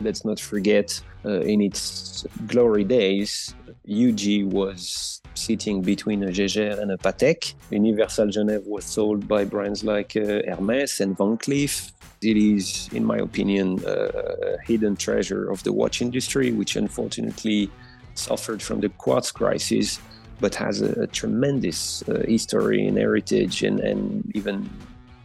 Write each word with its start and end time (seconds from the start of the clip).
Let's 0.00 0.24
not 0.24 0.38
forget, 0.38 1.00
uh, 1.24 1.40
in 1.40 1.60
its 1.60 2.26
glory 2.46 2.84
days, 2.84 3.54
UG 3.88 4.52
was 4.52 5.22
sitting 5.34 5.82
between 5.82 6.22
a 6.22 6.30
Jaeger 6.30 6.78
and 6.80 6.90
a 6.90 6.96
Patek. 6.96 7.54
Universal 7.70 8.28
Genève 8.28 8.66
was 8.66 8.84
sold 8.84 9.26
by 9.28 9.44
brands 9.44 9.84
like 9.84 10.16
uh, 10.16 10.42
Hermes 10.48 11.00
and 11.00 11.16
Van 11.16 11.38
Cleef. 11.38 11.92
It 12.22 12.36
is, 12.36 12.88
in 12.92 13.04
my 13.04 13.18
opinion, 13.18 13.82
a 13.86 14.56
hidden 14.64 14.96
treasure 14.96 15.50
of 15.50 15.62
the 15.62 15.72
watch 15.72 16.00
industry, 16.02 16.52
which 16.52 16.76
unfortunately 16.76 17.70
suffered 18.14 18.62
from 18.62 18.80
the 18.80 18.88
quartz 18.88 19.30
crisis, 19.30 20.00
but 20.40 20.54
has 20.54 20.80
a, 20.82 20.92
a 21.02 21.06
tremendous 21.06 22.02
uh, 22.08 22.24
history 22.26 22.86
and 22.86 22.96
heritage 22.98 23.62
and, 23.62 23.80
and 23.80 24.30
even 24.34 24.68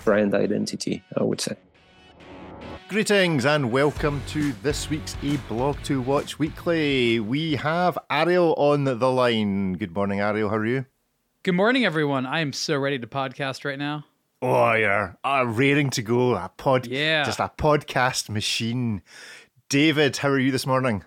brand 0.03 0.33
identity, 0.33 1.03
I 1.17 1.23
would 1.23 1.41
say. 1.41 1.55
Greetings 2.91 3.45
and 3.45 3.71
welcome 3.71 4.21
to 4.27 4.51
this 4.63 4.89
week's 4.89 5.15
A 5.23 5.37
Blog 5.47 5.81
to 5.83 6.01
Watch 6.01 6.37
Weekly. 6.37 7.21
We 7.21 7.55
have 7.55 7.97
Ariel 8.09 8.53
on 8.57 8.83
the 8.83 9.09
line. 9.09 9.75
Good 9.75 9.95
morning, 9.95 10.19
Ariel. 10.19 10.49
How 10.49 10.57
are 10.57 10.65
you? 10.65 10.85
Good 11.43 11.55
morning, 11.55 11.85
everyone. 11.85 12.25
I 12.25 12.41
am 12.41 12.51
so 12.51 12.77
ready 12.77 12.99
to 12.99 13.07
podcast 13.07 13.63
right 13.63 13.79
now. 13.79 14.03
Oh, 14.41 14.73
you're 14.73 15.17
uh, 15.23 15.45
raring 15.47 15.89
to 15.91 16.01
go. 16.01 16.35
A 16.35 16.51
pod, 16.57 16.85
yeah, 16.85 17.23
just 17.23 17.39
a 17.39 17.49
podcast 17.57 18.27
machine. 18.27 19.03
David, 19.69 20.17
how 20.17 20.27
are 20.27 20.37
you 20.37 20.51
this 20.51 20.67
morning? 20.67 21.05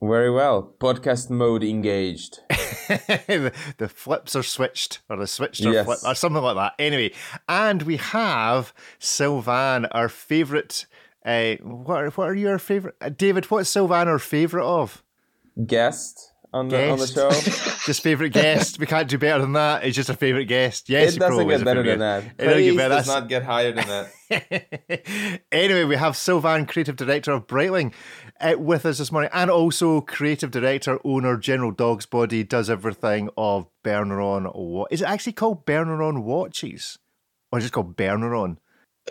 Very 0.00 0.30
well. 0.30 0.72
Podcast 0.78 1.30
mode 1.30 1.64
engaged. 1.64 2.38
the, 2.48 3.52
the, 3.78 3.88
flips 3.88 4.36
are 4.36 4.44
switched, 4.44 5.00
or 5.10 5.16
the 5.16 5.26
switched 5.26 5.66
are 5.66 5.72
yes. 5.72 5.84
flipped, 5.84 6.04
or 6.06 6.14
something 6.14 6.44
like 6.44 6.54
that. 6.54 6.74
Anyway, 6.78 7.10
and 7.48 7.82
we 7.82 7.96
have 7.96 8.72
Sylvain, 9.00 9.86
our 9.86 10.08
favourite 10.08 10.86
uh, 11.28 11.56
what 11.62 12.04
are, 12.04 12.10
what 12.10 12.28
are 12.30 12.34
your 12.34 12.58
favorite, 12.58 12.96
uh, 13.00 13.10
David? 13.10 13.44
What's 13.50 13.68
Sylvain 13.68 14.08
our 14.08 14.18
favorite 14.18 14.64
of? 14.64 15.02
Guest 15.66 16.32
on 16.54 16.68
the 16.68 16.76
guest. 16.76 17.18
on 17.18 17.30
the 17.30 17.42
show. 17.42 17.76
just 17.86 18.02
favorite 18.02 18.30
guest. 18.30 18.78
We 18.78 18.86
can't 18.86 19.08
do 19.08 19.18
better 19.18 19.42
than 19.42 19.52
that. 19.52 19.84
It's 19.84 19.94
just 19.94 20.08
a 20.08 20.14
favorite 20.14 20.46
guest. 20.46 20.88
Yes, 20.88 21.16
it 21.16 21.18
doesn't 21.18 21.46
get 21.46 21.64
better 21.64 21.82
than 21.82 21.98
that. 21.98 22.24
It 22.24 22.36
Please 22.38 22.72
get 22.72 22.76
better. 22.78 22.94
does 22.94 23.06
not 23.08 23.28
get 23.28 23.42
higher 23.42 23.72
than 23.72 23.86
that. 23.86 25.40
anyway, 25.52 25.84
we 25.84 25.96
have 25.96 26.16
Sylvain, 26.16 26.64
creative 26.64 26.96
director 26.96 27.32
of 27.32 27.46
Breitling, 27.46 27.92
uh, 28.40 28.54
with 28.58 28.86
us 28.86 28.98
this 28.98 29.12
morning, 29.12 29.30
and 29.34 29.50
also 29.50 30.00
creative 30.00 30.50
director, 30.50 30.98
owner, 31.04 31.36
General 31.36 31.72
Dog's 31.72 32.06
Body, 32.06 32.42
does 32.42 32.70
everything 32.70 33.28
of 33.36 33.66
Berneron. 33.84 34.54
What 34.54 34.90
is 34.92 35.02
it 35.02 35.08
actually 35.08 35.32
called? 35.34 35.66
Berneron 35.66 36.22
watches, 36.22 36.98
or 37.52 37.58
is 37.58 37.66
it 37.66 37.72
called 37.72 37.96
Berneron? 37.96 38.56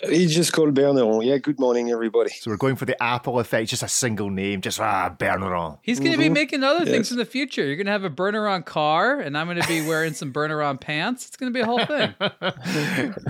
He's 0.04 0.36
just 0.36 0.54
called 0.54 0.74
Berneron. 0.74 1.26
Yeah, 1.26 1.38
good 1.38 1.60
morning, 1.60 1.92
everybody. 1.92 2.32
So 2.32 2.52
we're 2.52 2.58
going 2.58 2.76
for 2.76 2.86
the 2.86 3.02
Apple 3.02 3.40
effect, 3.40 3.70
just 3.70 3.84
a 3.84 3.88
single 3.88 4.30
name, 4.30 4.62
just 4.62 4.80
ah, 4.80 5.14
Berneron. 5.18 5.80
He's 5.82 6.00
going 6.00 6.12
to 6.12 6.18
mm-hmm. 6.18 6.34
be 6.34 6.40
making 6.40 6.64
other 6.64 6.84
yes. 6.86 6.90
things 6.90 7.12
in 7.12 7.18
the 7.18 7.26
future. 7.26 7.66
You're 7.66 7.76
going 7.76 7.88
to 7.88 7.92
have 7.92 8.04
a 8.04 8.10
Berneron 8.10 8.66
car, 8.66 9.20
and 9.20 9.38
I'm 9.38 9.48
going 9.48 9.62
to 9.62 9.68
be 9.68 9.86
wearing 9.88 10.14
some 10.14 10.34
Berneron 10.34 10.80
pants. 10.80 11.28
It's 11.28 11.38
going 11.38 11.52
to 11.52 11.58
be 11.58 11.62
a 11.62 11.66
whole 11.66 11.86
thing. 11.86 12.14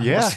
yeah. 0.00 0.30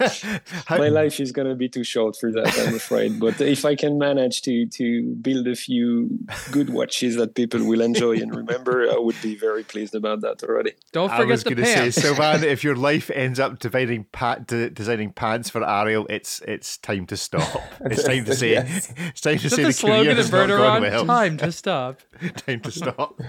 My 0.70 0.88
life 0.88 1.20
is 1.20 1.32
going 1.32 1.48
to 1.48 1.54
be 1.54 1.68
too 1.68 1.84
short 1.84 2.16
for 2.16 2.32
that, 2.32 2.58
I'm 2.58 2.74
afraid. 2.74 3.20
But 3.20 3.40
if 3.40 3.64
I 3.64 3.74
can 3.74 3.98
manage 3.98 4.42
to 4.42 4.66
to 4.66 5.02
build 5.20 5.46
a 5.46 5.54
few 5.54 6.18
good 6.50 6.70
watches 6.70 7.16
that 7.16 7.34
people 7.34 7.64
will 7.64 7.80
enjoy 7.80 8.16
and 8.16 8.34
remember, 8.34 8.90
I 8.90 8.98
would 8.98 9.20
be 9.22 9.36
very 9.36 9.62
pleased 9.62 9.94
about 9.94 10.20
that 10.22 10.42
already. 10.42 10.72
Don't 10.92 11.10
forget 11.10 11.26
I 11.26 11.30
was 11.30 11.44
the 11.44 11.54
pants. 11.54 11.96
Say, 11.96 12.02
Sylvain, 12.02 12.44
if 12.44 12.64
your 12.64 12.76
life 12.76 13.10
ends 13.10 13.38
up 13.38 13.58
dividing 13.58 14.04
pat, 14.12 14.46
de- 14.46 14.70
designing 14.70 15.12
pants 15.12 15.33
for 15.42 15.68
Ariel, 15.68 16.06
it's 16.08 16.40
it's 16.46 16.78
time 16.78 17.06
to 17.06 17.16
stop. 17.16 17.62
It's 17.80 18.04
time 18.04 18.24
to 18.24 18.34
say 18.34 18.52
yes. 18.52 18.92
it's 18.96 19.20
time 19.20 19.38
to 19.38 19.46
Is 19.46 19.54
say 19.54 19.62
the, 19.62 19.68
the 19.68 19.72
slogan 19.72 20.18
of 20.18 20.26
Berneron. 20.26 20.80
Well. 20.80 21.06
Time 21.06 21.36
to 21.38 21.52
stop. 21.52 22.00
time 22.36 22.60
to 22.60 22.70
stop. 22.70 23.20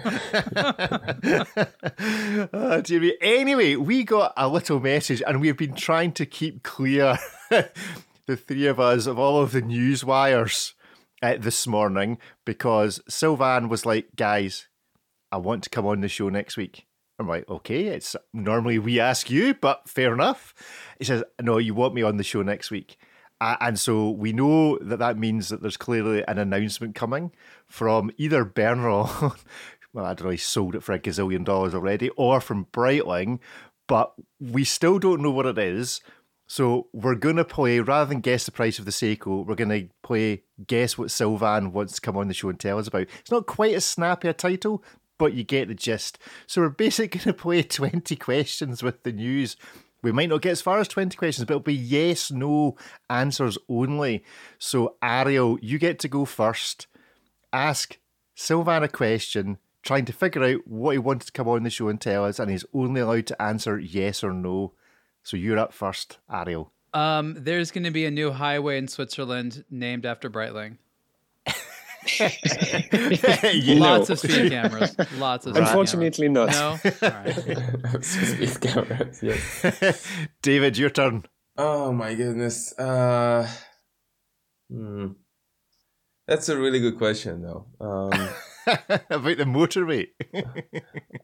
oh, 2.54 2.82
dear 2.82 3.14
Anyway, 3.22 3.76
we 3.76 4.04
got 4.04 4.34
a 4.38 4.48
little 4.48 4.80
message, 4.80 5.22
and 5.26 5.42
we've 5.42 5.58
been 5.58 5.76
trying 5.76 6.12
to 6.14 6.26
keep 6.26 6.64
clear, 6.64 7.18
the 7.50 8.38
three 8.38 8.68
of 8.68 8.80
us, 8.80 9.08
of 9.08 9.20
all 9.20 9.42
of 9.42 9.52
the 9.52 9.62
news 9.62 10.06
wires 10.06 10.74
uh, 11.22 11.36
this 11.40 11.66
morning 11.68 12.18
because 12.46 13.02
Sylvain 13.08 13.70
was 13.70 13.86
like, 13.86 14.16
guys, 14.16 14.68
I 15.32 15.38
want 15.38 15.64
to 15.64 15.70
come 15.70 15.86
on 15.86 16.02
the 16.02 16.08
show 16.08 16.30
next 16.30 16.58
week. 16.58 16.86
I'm 17.18 17.28
like, 17.28 17.48
okay, 17.50 17.86
it's 17.86 18.16
normally 18.34 18.80
we 18.80 19.00
ask 19.00 19.30
you, 19.30 19.54
but 19.54 19.88
fair 19.88 20.14
enough. 20.14 20.54
He 21.00 21.06
says, 21.06 21.24
no, 21.42 21.58
you 21.58 21.74
want 21.74 21.94
me 21.94 22.02
on 22.02 22.18
the 22.18 22.24
show 22.24 22.42
next 22.42 22.72
week. 22.72 22.98
Uh, 23.42 23.58
and 23.60 23.80
so 23.80 24.10
we 24.10 24.34
know 24.34 24.78
that 24.80 25.00
that 25.00 25.18
means 25.18 25.50
that 25.50 25.62
there's 25.62 25.78
clearly 25.78 26.24
an 26.28 26.38
announcement 26.38 26.96
coming 26.96 27.32
from 27.68 28.12
either 28.18 28.46
Berneron, 28.46 29.38
well, 29.94 30.06
I 30.06 30.14
don't 30.14 30.26
know, 30.26 30.32
he 30.32 30.38
sold 30.38 30.76
it 30.76 30.84
for 30.84 30.94
a 30.94 31.00
gazillion 31.00 31.44
dollars 31.44 31.74
already, 31.74 32.10
or 32.10 32.40
from 32.40 32.68
Breitling, 32.72 33.40
but 33.88 34.14
we 34.40 34.64
still 34.64 35.00
don't 35.00 35.22
know 35.22 35.32
what 35.32 35.46
it 35.46 35.58
is. 35.58 36.02
So 36.48 36.88
we're 36.94 37.16
going 37.16 37.38
to 37.38 37.46
play, 37.46 37.80
rather 37.80 38.08
than 38.08 38.20
guess 38.20 38.46
the 38.46 38.52
price 38.52 38.78
of 38.78 38.86
the 38.86 38.92
Seiko, 38.92 39.46
we're 39.46 39.56
going 39.56 39.70
to 39.70 39.90
play 40.04 40.44
guess 40.68 40.98
what 40.98 41.12
Sylvain 41.12 41.72
wants 41.72 41.96
to 41.96 42.02
come 42.02 42.16
on 42.18 42.28
the 42.28 42.34
show 42.36 42.50
and 42.50 42.60
tell 42.60 42.78
us 42.78 42.88
about. 42.88 43.08
It's 43.20 43.32
not 43.32 43.48
quite 43.48 43.74
as 43.74 43.84
snappy 43.84 44.28
a 44.28 44.34
title, 44.34 44.84
but 45.18 45.34
you 45.34 45.44
get 45.44 45.68
the 45.68 45.76
gist. 45.76 46.20
So 46.48 46.62
we're 46.62 46.70
basically 46.70 47.20
going 47.20 47.24
to 47.36 47.42
play 47.42 47.64
20 47.64 48.16
questions 48.16 48.84
with 48.84 49.04
the 49.04 49.12
news. 49.12 49.58
We 50.02 50.12
might 50.12 50.30
not 50.30 50.42
get 50.42 50.52
as 50.52 50.62
far 50.62 50.80
as 50.80 50.88
20 50.88 51.18
questions, 51.18 51.46
but 51.46 51.54
it'll 51.54 51.64
be 51.64 51.74
yes, 51.74 52.30
no 52.30 52.76
answers 53.10 53.58
only. 53.68 54.24
So, 54.60 54.96
Ariel, 55.02 55.58
you 55.62 55.80
get 55.80 55.98
to 56.00 56.08
go 56.08 56.26
first. 56.26 56.86
Ask 57.52 57.98
Sylvain 58.36 58.84
a 58.84 58.88
question, 58.88 59.58
trying 59.82 60.06
to 60.06 60.14
figure 60.14 60.44
out 60.44 60.68
what 60.68 60.92
he 60.92 61.00
wanted 61.00 61.26
to 61.26 61.32
come 61.32 61.48
on 61.48 61.64
the 61.64 61.70
show 61.70 61.88
and 61.88 62.00
tell 62.00 62.26
us, 62.26 62.38
and 62.38 62.52
he's 62.52 62.66
only 62.74 63.02
allowed 63.02 63.26
to 63.28 63.42
answer 63.42 63.80
yes 63.80 64.24
or 64.24 64.32
no. 64.32 64.74
So 65.24 65.38
you're 65.38 65.58
up 65.58 65.74
first, 65.74 66.20
Ariel. 66.32 66.72
Um, 66.94 67.36
there's 67.38 67.72
going 67.72 67.84
to 67.86 67.92
be 67.92 68.06
a 68.06 68.12
new 68.12 68.32
highway 68.32 68.78
in 68.78 68.88
Switzerland 68.88 69.66
named 69.72 70.06
after 70.06 70.30
Breitling. 70.30 70.78
Lots 73.80 74.10
of 74.10 74.20
speed 74.20 74.52
cameras. 74.52 74.96
Lots 75.18 75.46
of. 75.46 75.56
Unfortunately, 75.56 76.28
cameras. 76.28 76.56
not. 76.56 76.84
No. 76.84 76.92
All 77.02 77.10
right. 77.10 78.04
speed 78.04 78.62
cameras. 78.62 79.24
Yes. 79.24 80.08
David, 80.42 80.78
your 80.78 80.90
turn. 80.90 81.26
Oh 81.58 81.92
my 81.92 82.14
goodness. 82.14 82.78
Uh, 82.78 83.50
hmm. 84.70 85.08
That's 86.28 86.50
a 86.50 86.58
really 86.58 86.80
good 86.80 86.98
question, 86.98 87.42
though. 87.42 87.68
Um, 87.80 88.30
about 89.10 89.38
the 89.38 89.46
motorway. 89.46 90.08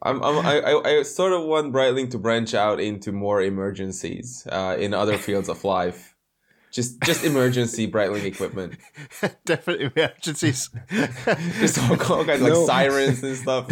I'm, 0.02 0.22
I'm, 0.22 0.46
I, 0.46 0.80
I 0.84 1.02
sort 1.02 1.32
of 1.32 1.44
want 1.46 1.72
Breitling 1.72 2.10
to 2.12 2.18
branch 2.18 2.54
out 2.54 2.80
into 2.80 3.10
more 3.12 3.42
emergencies 3.42 4.46
uh, 4.50 4.76
in 4.78 4.94
other 4.94 5.18
fields 5.18 5.48
of 5.48 5.64
life. 5.64 6.11
Just, 6.72 7.00
just 7.02 7.24
emergency 7.24 7.88
Breitling 7.90 8.24
equipment. 8.24 8.74
Definitely 9.44 9.90
emergencies. 9.94 10.70
just 10.90 11.78
all, 11.78 11.90
all 12.12 12.24
kinds 12.24 12.42
no. 12.42 12.60
like 12.60 12.66
sirens 12.66 13.22
and 13.22 13.36
stuff. 13.36 13.68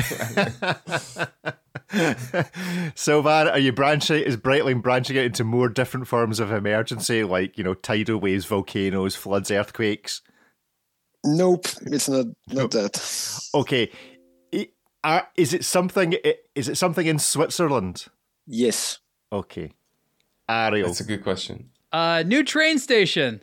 Sylvain, 2.95 3.49
are 3.49 3.59
you 3.59 3.73
branching? 3.73 4.23
Is 4.23 4.37
Breitling 4.37 4.83
branching 4.83 5.19
out 5.19 5.25
into 5.25 5.45
more 5.45 5.69
different 5.69 6.07
forms 6.07 6.39
of 6.39 6.53
emergency, 6.53 7.25
like 7.25 7.59
you 7.59 7.65
know 7.65 7.75
tidal 7.75 8.19
waves, 8.19 8.45
volcanoes, 8.45 9.17
floods, 9.17 9.51
earthquakes? 9.51 10.21
Nope, 11.25 11.67
it's 11.83 12.09
not 12.09 12.27
not 12.49 12.71
that. 12.71 13.49
Okay, 13.55 13.91
uh, 15.03 15.23
is 15.37 15.55
it 15.55 15.65
something? 15.65 16.15
Is 16.55 16.69
it 16.69 16.77
something 16.77 17.07
in 17.07 17.19
Switzerland? 17.19 18.07
Yes. 18.47 18.99
Okay, 19.33 19.73
Ariel. 20.49 20.89
That's 20.89 21.01
a 21.01 21.05
good 21.05 21.23
question. 21.23 21.71
Uh, 21.93 22.23
new 22.27 22.45
train 22.45 22.79
station. 22.79 23.43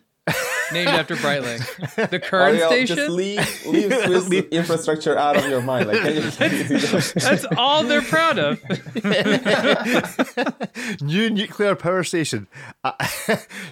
named 0.72 0.90
after 0.90 1.16
Breitling. 1.16 2.10
The 2.10 2.20
current 2.24 2.58
Ariel, 2.58 2.70
station. 2.70 2.96
Just 2.98 3.12
leave, 3.12 3.66
leave 3.66 3.94
Swiss 4.06 4.30
infrastructure 4.52 5.18
out 5.18 5.38
of 5.38 5.48
your 5.50 5.62
mind. 5.62 5.88
Like, 5.88 6.04
you, 6.14 6.22
that's, 6.22 7.14
that's, 7.14 7.46
all 7.56 7.84
they're 7.84 8.02
proud 8.02 8.38
of. 8.38 8.62
new 11.02 11.30
nuclear 11.30 11.76
power 11.76 12.04
station. 12.04 12.48
Uh, 12.84 12.92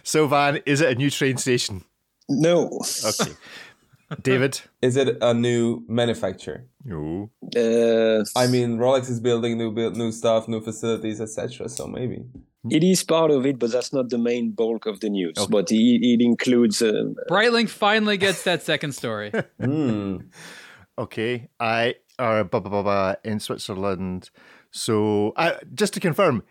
Sylvain, 0.04 0.62
is 0.66 0.80
it 0.80 0.90
a 0.90 0.96
new 0.96 1.10
train 1.10 1.38
station? 1.38 1.84
No. 2.30 2.82
Okay. 3.06 3.34
David, 4.22 4.62
is 4.82 4.98
it 4.98 5.18
a 5.22 5.34
new 5.34 5.84
manufacturer? 5.88 6.66
No. 6.84 7.32
Uh, 7.56 8.24
I 8.36 8.48
mean, 8.48 8.78
Rolex 8.78 9.10
is 9.10 9.20
building 9.20 9.58
new 9.58 9.72
build, 9.72 9.98
new 9.98 10.12
stuff, 10.12 10.48
new 10.48 10.62
facilities, 10.62 11.20
etc. 11.20 11.70
So 11.70 11.88
maybe 11.88 12.24
it 12.70 12.84
is 12.84 13.04
part 13.04 13.32
of 13.32 13.46
it, 13.46 13.60
but 13.60 13.72
that's 13.72 13.94
not 13.94 14.10
the 14.10 14.18
main 14.18 14.52
bulk 14.52 14.86
of 14.86 15.00
the 15.00 15.10
news. 15.10 15.38
Okay. 15.38 15.48
But 15.50 15.72
it, 15.72 15.76
it 15.76 16.22
includes. 16.22 16.82
Uh, 16.82 17.14
Breitling 17.30 17.70
finally 17.70 18.18
gets 18.18 18.44
that 18.44 18.64
second 18.64 18.94
story. 18.94 19.32
mm. 19.62 20.26
Okay, 20.98 21.50
I 21.60 21.96
are 22.18 22.44
blah, 22.44 22.62
blah, 22.62 22.70
blah, 22.70 22.84
blah, 22.84 23.16
in 23.24 23.40
Switzerland. 23.40 24.30
So 24.72 25.34
uh, 25.36 25.56
just 25.74 25.94
to 25.96 26.00
confirm, 26.00 26.44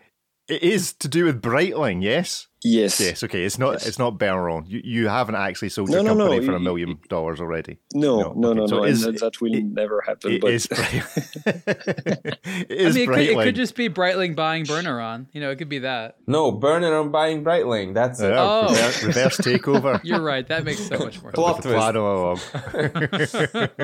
it 0.47 0.61
is 0.61 0.93
to 0.93 1.07
do 1.07 1.25
with 1.25 1.41
Breitling, 1.41 2.03
yes? 2.03 2.47
Yes. 2.67 2.99
Yes, 2.99 3.23
okay. 3.23 3.43
It's 3.43 3.59
not 3.59 3.73
Yes. 3.73 3.85
it's 3.87 3.99
not 3.99 4.17
Berneron. 4.17 4.67
You 4.67 4.81
you 4.83 5.07
haven't 5.07 5.35
actually 5.35 5.69
sold 5.69 5.89
No, 5.89 5.97
your 5.97 6.03
no, 6.03 6.13
no, 6.15 6.25
company 6.29 6.45
for 6.47 6.55
a 6.55 6.59
million 6.59 6.97
dollars 7.09 7.39
already. 7.39 7.77
No, 7.93 8.33
No, 8.33 8.35
no, 8.35 8.49
okay, 8.49 8.59
no, 8.61 8.65
so 8.67 8.75
no. 8.77 8.83
it 8.85 8.89
is- 8.89 9.01
that, 9.03 9.19
that 9.19 9.39
will 9.39 9.53
it- 9.53 9.63
never 9.65 10.01
happen. 10.01 10.31
It 10.31 10.41
but 10.41 10.51
is 10.51 10.65
Bright- 10.67 11.03
it 11.45 12.39
I 12.87 12.91
mean, 12.91 13.03
it 13.03 13.07
could, 13.07 13.19
it 13.19 13.37
could 13.43 13.55
just 13.55 13.75
be 13.75 13.87
Breitling 13.89 14.35
buying 14.35 14.65
Berneron. 14.65 15.27
You 15.31 15.41
know, 15.41 15.51
it 15.51 15.57
could 15.57 15.69
be 15.69 15.77
that. 15.79 16.15
No, 16.25 16.51
burning 16.51 16.91
on 16.91 17.11
buying 17.11 17.43
Breitling. 17.43 17.93
That's 17.93 18.19
it. 18.19 18.29
Yeah, 18.29 18.41
Oh. 18.41 18.69
reverse, 18.69 19.03
reverse 19.03 19.37
takeover. 19.37 20.01
You're 20.03 20.21
right. 20.21 20.47
That 20.47 20.63
makes 20.63 20.87
so 20.87 20.97
much 20.97 21.21
more 21.21 21.31
sense. 21.31 21.35
Plot 21.35 21.57
With 21.57 21.63
the 21.65 21.69
twist. 21.69 21.81
plan 21.81 21.97
all 21.97 22.39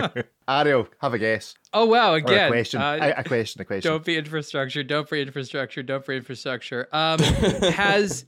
along. 0.09 0.23
Ariel, 0.47 0.87
have 0.99 1.13
a 1.13 1.19
guess. 1.19 1.53
Oh 1.73 1.85
wow! 1.85 2.13
Or 2.13 2.17
Again, 2.17 2.47
a 2.47 2.49
question. 2.49 2.81
uh, 2.81 2.97
a, 2.99 3.21
a 3.21 3.23
question. 3.23 3.61
A 3.61 3.65
question. 3.65 3.91
don't 3.91 4.03
be 4.03 4.17
infrastructure. 4.17 4.81
Don't 4.83 5.07
be 5.09 5.21
infrastructure. 5.21 5.83
Don't 5.83 6.05
be 6.05 6.17
infrastructure. 6.17 6.87
Um, 6.91 7.19
has 7.19 8.25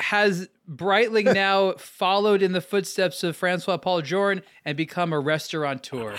has 0.00 0.48
Breitling 0.68 1.34
now 1.34 1.72
followed 1.72 2.42
in 2.42 2.52
the 2.52 2.60
footsteps 2.60 3.22
of 3.22 3.36
Francois 3.36 3.76
Paul 3.76 4.02
Journe 4.02 4.42
and 4.64 4.76
become 4.76 5.12
a 5.12 5.20
restaurateur? 5.20 6.16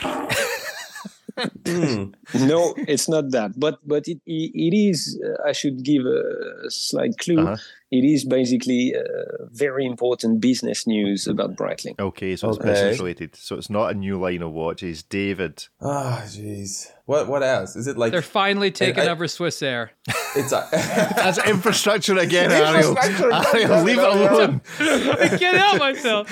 Hmm. 1.67 2.11
no, 2.33 2.73
it's 2.77 3.09
not 3.09 3.31
that. 3.31 3.59
But 3.59 3.79
but 3.85 4.07
it 4.07 4.21
it, 4.25 4.51
it 4.53 4.73
is. 4.73 5.21
Uh, 5.21 5.45
I 5.45 5.51
should 5.51 5.83
give 5.83 6.05
a 6.05 6.69
slight 6.69 7.17
clue. 7.17 7.39
Uh-huh. 7.39 7.57
It 7.91 8.03
is 8.03 8.25
basically 8.25 8.93
uh, 8.95 9.45
very 9.51 9.85
important 9.85 10.41
business 10.41 10.87
news 10.87 11.27
about 11.27 11.55
Breitling. 11.55 11.99
Okay, 11.99 12.35
so 12.35 12.49
it's 12.49 12.57
Okay. 12.57 12.69
business 12.71 12.99
related. 12.99 13.35
So 13.35 13.55
it's 13.57 13.69
not 13.69 13.91
a 13.91 13.93
new 13.93 14.19
line 14.19 14.41
of 14.41 14.51
watches. 14.53 15.03
David. 15.03 15.67
Ah, 15.81 16.23
jeez. 16.25 16.87
What 17.05 17.27
what 17.27 17.43
else? 17.43 17.75
Is 17.75 17.85
it 17.85 17.97
like 17.97 18.11
They're 18.11 18.23
finally 18.23 18.71
taking 18.71 19.03
I- 19.03 19.09
over 19.09 19.27
Swiss 19.27 19.61
Air. 19.61 19.91
it's 20.35 20.51
a 20.51 20.67
That's 20.71 21.37
infrastructure 21.47 22.17
again, 22.17 22.51
Ariel. 22.51 22.89
Infrastructure, 22.97 23.31
Ariel, 23.31 23.67
goddamn 23.67 23.85
leave 23.85 23.99
it, 23.99 24.01
it 24.01 24.31
alone. 24.31 24.61
I 24.79 25.37
can't 25.37 25.57
help 25.57 25.79
myself. 25.79 26.27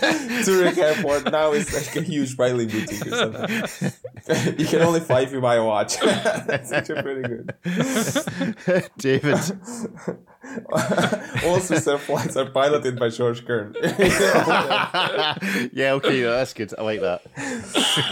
Zurich 0.44 0.78
Airport 0.78 1.30
now 1.30 1.52
is 1.52 1.72
like 1.74 1.94
a 1.96 2.00
huge 2.02 2.34
Breitling 2.38 2.70
boutique 2.72 3.06
or 3.06 3.10
something. 3.10 4.58
you 4.58 4.66
can 4.66 4.80
only 4.80 5.00
fly 5.00 5.20
if 5.20 5.32
you 5.32 5.42
buy 5.42 5.56
a 5.56 5.64
watch. 5.64 5.98
That's 6.00 6.72
actually 6.72 7.02
pretty 7.02 7.22
good. 7.28 7.54
David. 8.96 9.38
All 11.44 11.60
Swiss 11.60 11.86
Air 11.86 11.98
flights 11.98 12.36
are 12.36 12.50
piloted 12.50 12.98
by 12.98 13.08
George 13.08 13.44
Kern. 13.46 13.74
yeah, 15.72 15.92
okay, 15.94 16.22
that's 16.22 16.52
good. 16.54 16.72
I 16.78 16.82
like 16.82 17.00
that. 17.00 17.22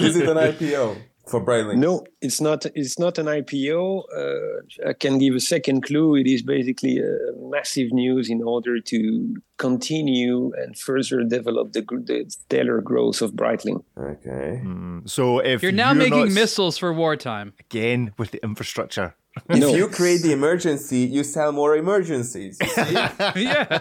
is 0.00 0.16
it 0.16 0.28
an 0.28 0.36
IPO 0.36 0.96
for 1.26 1.40
Breitling? 1.44 1.76
No, 1.78 2.04
it's 2.20 2.40
not. 2.40 2.66
It's 2.74 2.98
not 2.98 3.18
an 3.18 3.26
IPO. 3.26 4.02
Uh, 4.14 4.88
I 4.88 4.92
can 4.92 5.18
give 5.18 5.34
a 5.34 5.40
second 5.40 5.82
clue. 5.82 6.16
It 6.16 6.26
is 6.26 6.42
basically 6.42 6.98
a 6.98 7.16
massive 7.38 7.92
news 7.92 8.28
in 8.30 8.42
order 8.42 8.80
to 8.80 9.36
continue 9.56 10.52
and 10.56 10.78
further 10.78 11.22
develop 11.24 11.72
the, 11.72 11.80
the 11.82 12.26
stellar 12.28 12.80
growth 12.80 13.22
of 13.22 13.32
Breitling. 13.32 13.82
Okay. 13.98 14.60
Mm, 14.64 15.08
So 15.08 15.38
if 15.38 15.62
You're 15.62 15.72
now 15.72 15.92
making 15.94 16.18
not- 16.26 16.30
missiles 16.32 16.76
for 16.78 16.92
wartime. 16.92 17.52
again 17.60 18.12
with 18.18 18.30
the 18.32 18.42
infrastructure. 18.44 19.14
If 19.48 19.60
No. 19.60 19.74
you 19.74 19.88
create 19.88 20.22
the 20.22 20.32
emergency, 20.32 20.98
you 21.00 21.24
sell 21.24 21.52
more 21.52 21.76
emergencies. 21.76 22.56
you 22.60 22.66
see? 22.68 22.92
yeah. 23.42 23.80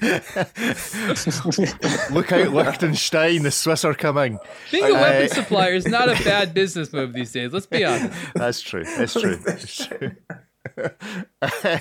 Look 2.10 2.32
out, 2.32 2.52
Liechtenstein, 2.52 3.42
the 3.42 3.50
Swiss 3.50 3.84
are 3.84 3.94
coming. 3.94 4.38
Being 4.72 4.84
a 4.84 4.88
Uh, 4.88 4.92
weapon 5.00 5.28
supplier 5.28 5.74
is 5.74 5.86
not 5.86 6.08
a 6.08 6.22
bad 6.24 6.52
business 6.52 6.92
move 6.92 7.12
these 7.12 7.32
days. 7.32 7.52
Let's 7.52 7.66
be 7.66 7.84
honest. 7.84 8.12
That's 8.34 8.60
true. 8.60 8.84
That's 8.84 9.12
true. 9.12 9.36
That's 9.36 9.86
true. 9.86 10.10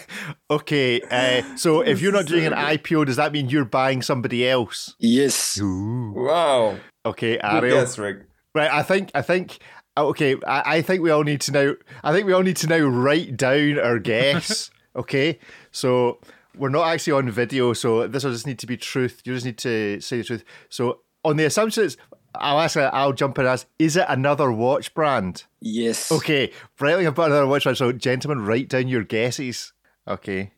okay, 0.51 1.01
uh, 1.01 1.57
so 1.57 1.81
if 1.81 2.01
you're 2.01 2.11
not 2.11 2.25
doing 2.25 2.45
an 2.45 2.53
IPO, 2.53 3.05
does 3.07 3.15
that 3.17 3.31
mean 3.31 3.49
you're 3.49 3.65
buying 3.65 4.01
somebody 4.01 4.47
else? 4.47 4.95
yes. 4.99 5.59
wow. 5.61 6.77
Okay, 7.05 7.39
Ariel. 7.39 7.81
guess, 7.81 7.97
Rick. 7.97 8.23
Right, 8.55 8.71
I 8.71 8.81
think 8.83 9.11
I 9.13 9.21
think 9.21 9.59
okay, 9.97 10.35
I, 10.47 10.77
I 10.77 10.81
think 10.81 11.01
we 11.01 11.09
all 11.09 11.23
need 11.23 11.41
to 11.41 11.51
now 11.51 11.73
I 12.03 12.13
think 12.13 12.25
we 12.25 12.33
all 12.33 12.43
need 12.43 12.57
to 12.57 12.67
now 12.67 12.79
write 12.79 13.37
down 13.37 13.79
our 13.79 13.99
guess. 13.99 14.71
okay? 14.95 15.39
So 15.71 16.19
we're 16.57 16.69
not 16.69 16.87
actually 16.87 17.13
on 17.13 17.29
video, 17.29 17.73
so 17.73 18.07
this 18.07 18.23
will 18.23 18.31
just 18.31 18.47
need 18.47 18.59
to 18.59 18.67
be 18.67 18.77
truth. 18.77 19.21
You 19.25 19.33
just 19.33 19.45
need 19.45 19.57
to 19.59 19.99
say 20.01 20.17
the 20.17 20.23
truth. 20.23 20.43
So 20.69 21.01
on 21.23 21.37
the 21.37 21.45
assumption 21.45 21.85
it's 21.85 21.97
I'll 22.35 22.59
ask 22.59 22.77
I'll 22.77 23.13
jump 23.13 23.37
in 23.39 23.45
and 23.45 23.53
ask, 23.53 23.67
is 23.79 23.95
it 23.95 24.05
another 24.07 24.51
watch 24.51 24.93
brand? 24.93 25.45
Yes. 25.59 26.11
Okay, 26.11 26.51
Breitling 26.77 27.03
have 27.03 27.15
got 27.15 27.31
another 27.31 27.47
watch 27.47 27.63
brand, 27.63 27.77
so 27.77 27.91
gentlemen, 27.91 28.45
write 28.45 28.69
down 28.69 28.87
your 28.87 29.03
guesses. 29.03 29.73
Okay. 30.07 30.51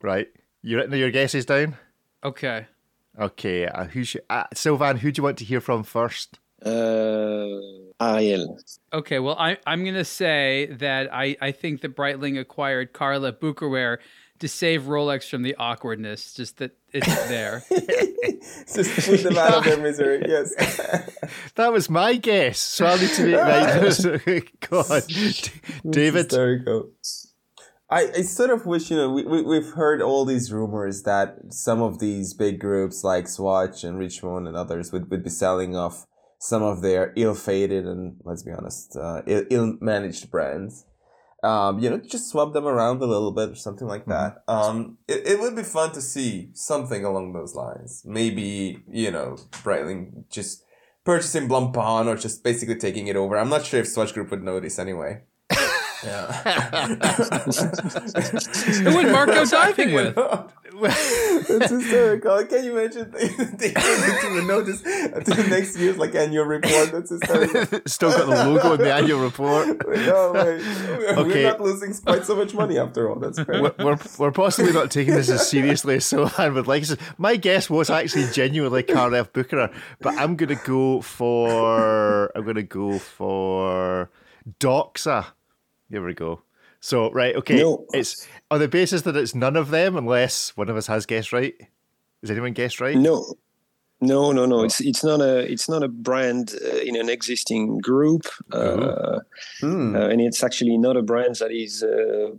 Right. 0.00 0.28
You 0.62 0.76
written 0.76 0.98
your 0.98 1.10
guesses 1.10 1.46
down? 1.46 1.76
Okay. 2.24 2.66
Okay. 3.18 3.66
Uh, 3.66 3.84
who 3.84 4.04
should, 4.04 4.22
uh, 4.30 4.44
Sylvain, 4.54 4.98
who 4.98 5.12
do 5.12 5.20
you 5.20 5.24
want 5.24 5.38
to 5.38 5.44
hear 5.44 5.60
from 5.60 5.82
first? 5.82 6.38
Uh, 6.66 7.60
Ariel. 8.00 8.58
Okay, 8.92 9.18
well, 9.20 9.36
I, 9.38 9.58
I'm 9.66 9.84
going 9.84 9.94
to 9.94 10.04
say 10.04 10.66
that 10.72 11.12
I, 11.12 11.36
I 11.40 11.52
think 11.52 11.80
that 11.82 11.94
Breitling 11.94 12.38
acquired 12.38 12.92
Carl 12.92 13.24
F. 13.24 13.36
Bucherer 13.36 13.98
to 14.40 14.48
save 14.48 14.82
Rolex 14.82 15.28
from 15.30 15.42
the 15.42 15.54
awkwardness, 15.56 16.34
just 16.34 16.58
that 16.58 16.76
it's 16.92 17.06
there. 17.28 17.62
Just 18.72 19.08
put 19.08 19.22
them 19.22 19.36
out 19.36 19.54
of 19.54 19.64
their 19.64 19.78
misery. 19.78 20.22
Yes. 20.26 20.52
That 21.56 21.72
was 21.72 21.88
my 21.88 22.16
guess, 22.16 22.58
so 22.58 22.86
I 22.86 23.00
need 23.00 23.10
to 23.10 23.26
make 23.26 24.30
right. 24.30 24.60
God, 24.68 25.02
David. 25.88 26.24
Hysterical. 26.26 26.90
I, 27.90 28.10
I 28.16 28.22
sort 28.22 28.50
of 28.50 28.66
wish, 28.66 28.90
you 28.90 28.96
know, 28.96 29.10
we, 29.10 29.24
we, 29.24 29.42
we've 29.42 29.70
heard 29.70 30.02
all 30.02 30.24
these 30.24 30.52
rumors 30.52 31.02
that 31.04 31.38
some 31.50 31.80
of 31.80 31.98
these 31.98 32.34
big 32.34 32.60
groups 32.60 33.02
like 33.02 33.26
Swatch 33.26 33.84
and 33.84 33.98
Richemont 33.98 34.46
and 34.46 34.56
others 34.56 34.92
would, 34.92 35.10
would 35.10 35.24
be 35.24 35.30
selling 35.30 35.74
off 35.74 36.06
some 36.38 36.62
of 36.62 36.82
their 36.82 37.12
ill-fated 37.16 37.86
and, 37.86 38.16
let's 38.24 38.42
be 38.42 38.52
honest, 38.52 38.96
uh, 38.96 39.22
ill, 39.26 39.44
ill-managed 39.50 40.30
brands. 40.30 40.84
Um, 41.42 41.78
you 41.78 41.90
know, 41.90 41.98
just 41.98 42.30
swap 42.30 42.52
them 42.54 42.66
around 42.66 43.00
a 43.02 43.06
little 43.06 43.30
bit 43.30 43.50
or 43.50 43.54
something 43.54 43.86
like 43.86 44.06
that. 44.06 44.42
Um, 44.48 44.98
it, 45.06 45.26
it 45.26 45.40
would 45.40 45.54
be 45.54 45.62
fun 45.62 45.92
to 45.92 46.00
see 46.00 46.50
something 46.54 47.04
along 47.04 47.32
those 47.32 47.54
lines. 47.54 48.02
Maybe, 48.04 48.82
you 48.90 49.10
know, 49.10 49.36
Breitling 49.50 50.28
just 50.30 50.64
purchasing 51.04 51.48
Blancpain 51.48 52.06
or 52.06 52.16
just 52.16 52.42
basically 52.42 52.76
taking 52.76 53.06
it 53.06 53.16
over. 53.16 53.38
I'm 53.38 53.48
not 53.48 53.64
sure 53.64 53.80
if 53.80 53.88
Swatch 53.88 54.12
Group 54.12 54.30
would 54.30 54.42
notice 54.42 54.78
anyway. 54.78 55.22
Yeah. 56.06 56.32
Who 58.84 58.96
would 58.96 59.12
Marco 59.12 59.44
diving 59.44 59.92
with? 59.92 60.14
That's 60.76 61.70
hysterical. 61.70 62.44
Can 62.44 62.64
you 62.64 62.76
imagine 62.78 63.10
they 63.10 63.28
didn't 63.28 64.24
even 64.32 64.46
notice 64.46 64.82
until 64.84 65.48
next 65.48 65.78
year's 65.78 65.96
like 65.96 66.14
annual 66.14 66.44
report? 66.44 66.92
That's 66.92 67.10
hysterical. 67.10 67.80
Still 67.86 68.10
got 68.10 68.26
the 68.28 68.44
logo 68.50 68.74
in 68.74 68.80
the 68.80 68.92
annual 68.92 69.20
report. 69.20 69.68
No, 69.68 70.32
wait. 70.34 70.60
We're 70.98 71.18
Okay. 71.20 71.42
not 71.44 71.60
losing 71.62 71.94
quite 71.94 72.26
so 72.26 72.36
much 72.36 72.52
money 72.52 72.78
after 72.78 73.08
all. 73.08 73.18
That's 73.18 73.38
great. 73.42 73.62
We're, 73.62 73.74
we're, 73.78 73.98
we're 74.18 74.32
possibly 74.32 74.72
not 74.72 74.90
taking 74.90 75.14
this 75.14 75.30
as 75.30 75.48
seriously 75.48 75.96
as 75.96 76.04
Sylvain 76.04 76.52
would 76.54 76.66
like. 76.66 76.84
My 77.16 77.36
guess 77.36 77.70
was 77.70 77.88
actually 77.88 78.26
genuinely 78.32 78.82
Carl 78.82 79.14
F. 79.14 79.32
Bucherer, 79.32 79.72
but 80.00 80.14
I'm 80.18 80.36
going 80.36 80.50
to 80.54 80.62
go 80.66 81.00
for 81.00 82.30
I'm 82.36 82.42
going 82.44 82.56
to 82.56 82.62
go 82.62 82.98
for 82.98 84.10
Doxa. 84.60 85.24
There 85.90 86.02
we 86.02 86.14
go. 86.14 86.42
So 86.80 87.10
right, 87.12 87.34
okay, 87.36 87.56
No. 87.56 87.86
it's 87.92 88.26
on 88.50 88.60
the 88.60 88.68
basis 88.68 89.02
that 89.02 89.16
it's 89.16 89.34
none 89.34 89.56
of 89.56 89.70
them, 89.70 89.96
unless 89.96 90.56
one 90.56 90.68
of 90.68 90.76
us 90.76 90.86
has 90.88 91.06
guessed 91.06 91.32
right. 91.32 91.54
Has 92.22 92.30
anyone 92.30 92.52
guessed 92.52 92.80
right? 92.80 92.96
No. 92.96 93.34
No, 94.00 94.30
no, 94.30 94.44
no. 94.44 94.62
It's 94.64 94.80
it's 94.82 95.02
not 95.02 95.20
a 95.22 95.38
it's 95.50 95.68
not 95.70 95.82
a 95.82 95.88
brand 95.88 96.54
uh, 96.62 96.76
in 96.84 96.96
an 96.96 97.08
existing 97.08 97.78
group, 97.78 98.26
uh, 98.52 99.20
Hmm. 99.60 99.96
uh, 99.96 100.08
and 100.08 100.20
it's 100.20 100.44
actually 100.44 100.76
not 100.76 100.96
a 100.98 101.02
brand 101.02 101.36
that 101.36 101.50
is. 101.50 101.82
Uh, 101.82 102.32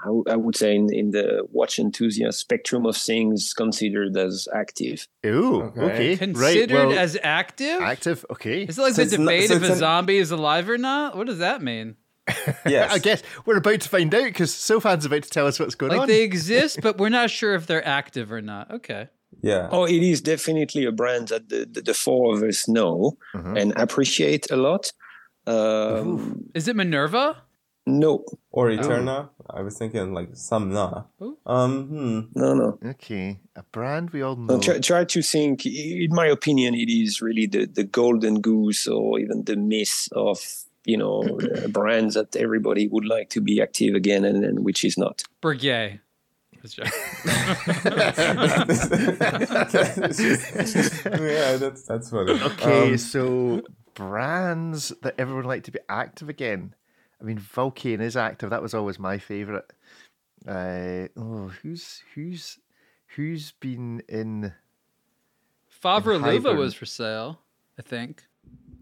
I, 0.00 0.06
w- 0.06 0.24
I 0.28 0.34
would 0.34 0.56
say 0.56 0.74
in, 0.74 0.92
in 0.92 1.12
the 1.12 1.46
watch 1.52 1.78
enthusiast 1.78 2.40
spectrum 2.40 2.86
of 2.86 2.96
things 2.96 3.54
considered 3.54 4.16
as 4.16 4.48
active. 4.52 5.06
Ooh, 5.24 5.62
Okay. 5.62 5.80
okay, 5.84 6.16
Considered 6.16 6.70
right. 6.72 6.88
Well, 6.88 6.98
as 6.98 7.16
active? 7.22 7.80
active. 7.80 8.26
Okay. 8.28 8.62
Is 8.64 8.78
it 8.78 8.82
like 8.82 8.94
So 8.94 8.96
the 8.96 9.02
it's 9.02 9.12
not- 9.12 9.18
debate 9.30 9.48
so 9.48 9.54
if 9.54 9.62
a 9.62 9.72
an- 9.72 9.78
zombie 9.78 10.16
is 10.18 10.32
alive 10.32 10.68
or 10.68 10.76
not? 10.76 11.16
What 11.16 11.28
does 11.28 11.38
that 11.38 11.62
mean? 11.62 11.94
Yes. 12.66 12.92
I 12.94 12.98
guess 12.98 13.22
we're 13.46 13.56
about 13.58 13.80
to 13.80 13.88
find 13.88 14.14
out 14.14 14.24
because 14.24 14.54
Sylvain's 14.54 15.04
about 15.04 15.22
to 15.24 15.30
tell 15.30 15.46
us 15.46 15.58
what's 15.58 15.74
going 15.74 15.92
Like 15.92 16.02
on. 16.02 16.08
they 16.08 16.22
exist, 16.30 16.80
but 16.82 16.98
we're 16.98 17.08
not 17.08 17.30
sure 17.30 17.54
if 17.54 17.66
they're 17.66 17.86
active 17.86 18.30
or 18.32 18.40
not. 18.40 18.70
Okay. 18.70 19.08
Yeah. 19.40 19.68
Oh, 19.72 19.84
it 19.84 20.02
is 20.02 20.20
definitely 20.20 20.84
a 20.84 20.92
brand 20.92 21.28
that 21.28 21.48
the, 21.48 21.66
the, 21.70 21.80
the 21.80 21.94
four 21.94 22.36
of 22.36 22.42
us 22.42 22.68
know 22.68 23.16
Mhm. 23.34 23.60
and 23.60 23.72
appreciate 23.76 24.50
a 24.50 24.56
lot. 24.56 24.92
Um, 25.46 26.44
Is 26.54 26.68
it 26.68 26.76
Minerva? 26.76 27.36
no, 27.84 28.24
Or 28.52 28.70
Eterna. 28.70 29.30
I 29.50 29.62
was 29.62 29.76
thinking 29.76 30.14
like 30.14 30.30
Samna. 30.34 31.06
Ooh. 31.20 31.36
Um. 31.44 31.88
Hmm. 31.88 32.20
no, 32.40 32.54
no. 32.54 32.78
Okay, 32.90 33.40
a 33.56 33.64
brand 33.72 34.10
we 34.10 34.22
all 34.22 34.36
know. 34.36 34.54
No, 34.54 34.60
try, 34.60 34.78
try 34.78 35.04
to 35.04 35.20
think. 35.22 35.66
In 35.66 36.14
my 36.14 36.26
opinion, 36.26 36.74
it 36.76 36.88
is 36.88 37.20
really 37.20 37.46
the, 37.46 37.66
the 37.66 37.82
golden 37.82 38.40
goose 38.40 38.86
or 38.86 39.18
even 39.18 39.42
the 39.44 39.56
miss 39.56 40.08
of 40.12 40.38
you 40.84 40.96
know 40.96 41.22
uh, 41.22 41.68
brands 41.72 42.14
that 42.14 42.34
everybody 42.36 42.88
would 42.88 43.04
like 43.04 43.30
to 43.30 43.40
be 43.40 43.60
active 43.60 43.94
again 43.94 44.24
and, 44.24 44.44
and 44.44 44.64
which 44.64 44.84
is 44.84 44.98
not. 44.98 45.22
Breguet. 45.40 46.00
That's 46.62 46.78
yeah, 46.78 46.84
that's 51.56 51.82
that's 51.82 52.10
funny. 52.10 52.32
Okay, 52.40 52.92
Um, 52.92 52.98
so 52.98 53.62
brands 53.94 54.92
that 55.02 55.14
everyone 55.18 55.44
like 55.44 55.64
to 55.64 55.72
be 55.72 55.80
active 55.88 56.28
again. 56.28 56.74
I 57.20 57.24
mean, 57.24 57.38
Vulcain 57.38 58.00
is 58.00 58.16
active. 58.16 58.50
That 58.50 58.62
was 58.62 58.74
always 58.74 58.98
my 58.98 59.18
favorite. 59.18 59.72
Uh, 60.46 61.08
oh, 61.16 61.52
who's 61.62 62.02
who's 62.14 62.58
who's 63.16 63.52
been 63.52 64.02
in? 64.08 64.52
Favre 65.68 66.18
Leuba 66.18 66.56
was 66.56 66.74
for 66.74 66.86
sale, 66.86 67.40
I 67.76 67.82
think. 67.82 68.24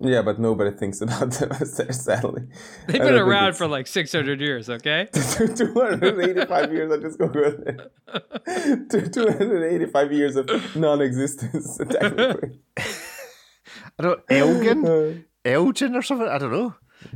Yeah, 0.00 0.22
but 0.22 0.38
nobody 0.38 0.70
thinks 0.76 1.00
about 1.02 1.30
them 1.32 1.52
sadly. 1.66 2.42
They've 2.86 3.00
been 3.00 3.14
around 3.14 3.54
for 3.54 3.66
like 3.66 3.86
600 3.86 4.40
years, 4.40 4.68
okay? 4.70 5.08
285 5.12 6.72
years. 6.72 6.92
I 6.92 6.96
just 6.98 7.18
googled 7.18 7.66
it. 7.66 9.10
285 9.12 10.12
years 10.12 10.36
of 10.36 10.76
non-existence, 10.76 11.78
technically. 11.78 12.58
I 12.78 14.02
don't 14.02 14.20
Elgin, 14.30 15.24
Elgin 15.44 15.94
or 15.94 16.02
something. 16.02 16.28
I 16.28 16.38
don't 16.38 16.52
know. 16.52 16.74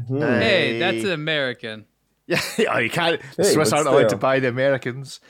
Hey, 0.09 0.76
Uh, 0.76 0.79
that's 0.81 1.05
an 1.05 1.12
American. 1.12 1.87
Yeah, 2.26 2.41
oh, 2.71 2.79
you 2.79 2.88
can't. 2.91 3.21
Hey, 3.37 3.53
Swiss 3.53 3.73
aren't 3.73 3.87
allowed 3.87 4.09
to 4.11 4.17
buy 4.17 4.41
the 4.41 4.49
Americans. 4.49 5.21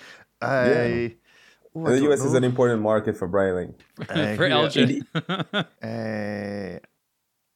Uh, 0.41 0.47
oh, 0.47 0.51
I 0.51 1.17
And 1.75 1.87
the 1.87 1.91
don't 2.01 2.13
US 2.13 2.25
is 2.25 2.35
an 2.35 2.45
important 2.45 2.83
market 2.83 3.17
for 3.17 3.29
Breitling. 3.29 3.75
Uh, 4.09 4.37
For 4.37 4.45
Elgin. 4.47 5.05
Uh, 5.17 6.79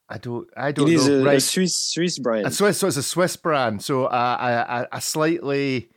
I 0.08 0.18
don't. 0.18 0.48
I 0.56 0.72
don't 0.72 0.88
is 0.88 1.06
know. 1.08 1.20
a, 1.20 1.24
right. 1.24 1.36
a 1.36 1.40
Swiss 1.40 1.76
Swiss 1.76 2.18
brand. 2.18 2.46
A 2.46 2.50
Swiss, 2.50 2.78
so 2.78 2.86
it's 2.86 2.96
a 2.96 3.02
Swiss 3.02 3.36
brand. 3.36 3.82
So 3.82 4.06
uh, 4.06 4.36
a, 4.40 4.72
a, 4.74 4.98
a 4.98 5.00
slightly 5.00 5.90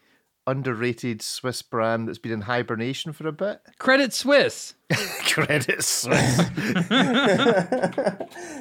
underrated 0.48 1.22
Swiss 1.22 1.62
brand 1.62 2.08
that's 2.08 2.18
been 2.18 2.32
in 2.32 2.42
hibernation 2.42 3.14
for 3.14 3.28
a 3.28 3.32
bit. 3.32 3.62
Credit 3.78 4.14
Swiss. 4.14 4.74
Credit 5.28 5.82
Swiss. 5.84 6.38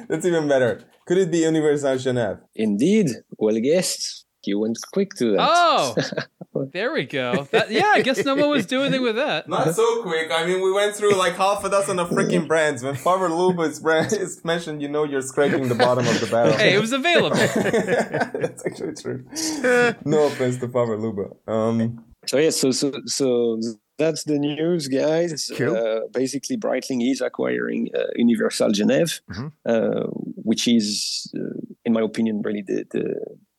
That's 0.07 0.25
even 0.25 0.47
better. 0.47 0.83
Could 1.05 1.17
it 1.17 1.31
be 1.31 1.39
Universal 1.39 1.95
Genève? 1.95 2.39
Indeed, 2.55 3.09
well 3.37 3.59
guessed. 3.59 4.20
You 4.45 4.59
went 4.59 4.77
quick 4.91 5.13
to 5.15 5.31
that. 5.33 5.39
Oh, 5.41 5.95
there 6.73 6.93
we 6.93 7.05
go. 7.05 7.47
That, 7.51 7.71
yeah, 7.71 7.91
I 7.95 8.01
guess 8.01 8.23
no 8.25 8.35
one 8.35 8.49
was 8.49 8.65
doing 8.65 8.87
anything 8.87 9.03
with 9.03 9.15
that. 9.15 9.47
Not 9.47 9.73
so 9.75 10.01
quick. 10.01 10.29
I 10.31 10.45
mean, 10.45 10.61
we 10.61 10.71
went 10.71 10.95
through 10.95 11.15
like 11.15 11.33
half 11.35 11.63
a 11.63 11.69
dozen 11.69 11.99
of 11.99 12.09
freaking 12.09 12.47
brands. 12.47 12.83
When 12.83 12.95
Favre 12.95 13.29
Leuba's 13.29 13.79
brand 13.79 14.11
is 14.25 14.43
mentioned, 14.43 14.81
you 14.81 14.89
know 14.89 15.03
you're 15.03 15.21
scraping 15.21 15.67
the 15.69 15.75
bottom 15.75 16.07
of 16.07 16.19
the 16.19 16.27
barrel. 16.27 16.53
Hey, 16.53 16.73
it 16.75 16.81
was 16.81 16.91
available. 16.93 17.35
That's 17.37 18.65
actually 18.65 18.93
true. 18.95 19.25
No 20.05 20.25
offense 20.27 20.57
to 20.57 20.67
Faber 20.67 20.97
Luba. 20.97 21.29
Um, 21.47 22.05
So 22.27 22.37
yeah, 22.37 22.51
so 22.51 22.71
so 22.71 22.91
so 23.07 23.59
that's 23.97 24.23
the 24.25 24.37
news, 24.39 24.87
guys. 24.87 25.51
Cool. 25.55 25.75
Uh, 25.75 25.99
basically, 26.13 26.57
Breitling 26.57 27.01
is 27.11 27.21
acquiring 27.21 27.89
uh, 27.95 28.05
Universal 28.15 28.69
Genève, 28.71 29.21
Mhm. 29.29 29.51
uh, 29.65 30.07
which 30.49 30.67
is, 30.67 31.31
uh, 31.35 31.59
in 31.85 31.93
my 31.93 32.01
opinion, 32.01 32.41
really 32.43 32.63
the, 32.65 32.85
the 32.91 33.05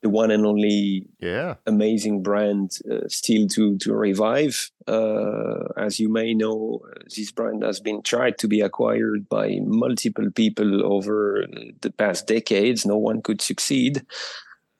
the 0.03 0.09
one 0.09 0.31
and 0.31 0.45
only 0.45 1.07
yeah. 1.19 1.55
amazing 1.65 2.21
brand 2.21 2.77
uh, 2.91 3.07
still 3.07 3.47
to 3.47 3.77
to 3.79 3.95
revive. 3.95 4.69
Uh, 4.85 5.63
as 5.77 5.99
you 5.99 6.09
may 6.09 6.33
know, 6.33 6.81
this 7.15 7.31
brand 7.31 7.63
has 7.63 7.79
been 7.79 8.03
tried 8.03 8.37
to 8.37 8.47
be 8.47 8.59
acquired 8.59 9.27
by 9.29 9.57
multiple 9.63 10.29
people 10.29 10.85
over 10.85 11.45
the 11.81 11.91
past 11.91 12.27
decades. 12.27 12.85
No 12.85 12.97
one 12.97 13.21
could 13.21 13.41
succeed. 13.41 14.05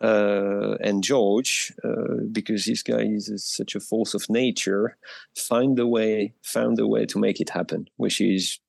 Uh, 0.01 0.75
and 0.81 1.01
George, 1.01 1.71
uh, 1.85 2.25
because 2.29 2.65
this 2.65 2.83
guy 2.83 3.03
is 3.03 3.31
such 3.45 3.73
a 3.75 3.79
force 3.79 4.13
of 4.13 4.29
nature, 4.29 4.97
find 5.37 5.79
a 5.79 5.87
way, 5.87 6.33
found 6.43 6.77
a 6.79 6.85
way 6.85 7.05
to 7.05 7.17
make 7.17 7.39
it 7.39 7.51
happen, 7.51 7.87
which 7.95 8.19
is 8.19 8.59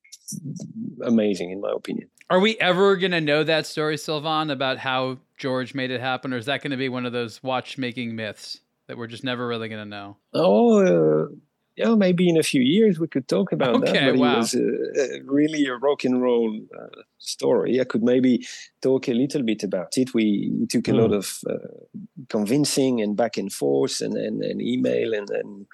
amazing 1.03 1.51
in 1.51 1.59
my 1.59 1.73
opinion. 1.75 2.09
Are 2.29 2.39
we 2.39 2.57
ever 2.57 2.95
going 2.95 3.11
to 3.11 3.21
know 3.21 3.43
that 3.43 3.67
story, 3.67 3.97
Sylvain, 3.97 4.49
about 4.49 4.79
how 4.79 5.19
George 5.37 5.75
made 5.75 5.91
it 5.91 6.01
happen? 6.01 6.33
Or 6.33 6.37
is 6.37 6.47
that 6.47 6.61
going 6.61 6.71
to 6.71 6.77
be 6.77 6.89
one 6.89 7.05
of 7.05 7.13
those 7.13 7.41
watchmaking 7.43 8.15
myths 8.15 8.61
that 8.87 8.97
we're 8.97 9.07
just 9.07 9.23
never 9.23 9.47
really 9.47 9.69
going 9.69 9.83
to 9.83 9.89
know? 9.89 10.17
Oh, 10.33 11.25
uh, 11.25 11.27
yeah, 11.75 11.93
maybe 11.93 12.27
in 12.27 12.37
a 12.37 12.43
few 12.43 12.61
years 12.61 12.99
we 12.99 13.07
could 13.07 13.27
talk 13.27 13.51
about 13.51 13.81
that. 13.81 13.89
Okay, 13.89 14.11
But 14.11 14.19
wow. 14.19 14.33
it 14.33 14.37
was 14.37 14.55
uh, 14.55 14.59
uh, 14.59 15.23
really 15.25 15.65
a 15.67 15.75
rock 15.75 16.03
and 16.03 16.19
roll 16.19 16.59
uh, 16.75 17.01
story. 17.19 17.79
I 17.79 17.83
could 17.83 18.01
maybe 18.01 18.47
talk 18.81 19.07
a 19.07 19.13
little 19.13 19.43
bit 19.43 19.63
about 19.63 19.95
it. 19.97 20.15
We, 20.15 20.51
we 20.59 20.65
took 20.65 20.87
a 20.87 20.93
lot 20.93 21.13
of 21.13 21.37
uh, 21.47 21.57
convincing 22.29 23.01
and 23.01 23.15
back 23.15 23.37
and 23.37 23.53
forth 23.53 24.01
and, 24.01 24.15
and, 24.15 24.41
and 24.41 24.61
email 24.61 25.13
and, 25.13 25.29
and 25.29 25.67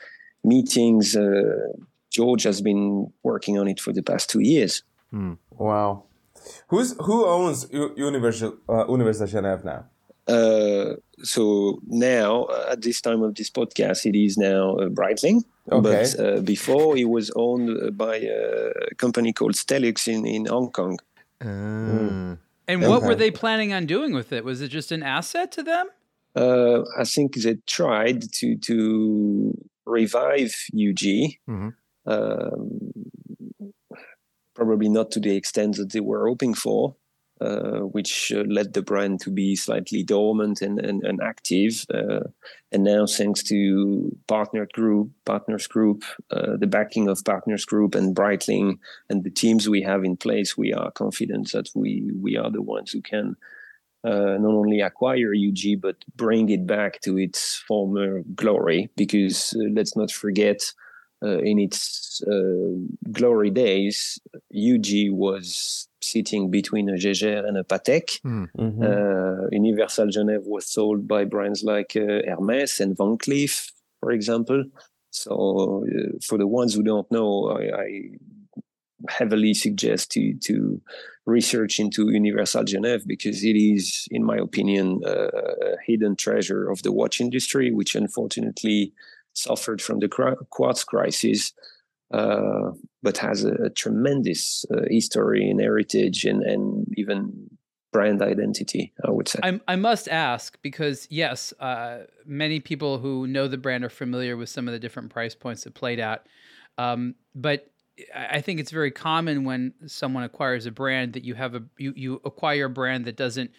meetings. 0.43 1.15
Uh, 1.15 1.69
George 2.09 2.43
has 2.43 2.61
been 2.61 3.13
working 3.23 3.57
on 3.57 3.69
it 3.69 3.79
for 3.79 3.93
the 3.93 4.03
past 4.03 4.29
two 4.29 4.41
years. 4.41 4.83
wow. 5.51 6.03
Who's 6.67 6.95
who 6.99 7.25
owns 7.25 7.67
U- 7.71 7.93
Universal 7.97 8.51
uh, 8.69 8.85
Universal 8.89 9.27
Genève 9.27 9.63
now? 9.63 9.85
Uh, 10.27 10.95
so 11.23 11.79
now, 11.87 12.43
uh, 12.45 12.71
at 12.73 12.81
this 12.81 13.01
time 13.01 13.21
of 13.23 13.35
this 13.35 13.49
podcast, 13.49 14.05
it 14.05 14.15
is 14.15 14.37
now 14.37 14.75
uh, 14.77 14.87
Breitling. 14.89 15.43
Okay. 15.71 15.81
But 15.81 16.19
uh, 16.19 16.41
before, 16.41 16.97
it 16.97 17.09
was 17.09 17.31
owned 17.35 17.69
uh, 17.69 17.91
by 17.91 18.15
a 18.17 18.95
company 18.97 19.33
called 19.33 19.53
Stelux 19.55 20.07
in, 20.07 20.25
in 20.25 20.45
Hong 20.45 20.71
Kong. 20.71 20.99
Uh, 21.41 22.35
And 22.67 22.81
what 22.87 23.01
were 23.03 23.15
they 23.15 23.31
planning 23.31 23.73
on 23.73 23.85
doing 23.85 24.13
with 24.13 24.31
it? 24.31 24.43
Was 24.45 24.61
it 24.61 24.69
just 24.69 24.91
an 24.91 25.03
asset 25.03 25.51
to 25.53 25.63
them? 25.63 25.87
Uh, 26.35 26.83
I 26.97 27.03
think 27.03 27.35
they 27.35 27.57
tried 27.67 28.31
to 28.39 28.55
to 28.69 29.53
revive 29.85 30.53
UG. 30.73 31.03
Mhm. 31.49 31.73
Um, 32.05 32.91
probably 34.53 34.89
not 34.89 35.11
to 35.11 35.19
the 35.19 35.35
extent 35.35 35.77
that 35.77 35.91
they 35.91 35.99
were 35.99 36.27
hoping 36.27 36.53
for, 36.53 36.95
uh, 37.41 37.79
which 37.79 38.31
uh, 38.35 38.43
led 38.47 38.73
the 38.73 38.81
brand 38.81 39.19
to 39.19 39.31
be 39.31 39.55
slightly 39.55 40.03
dormant 40.03 40.61
and, 40.61 40.79
and, 40.79 41.03
and 41.03 41.19
active. 41.23 41.85
Uh, 41.93 42.19
and 42.71 42.83
now, 42.83 43.05
thanks 43.07 43.41
to 43.43 44.15
Partner 44.27 44.67
Group, 44.73 45.09
Partners 45.25 45.67
Group, 45.67 46.03
uh, 46.29 46.57
the 46.57 46.67
backing 46.67 47.07
of 47.07 47.23
Partners 47.25 47.65
Group 47.65 47.95
and 47.95 48.15
Breitling, 48.15 48.77
and 49.09 49.23
the 49.23 49.31
teams 49.31 49.67
we 49.67 49.81
have 49.81 50.03
in 50.03 50.17
place, 50.17 50.55
we 50.55 50.71
are 50.71 50.91
confident 50.91 51.51
that 51.51 51.69
we 51.73 52.11
we 52.21 52.37
are 52.37 52.51
the 52.51 52.61
ones 52.61 52.91
who 52.91 53.01
can 53.01 53.35
uh, 54.03 54.37
not 54.39 54.53
only 54.53 54.81
acquire 54.81 55.33
UG 55.33 55.81
but 55.81 55.97
bring 56.15 56.49
it 56.49 56.65
back 56.65 57.01
to 57.01 57.17
its 57.17 57.63
former 57.67 58.21
glory. 58.35 58.89
Because 58.95 59.53
uh, 59.55 59.69
let's 59.73 59.95
not 59.95 60.11
forget, 60.11 60.59
uh, 61.23 61.37
in 61.39 61.59
its 61.59 62.21
uh, 62.23 63.11
glory 63.11 63.49
days, 63.51 64.19
UG 64.55 65.11
was 65.11 65.87
sitting 66.01 66.49
between 66.49 66.89
a 66.89 66.97
Jaeger 66.97 67.45
and 67.45 67.57
a 67.57 67.63
Patek. 67.63 68.21
Mm-hmm. 68.21 68.81
Uh, 68.81 69.47
Universal 69.51 70.07
Genève 70.07 70.45
was 70.45 70.67
sold 70.67 71.07
by 71.07 71.25
brands 71.25 71.63
like 71.63 71.95
uh, 71.95 72.25
Hermès 72.27 72.79
and 72.79 72.97
Van 72.97 73.17
Cleef, 73.17 73.71
for 73.99 74.11
example. 74.11 74.63
So, 75.11 75.85
uh, 75.87 76.17
for 76.25 76.37
the 76.37 76.47
ones 76.47 76.73
who 76.73 76.83
don't 76.83 77.11
know, 77.11 77.49
I, 77.49 77.81
I 77.81 78.01
heavily 79.09 79.53
suggest 79.53 80.11
to 80.11 80.33
to 80.35 80.81
research 81.25 81.79
into 81.79 82.11
Universal 82.11 82.63
Genève 82.63 83.05
because 83.05 83.43
it 83.43 83.55
is, 83.55 84.07
in 84.09 84.23
my 84.23 84.37
opinion, 84.37 85.01
uh, 85.05 85.27
a 85.27 85.75
hidden 85.85 86.15
treasure 86.15 86.69
of 86.69 86.81
the 86.81 86.91
watch 86.91 87.21
industry, 87.21 87.71
which 87.71 87.93
unfortunately 87.95 88.93
suffered 89.33 89.81
from 89.81 89.99
the 89.99 90.07
quartz 90.49 90.83
crisis, 90.83 91.53
uh, 92.13 92.71
but 93.01 93.17
has 93.17 93.43
a, 93.43 93.53
a 93.65 93.69
tremendous 93.69 94.65
uh, 94.71 94.81
history 94.89 95.49
and 95.49 95.61
heritage 95.61 96.25
and, 96.25 96.43
and 96.43 96.87
even 96.97 97.49
brand 97.91 98.21
identity, 98.21 98.93
I 99.05 99.11
would 99.11 99.27
say. 99.27 99.39
I, 99.43 99.59
I 99.67 99.75
must 99.75 100.07
ask 100.07 100.57
because, 100.61 101.07
yes, 101.09 101.53
uh, 101.59 101.99
many 102.25 102.59
people 102.59 102.99
who 102.99 103.27
know 103.27 103.47
the 103.47 103.57
brand 103.57 103.83
are 103.83 103.89
familiar 103.89 104.37
with 104.37 104.49
some 104.49 104.67
of 104.67 104.73
the 104.73 104.79
different 104.79 105.09
price 105.09 105.35
points 105.35 105.63
that 105.63 105.73
played 105.73 105.99
out. 105.99 106.25
Um, 106.77 107.15
but 107.35 107.67
I 108.15 108.37
I 108.37 108.41
think 108.41 108.59
it's 108.59 108.71
very 108.71 108.91
common 108.91 109.43
when 109.43 109.73
someone 109.85 110.23
acquires 110.23 110.65
a 110.65 110.71
brand 110.71 111.13
that 111.13 111.23
you 111.23 111.35
have 111.35 111.55
a 111.55 111.63
you, 111.77 111.93
you 111.95 112.21
acquire 112.23 112.65
a 112.65 112.69
brand 112.69 113.05
that 113.05 113.17
doesn't 113.17 113.51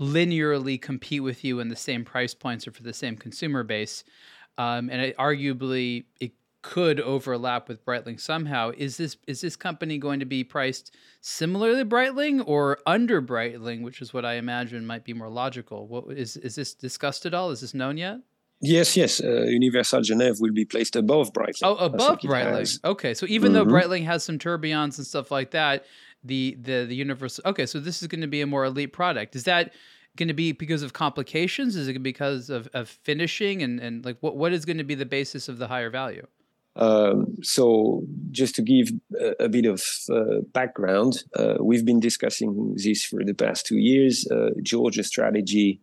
linearly 0.00 0.80
compete 0.80 1.22
with 1.22 1.44
you 1.44 1.60
in 1.60 1.68
the 1.68 1.76
same 1.76 2.04
price 2.04 2.32
points 2.32 2.66
or 2.66 2.72
for 2.72 2.82
the 2.82 2.94
same 2.94 3.16
consumer 3.16 3.62
base. 3.62 4.02
Um, 4.60 4.90
and 4.90 5.00
it, 5.00 5.16
arguably, 5.16 6.04
it 6.20 6.32
could 6.62 7.00
overlap 7.00 7.66
with 7.68 7.84
Breitling 7.86 8.20
somehow. 8.20 8.72
Is 8.76 8.98
this 8.98 9.16
is 9.26 9.40
this 9.40 9.56
company 9.56 9.96
going 9.96 10.20
to 10.20 10.26
be 10.26 10.44
priced 10.44 10.94
similarly 11.22 11.82
to 11.82 11.88
Breitling 11.88 12.42
or 12.46 12.78
under 12.86 13.22
Breitling, 13.22 13.82
which 13.82 14.02
is 14.02 14.12
what 14.12 14.24
I 14.26 14.34
imagine 14.34 14.84
might 14.84 15.04
be 15.04 15.14
more 15.14 15.30
logical? 15.30 15.88
What 15.88 16.02
is 16.24 16.36
is 16.36 16.54
this 16.56 16.74
discussed 16.74 17.24
at 17.24 17.32
all? 17.32 17.50
Is 17.50 17.60
this 17.62 17.72
known 17.72 17.96
yet? 17.96 18.18
Yes, 18.60 18.94
yes. 18.94 19.22
Uh, 19.22 19.44
Universal 19.60 20.02
Genève 20.02 20.38
will 20.42 20.52
be 20.52 20.66
placed 20.66 20.94
above 20.94 21.32
Breitling. 21.32 21.62
Oh, 21.62 21.76
above 21.76 22.18
Breitling. 22.20 22.84
Okay, 22.84 23.14
so 23.14 23.24
even 23.36 23.54
though 23.54 23.64
Mhm. 23.64 23.70
Breitling 23.74 24.04
has 24.04 24.22
some 24.22 24.38
tourbillons 24.38 24.98
and 24.98 25.06
stuff 25.06 25.30
like 25.30 25.52
that, 25.52 25.86
the 26.22 26.58
the 26.60 26.84
the 26.90 26.94
universal. 26.94 27.42
Okay, 27.46 27.64
so 27.64 27.80
this 27.80 28.02
is 28.02 28.08
going 28.08 28.20
to 28.28 28.32
be 28.36 28.42
a 28.42 28.46
more 28.46 28.66
elite 28.66 28.92
product. 28.92 29.34
Is 29.34 29.44
that 29.44 29.72
going 30.16 30.28
to 30.28 30.34
be 30.34 30.52
because 30.52 30.82
of 30.82 30.92
complications? 30.92 31.76
Is 31.76 31.88
it 31.88 32.02
because 32.02 32.50
of, 32.50 32.68
of 32.74 32.88
finishing 32.88 33.62
and, 33.62 33.80
and 33.80 34.04
like 34.04 34.16
what, 34.20 34.36
what 34.36 34.52
is 34.52 34.64
going 34.64 34.78
to 34.78 34.84
be 34.84 34.94
the 34.94 35.06
basis 35.06 35.48
of 35.48 35.58
the 35.58 35.68
higher 35.68 35.90
value? 35.90 36.26
Um, 36.76 37.36
so, 37.42 38.04
just 38.30 38.54
to 38.54 38.62
give 38.62 38.90
a, 39.20 39.44
a 39.44 39.48
bit 39.48 39.66
of 39.66 39.82
uh, 40.10 40.40
background, 40.52 41.24
uh, 41.36 41.56
we've 41.60 41.84
been 41.84 42.00
discussing 42.00 42.74
this 42.76 43.04
for 43.04 43.24
the 43.24 43.34
past 43.34 43.66
two 43.66 43.78
years. 43.78 44.26
Uh, 44.30 44.50
George's 44.62 45.08
strategy 45.08 45.80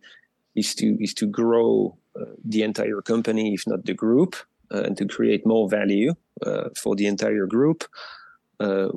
is 0.56 0.74
to 0.76 0.96
is 1.00 1.12
to 1.14 1.26
grow 1.26 1.96
uh, 2.18 2.24
the 2.42 2.62
entire 2.62 3.02
company, 3.02 3.54
if 3.54 3.64
not 3.66 3.84
the 3.84 3.94
group, 3.94 4.34
uh, 4.72 4.82
and 4.82 4.96
to 4.96 5.06
create 5.06 5.46
more 5.46 5.68
value 5.68 6.14
uh, 6.44 6.70
for 6.76 6.96
the 6.96 7.06
entire 7.06 7.46
group. 7.46 7.84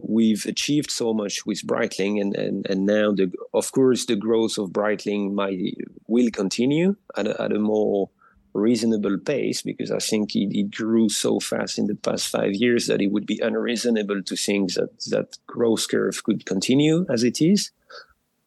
We've 0.01 0.45
achieved 0.45 0.91
so 0.91 1.13
much 1.13 1.45
with 1.45 1.65
Breitling, 1.65 2.19
and, 2.19 2.35
and, 2.35 2.65
and 2.67 2.85
now 2.85 3.11
the 3.11 3.31
of 3.53 3.71
course 3.71 4.05
the 4.05 4.15
growth 4.15 4.57
of 4.57 4.71
Breitling 4.71 5.33
might 5.33 5.77
will 6.07 6.31
continue 6.31 6.95
at 7.15 7.27
a, 7.27 7.41
at 7.41 7.51
a 7.51 7.59
more 7.59 8.09
reasonable 8.53 9.17
pace 9.17 9.61
because 9.61 9.91
I 9.91 9.99
think 9.99 10.35
it, 10.35 10.57
it, 10.57 10.71
grew 10.71 11.07
so 11.07 11.39
fast 11.39 11.77
in 11.77 11.87
the 11.87 11.95
past 11.95 12.27
five 12.27 12.53
years 12.53 12.87
that 12.87 13.01
it 13.01 13.07
would 13.07 13.25
be 13.25 13.39
unreasonable 13.41 14.21
to 14.23 14.35
think 14.35 14.73
that 14.73 14.99
that 15.09 15.37
growth 15.47 15.87
curve 15.87 16.21
could 16.23 16.45
continue 16.45 17.05
as 17.09 17.23
it 17.23 17.41
is. 17.41 17.71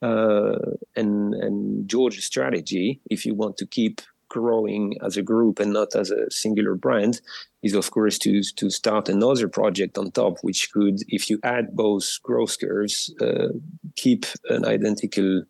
Uh, 0.02 0.58
and 0.94 1.32
and 1.34 1.88
George's 1.88 2.24
strategy, 2.24 3.00
if 3.08 3.24
you 3.24 3.34
want 3.34 3.56
to 3.56 3.66
keep 3.66 4.02
growing 4.34 4.96
as 5.06 5.16
a 5.16 5.22
group 5.22 5.60
and 5.60 5.72
not 5.72 5.94
as 5.94 6.10
a 6.10 6.30
singular 6.30 6.74
brand, 6.74 7.20
is 7.62 7.74
of 7.74 7.90
course 7.90 8.18
to 8.18 8.42
to 8.60 8.70
start 8.70 9.08
another 9.08 9.48
project 9.48 9.98
on 9.98 10.10
top, 10.10 10.34
which 10.42 10.72
could, 10.72 10.96
if 11.08 11.30
you 11.30 11.38
add 11.42 11.76
both 11.76 12.06
growth 12.22 12.58
curves, 12.58 13.14
uh, 13.20 13.48
keep 13.96 14.26
an 14.50 14.64
identical 14.64 15.44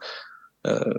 uh, 0.64 0.94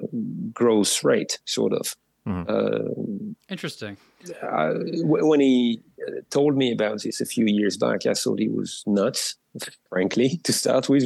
growth 0.54 1.04
rate, 1.04 1.39
sort 1.46 1.74
of. 1.74 1.96
Mm-hmm. 2.27 2.50
Uh, 2.50 3.34
Interesting. 3.50 3.98
Uh, 4.42 4.74
when 5.04 5.39
he 5.39 5.82
uh, 6.08 6.22
told 6.30 6.58
me 6.58 6.72
about 6.72 7.04
this 7.04 7.22
a 7.22 7.25
few 7.25 7.46
years 7.46 7.77
back, 7.77 8.06
I 8.06 8.13
thought 8.13 8.39
he 8.39 8.50
was 8.50 8.84
nuts, 8.88 9.36
frankly, 9.89 10.39
to 10.44 10.51
start 10.51 10.89
with, 10.89 11.06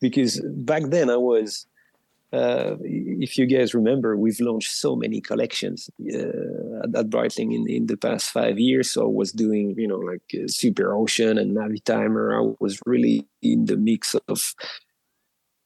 because 0.00 0.40
back 0.44 0.84
then 0.86 1.10
I 1.10 1.16
was. 1.16 1.66
Uh, 2.32 2.76
if 2.84 3.36
you 3.36 3.46
guys 3.46 3.74
remember, 3.74 4.16
we've 4.16 4.38
launched 4.40 4.70
so 4.70 4.94
many 4.94 5.20
collections 5.20 5.90
uh, 6.00 6.98
at, 6.98 7.10
Breitling 7.10 7.52
in, 7.52 7.68
in 7.68 7.86
the 7.86 7.96
past 7.96 8.30
five 8.30 8.58
years. 8.58 8.90
So 8.90 9.02
I 9.02 9.08
was 9.08 9.32
doing, 9.32 9.74
you 9.76 9.88
know, 9.88 9.98
like 9.98 10.22
uh, 10.34 10.46
Super 10.46 10.94
Ocean 10.94 11.38
and 11.38 11.56
Navitimer. 11.56 12.36
I 12.38 12.54
was 12.60 12.80
really 12.86 13.26
in 13.42 13.64
the 13.64 13.76
mix 13.76 14.14
of 14.28 14.54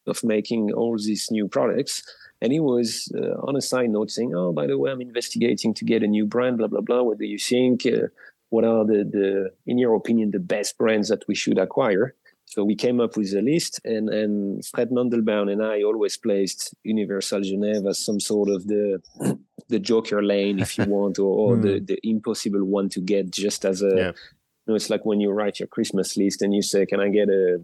of 0.06 0.22
making 0.22 0.72
all 0.72 0.96
these 0.96 1.30
new 1.30 1.48
products. 1.48 2.02
And 2.42 2.52
he 2.52 2.60
was 2.60 3.10
uh, 3.14 3.40
on 3.46 3.56
a 3.56 3.62
side 3.62 3.90
note 3.90 4.10
saying, 4.10 4.34
"Oh, 4.34 4.52
by 4.52 4.66
the 4.66 4.78
way, 4.78 4.90
I'm 4.90 5.00
investigating 5.00 5.74
to 5.74 5.84
get 5.84 6.02
a 6.02 6.06
new 6.06 6.26
brand. 6.26 6.58
Blah 6.58 6.68
blah 6.68 6.80
blah. 6.80 7.02
What 7.02 7.18
do 7.18 7.26
you 7.26 7.38
think? 7.38 7.86
Uh, 7.86 8.08
what 8.50 8.64
are 8.64 8.84
the, 8.84 9.04
the, 9.04 9.50
in 9.66 9.78
your 9.78 9.94
opinion, 9.96 10.30
the 10.30 10.38
best 10.38 10.78
brands 10.78 11.08
that 11.08 11.24
we 11.28 11.34
should 11.34 11.58
acquire?" 11.58 12.14
So 12.54 12.62
we 12.62 12.76
came 12.76 13.00
up 13.00 13.16
with 13.16 13.34
a 13.34 13.42
list, 13.42 13.80
and 13.84 14.08
and 14.08 14.64
Fred 14.64 14.90
Mandelbaum 14.90 15.50
and 15.50 15.60
I 15.60 15.82
always 15.82 16.16
placed 16.16 16.72
Universal 16.84 17.40
Geneva 17.40 17.88
as 17.88 17.98
some 17.98 18.20
sort 18.20 18.48
of 18.48 18.68
the 18.68 19.02
the 19.68 19.80
Joker 19.80 20.22
lane, 20.22 20.60
if 20.60 20.78
you 20.78 20.84
want, 20.96 21.18
or, 21.18 21.34
or 21.36 21.56
mm. 21.56 21.62
the 21.62 21.80
the 21.80 21.98
impossible 22.08 22.64
one 22.64 22.88
to 22.90 23.00
get, 23.00 23.32
just 23.32 23.64
as 23.64 23.82
a. 23.82 23.96
Yeah. 23.96 24.12
You 24.66 24.70
know, 24.70 24.76
it's 24.76 24.88
like 24.88 25.04
when 25.04 25.20
you 25.20 25.32
write 25.32 25.58
your 25.58 25.66
Christmas 25.66 26.16
list 26.16 26.42
and 26.42 26.54
you 26.54 26.62
say, 26.62 26.86
"Can 26.86 27.00
I 27.00 27.08
get 27.08 27.28
a 27.28 27.58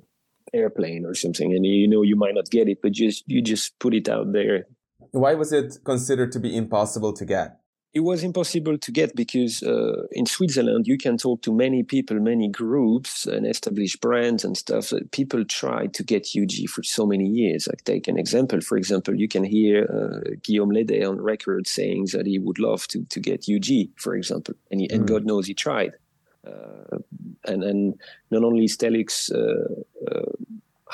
airplane 0.52 1.06
or 1.06 1.14
something 1.14 1.54
and 1.54 1.64
you 1.64 1.86
know 1.86 2.02
you 2.02 2.16
might 2.16 2.34
not 2.34 2.50
get 2.50 2.68
it 2.68 2.78
but 2.82 2.90
just 2.90 3.22
you 3.28 3.40
just 3.40 3.78
put 3.78 3.94
it 3.94 4.08
out 4.08 4.32
there 4.32 4.66
why 5.12 5.34
was 5.34 5.52
it 5.52 5.78
considered 5.84 6.32
to 6.32 6.40
be 6.40 6.56
impossible 6.56 7.12
to 7.12 7.24
get 7.24 7.59
it 7.92 8.00
was 8.00 8.22
impossible 8.22 8.78
to 8.78 8.92
get 8.92 9.16
because 9.16 9.64
uh, 9.64 10.06
in 10.12 10.24
Switzerland 10.24 10.86
you 10.86 10.96
can 10.96 11.16
talk 11.16 11.42
to 11.42 11.52
many 11.52 11.82
people, 11.82 12.20
many 12.20 12.48
groups, 12.48 13.26
and 13.26 13.44
established 13.44 14.00
brands 14.00 14.44
and 14.44 14.56
stuff. 14.56 14.92
People 15.10 15.44
try 15.44 15.86
to 15.86 16.04
get 16.04 16.28
UG 16.36 16.68
for 16.68 16.84
so 16.84 17.04
many 17.04 17.26
years. 17.26 17.66
Like 17.66 17.82
take 17.82 18.06
an 18.06 18.16
example. 18.16 18.60
For 18.60 18.76
example, 18.76 19.16
you 19.16 19.26
can 19.26 19.42
hear 19.42 19.84
uh, 19.90 20.36
Guillaume 20.42 20.70
Lede 20.70 21.04
on 21.04 21.20
record 21.20 21.66
saying 21.66 22.06
that 22.12 22.26
he 22.26 22.38
would 22.38 22.60
love 22.60 22.86
to 22.88 23.04
to 23.06 23.18
get 23.18 23.46
UG, 23.52 23.88
for 23.96 24.14
example, 24.14 24.54
and 24.70 24.80
he, 24.80 24.88
mm. 24.88 24.94
and 24.94 25.08
God 25.08 25.24
knows 25.24 25.46
he 25.48 25.54
tried. 25.54 25.94
Uh, 26.46 26.98
and 27.44 27.64
and 27.64 28.00
not 28.30 28.44
only 28.44 28.68
Stelux 28.68 29.32
uh, 29.32 29.82
uh, 30.08 30.32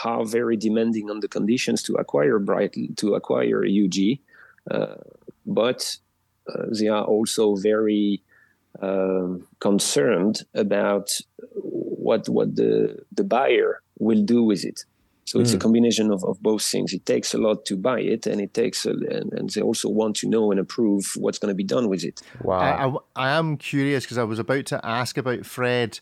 are 0.03 0.25
very 0.25 0.57
demanding 0.57 1.11
on 1.11 1.21
the 1.21 1.29
conditions 1.29 1.83
to 1.83 1.95
acquire 1.97 2.39
bright 2.39 2.75
to 2.97 3.15
acquire 3.15 3.67
UG, 3.67 4.19
but 5.45 5.99
they 6.79 6.89
are 6.89 7.05
also 7.05 7.57
very 7.57 8.23
um, 8.83 9.47
concerned 9.61 10.43
about 10.55 11.11
what 11.55 12.29
what 12.29 12.57
the 12.57 12.99
the 13.13 13.25
buyer 13.25 13.83
will 13.99 14.23
do 14.23 14.43
with 14.43 14.65
it. 14.65 14.85
So 15.25 15.41
it's 15.41 15.51
mm. 15.51 15.55
a 15.55 15.57
hmm. 15.57 15.63
combination 15.63 16.13
of, 16.13 16.23
of 16.23 16.41
both 16.41 16.63
things. 16.63 16.93
It 16.93 17.05
takes 17.05 17.35
a 17.35 17.39
lot 17.39 17.67
to 17.67 17.77
buy 17.77 17.99
it, 17.99 18.29
and 18.29 18.41
it 18.41 18.55
takes, 18.55 18.87
a, 18.87 18.91
and, 18.91 19.33
and 19.33 19.51
they 19.51 19.61
also 19.61 19.89
want 19.89 20.15
to 20.17 20.29
know 20.29 20.53
and 20.53 20.61
approve 20.61 21.15
what's 21.17 21.39
going 21.41 21.51
to 21.51 21.55
be 21.57 21.65
done 21.65 21.89
with 21.89 22.05
it. 22.05 22.23
Wow! 22.43 22.61
I, 23.17 23.25
I, 23.25 23.31
I 23.31 23.37
am 23.37 23.57
curious 23.57 24.05
because 24.05 24.19
I 24.19 24.23
was 24.23 24.39
about 24.39 24.67
to 24.67 24.87
ask 24.87 25.19
about 25.19 25.45
Fred 25.45 25.99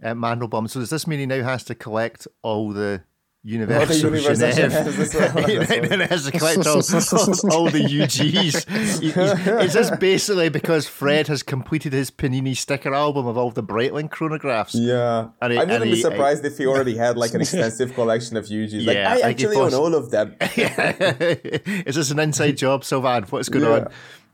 uh, 0.00 0.14
Mandelbaum. 0.14 0.70
So 0.70 0.78
does 0.78 0.90
this 0.90 1.08
mean 1.08 1.18
he 1.18 1.26
now 1.26 1.42
has 1.42 1.64
to 1.64 1.74
collect 1.74 2.28
all 2.42 2.70
the 2.70 3.02
Universal, 3.44 4.10
well, 4.10 4.20
Genève. 4.20 5.92
and 5.92 6.02
it 6.02 6.10
has 6.10 6.24
to 6.24 6.32
collect 6.32 6.66
all, 6.66 6.78
all, 6.78 7.52
all 7.52 7.70
the 7.70 7.84
UGs. 7.84 9.62
Is 9.62 9.72
this 9.72 9.90
basically 9.92 10.48
because 10.48 10.88
Fred 10.88 11.28
has 11.28 11.44
completed 11.44 11.92
his 11.92 12.10
Panini 12.10 12.56
sticker 12.56 12.92
album 12.92 13.28
of 13.28 13.38
all 13.38 13.52
the 13.52 13.62
Breitling 13.62 14.10
chronographs? 14.10 14.74
Yeah. 14.74 15.28
He, 15.48 15.56
I 15.56 15.64
wouldn't 15.64 15.84
be 15.84 16.00
surprised 16.00 16.44
I, 16.44 16.48
if 16.48 16.58
he 16.58 16.66
already 16.66 16.96
had 16.96 17.16
like 17.16 17.32
an 17.32 17.40
extensive 17.42 17.94
collection 17.94 18.36
of 18.36 18.46
UGs. 18.46 18.84
Like, 18.84 18.96
yeah, 18.96 19.14
I 19.14 19.30
actually 19.30 19.56
own 19.56 19.72
all 19.72 19.94
of 19.94 20.10
them. 20.10 20.34
Is 20.40 21.94
this 21.94 22.10
an 22.10 22.18
inside 22.18 22.56
job, 22.56 22.82
Sylvain? 22.84 23.22
What's 23.30 23.48
going 23.48 23.64
yeah. 23.64 23.84
on? 23.86 23.92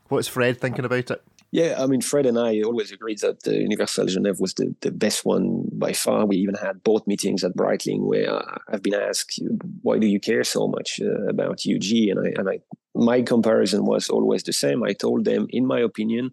What's 0.09 0.29
Fred 0.29 0.61
thinking 0.61 0.87
about 0.87 1.11
it? 1.11 1.23
Yeah, 1.55 1.77
I 1.79 1.87
mean, 1.87 2.01
Fred 2.01 2.27
and 2.27 2.37
I 2.37 2.63
always 2.63 2.91
agreed 2.91 3.21
that 3.21 3.45
the 3.45 3.55
Universal 3.55 4.07
Genève 4.07 4.41
was 4.41 4.55
the, 4.55 4.75
the 4.81 4.91
best 4.91 5.25
one 5.25 5.69
by 5.71 5.93
far. 5.93 6.27
We 6.27 6.39
even 6.39 6.57
had 6.57 6.83
board 6.83 7.07
meetings 7.07 7.45
at 7.45 7.57
Breitling 7.57 8.01
where 8.01 8.43
I've 8.67 8.83
been 8.83 8.93
asked, 8.95 9.41
why 9.83 10.01
do 10.01 10.09
you 10.09 10.19
care 10.19 10.43
so 10.43 10.67
much 10.67 11.01
uh, 11.01 11.29
about 11.29 11.61
UG? 11.65 12.09
And 12.11 12.27
I, 12.27 12.33
and 12.37 12.51
I, 12.51 12.59
my 12.97 13.23
comparison 13.23 13.85
was 13.85 14.09
always 14.09 14.43
the 14.43 14.53
same. 14.53 14.83
I 14.83 14.95
told 14.95 15.27
them, 15.27 15.47
in 15.51 15.65
my 15.65 15.79
opinion, 15.79 16.33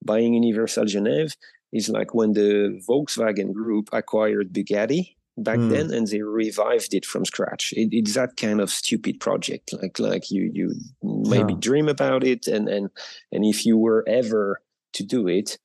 buying 0.00 0.34
Universal 0.34 0.84
Genève 0.84 1.34
is 1.72 1.88
like 1.88 2.14
when 2.14 2.32
the 2.32 2.80
Volkswagen 2.88 3.52
group 3.52 3.88
acquired 3.92 4.52
Bugatti 4.52 5.16
back 5.36 5.58
mm. 5.58 5.70
then 5.70 5.92
and 5.92 6.06
they 6.08 6.20
revived 6.20 6.92
it 6.92 7.06
from 7.06 7.24
scratch 7.24 7.72
it, 7.74 7.88
it's 7.92 8.14
that 8.14 8.36
kind 8.36 8.60
of 8.60 8.70
stupid 8.70 9.18
project 9.18 9.72
like 9.80 9.98
like 9.98 10.30
you 10.30 10.50
you 10.52 10.74
maybe 11.02 11.54
yeah. 11.54 11.58
dream 11.58 11.88
about 11.88 12.22
it 12.22 12.46
and 12.46 12.68
and 12.68 12.90
and 13.30 13.44
if 13.44 13.64
you 13.64 13.78
were 13.78 14.04
ever 14.06 14.60
to 14.92 15.02
do 15.02 15.26
it 15.26 15.58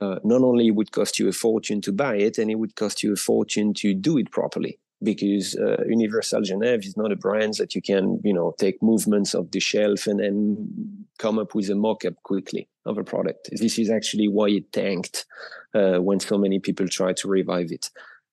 uh, 0.00 0.20
not 0.22 0.42
only 0.42 0.70
would 0.70 0.92
cost 0.92 1.18
you 1.18 1.28
a 1.28 1.32
fortune 1.32 1.80
to 1.80 1.92
buy 1.92 2.14
it 2.14 2.38
and 2.38 2.50
it 2.50 2.54
would 2.54 2.76
cost 2.76 3.02
you 3.02 3.12
a 3.12 3.16
fortune 3.16 3.74
to 3.74 3.92
do 3.92 4.16
it 4.16 4.30
properly 4.30 4.78
because 5.02 5.56
uh, 5.56 5.82
universal 5.86 6.40
genève 6.40 6.84
is 6.84 6.96
not 6.96 7.12
a 7.12 7.16
brand 7.16 7.54
that 7.54 7.74
you 7.74 7.82
can 7.82 8.20
you 8.22 8.32
know 8.32 8.54
take 8.58 8.80
movements 8.82 9.34
of 9.34 9.50
the 9.50 9.60
shelf 9.60 10.06
and 10.06 10.20
then 10.20 11.06
come 11.18 11.38
up 11.40 11.54
with 11.56 11.68
a 11.70 11.74
mock-up 11.74 12.14
quickly 12.22 12.68
of 12.86 12.98
a 12.98 13.04
product 13.04 13.48
this 13.52 13.78
is 13.78 13.90
actually 13.90 14.28
why 14.28 14.48
it 14.48 14.72
tanked 14.72 15.26
uh, 15.74 15.98
when 15.98 16.20
so 16.20 16.38
many 16.38 16.60
people 16.60 16.86
try 16.88 17.12
to 17.12 17.26
revive 17.28 17.72
it 17.72 17.90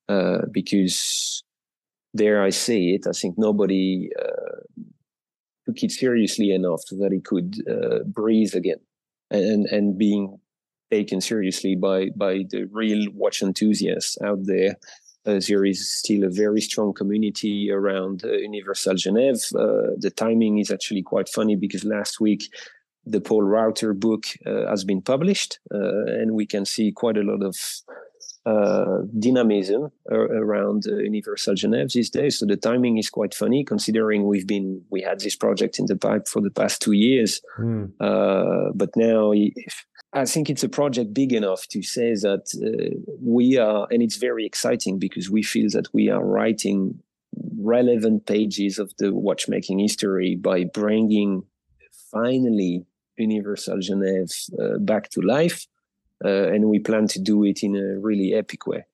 uh, 0.07 0.41
because 0.51 1.43
there 2.13 2.41
I 2.41 2.49
say 2.49 2.79
it, 2.95 3.07
I 3.07 3.11
think 3.11 3.35
nobody 3.37 4.09
uh, 4.19 4.83
took 5.65 5.83
it 5.83 5.91
seriously 5.91 6.51
enough 6.51 6.81
so 6.85 6.95
that 6.97 7.11
he 7.11 7.19
could 7.19 7.55
uh, 7.69 8.03
breathe 8.05 8.53
again, 8.55 8.79
and 9.31 9.65
and 9.65 9.97
being 9.97 10.39
taken 10.91 11.21
seriously 11.21 11.75
by 11.75 12.09
by 12.15 12.45
the 12.49 12.67
real 12.71 13.07
watch 13.13 13.41
enthusiasts 13.41 14.17
out 14.23 14.39
there. 14.43 14.75
Uh, 15.25 15.41
there 15.47 15.65
is 15.65 15.91
still 15.91 16.23
a 16.23 16.29
very 16.29 16.61
strong 16.61 16.93
community 16.93 17.71
around 17.71 18.23
uh, 18.23 18.31
Universal 18.31 18.93
Genève. 18.93 19.41
Uh, 19.55 19.95
the 19.97 20.11
timing 20.11 20.59
is 20.59 20.69
actually 20.69 21.01
quite 21.01 21.27
funny 21.27 21.55
because 21.55 21.83
last 21.83 22.19
week 22.19 22.43
the 23.07 23.19
Polerouter 23.19 23.99
book 23.99 24.25
has 24.45 24.83
been 24.83 25.01
published, 25.01 25.59
and 25.69 26.31
we 26.31 26.45
can 26.45 26.65
see 26.65 26.91
quite 26.91 27.17
a 27.17 27.23
lot 27.23 27.43
of 27.43 27.55
uh, 28.45 29.01
dynamism 29.17 29.91
around 30.11 30.85
uh, 30.87 30.97
Universal 30.97 31.55
Genève 31.55 31.91
these 31.91 32.09
days. 32.09 32.37
So 32.37 32.45
the 32.45 32.57
timing 32.57 32.97
is 32.97 33.09
quite 33.09 33.33
funny, 33.33 33.63
considering 33.63 34.27
we've 34.27 34.47
been 34.47 34.83
we 34.89 35.01
had 35.01 35.19
this 35.19 35.35
project 35.35 35.79
in 35.79 35.87
the 35.87 35.95
pipe 35.95 36.27
for 36.27 36.41
the 36.41 36.51
past 36.51 36.81
two 36.81 36.93
years, 36.93 37.41
mm. 37.57 37.91
uh, 37.99 38.71
but 38.73 38.89
now. 38.95 39.33
I 40.13 40.23
think 40.23 40.49
it's 40.49 40.63
a 40.63 40.69
project 40.69 41.13
big 41.13 41.33
enough 41.33 41.67
to 41.67 41.83
say 41.83 42.13
that 42.13 42.45
uh, 42.55 42.95
we 43.21 43.57
are, 43.57 43.85
and 43.91 44.01
it's 44.01 44.15
very 44.15 44.45
exciting 44.45 44.97
because 44.97 45.29
we 45.29 45.43
feel 45.43 45.67
that 45.71 45.93
we 45.93 46.07
are 46.09 46.23
writing 46.23 46.99
relevant 47.59 48.25
pages 48.25 48.79
of 48.79 48.93
the 48.97 49.13
watchmaking 49.13 49.79
history 49.79 50.37
by 50.37 50.63
bringing 50.63 51.43
finally 52.11 52.85
Universal 53.17 53.77
Genève 53.77 54.31
uh, 54.59 54.77
back 54.79 55.09
to 55.09 55.21
life, 55.21 55.67
uh, 56.23 56.47
and 56.49 56.69
we 56.69 56.79
plan 56.79 57.07
to 57.07 57.19
do 57.19 57.43
it 57.43 57.63
in 57.63 57.75
a 57.75 57.99
really 57.99 58.33
epic 58.33 58.67
way. 58.67 58.85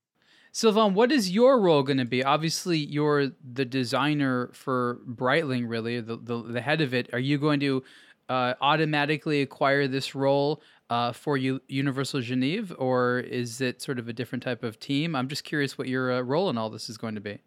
Sylvain, 0.54 0.94
what 0.94 1.12
is 1.12 1.32
your 1.32 1.62
role 1.62 1.82
going 1.82 1.98
to 1.98 2.06
be? 2.06 2.24
Obviously, 2.24 2.78
you're 2.78 3.32
the 3.54 3.64
designer 3.64 4.50
for 4.54 5.00
Breitling, 5.08 5.70
really, 5.70 6.02
the, 6.02 6.18
the, 6.18 6.42
the 6.42 6.62
head 6.62 6.82
of 6.82 6.94
it. 6.94 7.10
Are 7.14 7.20
you 7.20 7.38
going 7.38 7.62
to 7.62 7.84
uh, 8.28 8.56
automatically 8.60 9.42
acquire 9.42 9.88
this 9.88 10.14
role 10.14 10.62
uh, 10.90 11.14
for 11.14 11.38
U- 11.38 11.62
Universal 11.70 12.20
Genève, 12.22 12.76
or 12.78 13.20
is 13.20 13.62
it 13.62 13.82
sort 13.82 13.98
of 13.98 14.10
a 14.10 14.14
different 14.14 14.44
type 14.44 14.64
of 14.64 14.78
team? 14.78 15.16
I'm 15.16 15.30
just 15.30 15.46
curious 15.46 15.78
what 15.78 15.88
your 15.88 16.12
uh, 16.12 16.22
role 16.22 16.50
in 16.50 16.58
all 16.58 16.70
this 16.70 16.90
is 16.90 16.98
going 16.98 17.16
to 17.16 17.22
be. 17.22 17.40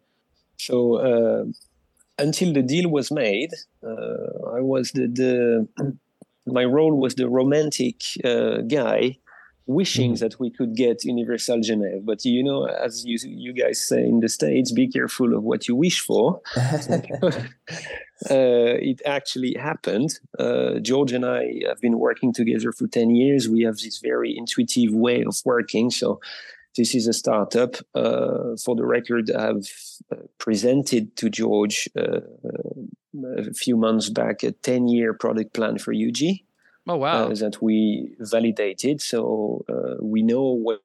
So, 0.57 0.95
uh, 0.95 1.45
until 2.17 2.53
the 2.53 2.63
deal 2.63 2.89
was 2.89 3.11
made, 3.11 3.51
uh, 3.83 4.49
I 4.55 4.61
was 4.61 4.91
the, 4.93 5.07
the 5.07 5.97
my 6.47 6.65
role 6.65 6.99
was 6.99 7.13
the 7.15 7.29
romantic 7.29 8.01
uh, 8.23 8.61
guy 8.61 9.17
wishing 9.67 10.13
mm. 10.13 10.19
that 10.19 10.39
we 10.39 10.49
could 10.49 10.75
get 10.75 11.03
Universal 11.03 11.59
Genève. 11.59 12.05
But 12.05 12.23
you 12.25 12.43
know, 12.43 12.65
as 12.65 13.05
you 13.05 13.17
you 13.23 13.53
guys 13.53 13.81
say 13.81 14.03
in 14.03 14.19
the 14.19 14.29
States, 14.29 14.71
be 14.71 14.87
careful 14.87 15.35
of 15.35 15.43
what 15.43 15.67
you 15.67 15.75
wish 15.75 16.01
for. 16.01 16.41
uh, 16.57 17.39
it 18.29 19.01
actually 19.05 19.55
happened. 19.59 20.19
Uh, 20.37 20.79
George 20.79 21.11
and 21.11 21.25
I 21.25 21.61
have 21.67 21.81
been 21.81 21.99
working 21.99 22.33
together 22.33 22.71
for 22.71 22.87
10 22.87 23.15
years. 23.15 23.49
We 23.49 23.63
have 23.63 23.77
this 23.77 23.99
very 23.99 24.37
intuitive 24.37 24.93
way 24.93 25.23
of 25.23 25.35
working. 25.45 25.91
So 25.91 26.19
this 26.77 26.93
is 26.93 27.07
a 27.07 27.13
startup. 27.13 27.75
Uh, 27.93 28.55
for 28.63 28.75
the 28.75 28.85
record, 28.85 29.31
I've 29.31 29.71
uh, 30.11 30.17
presented 30.37 31.15
to 31.17 31.29
George 31.29 31.89
uh, 31.97 32.19
a 33.37 33.53
few 33.53 33.77
months 33.77 34.09
back 34.09 34.43
a 34.43 34.51
10 34.51 34.87
year 34.87 35.13
product 35.13 35.53
plan 35.53 35.77
for 35.77 35.93
UG. 35.93 36.44
Oh 36.87 36.97
wow! 36.97 37.25
Uh, 37.25 37.35
that 37.35 37.61
we 37.61 38.15
validated, 38.19 39.01
so 39.01 39.65
uh, 39.67 39.95
we 40.01 40.21
know 40.21 40.43
what 40.43 40.81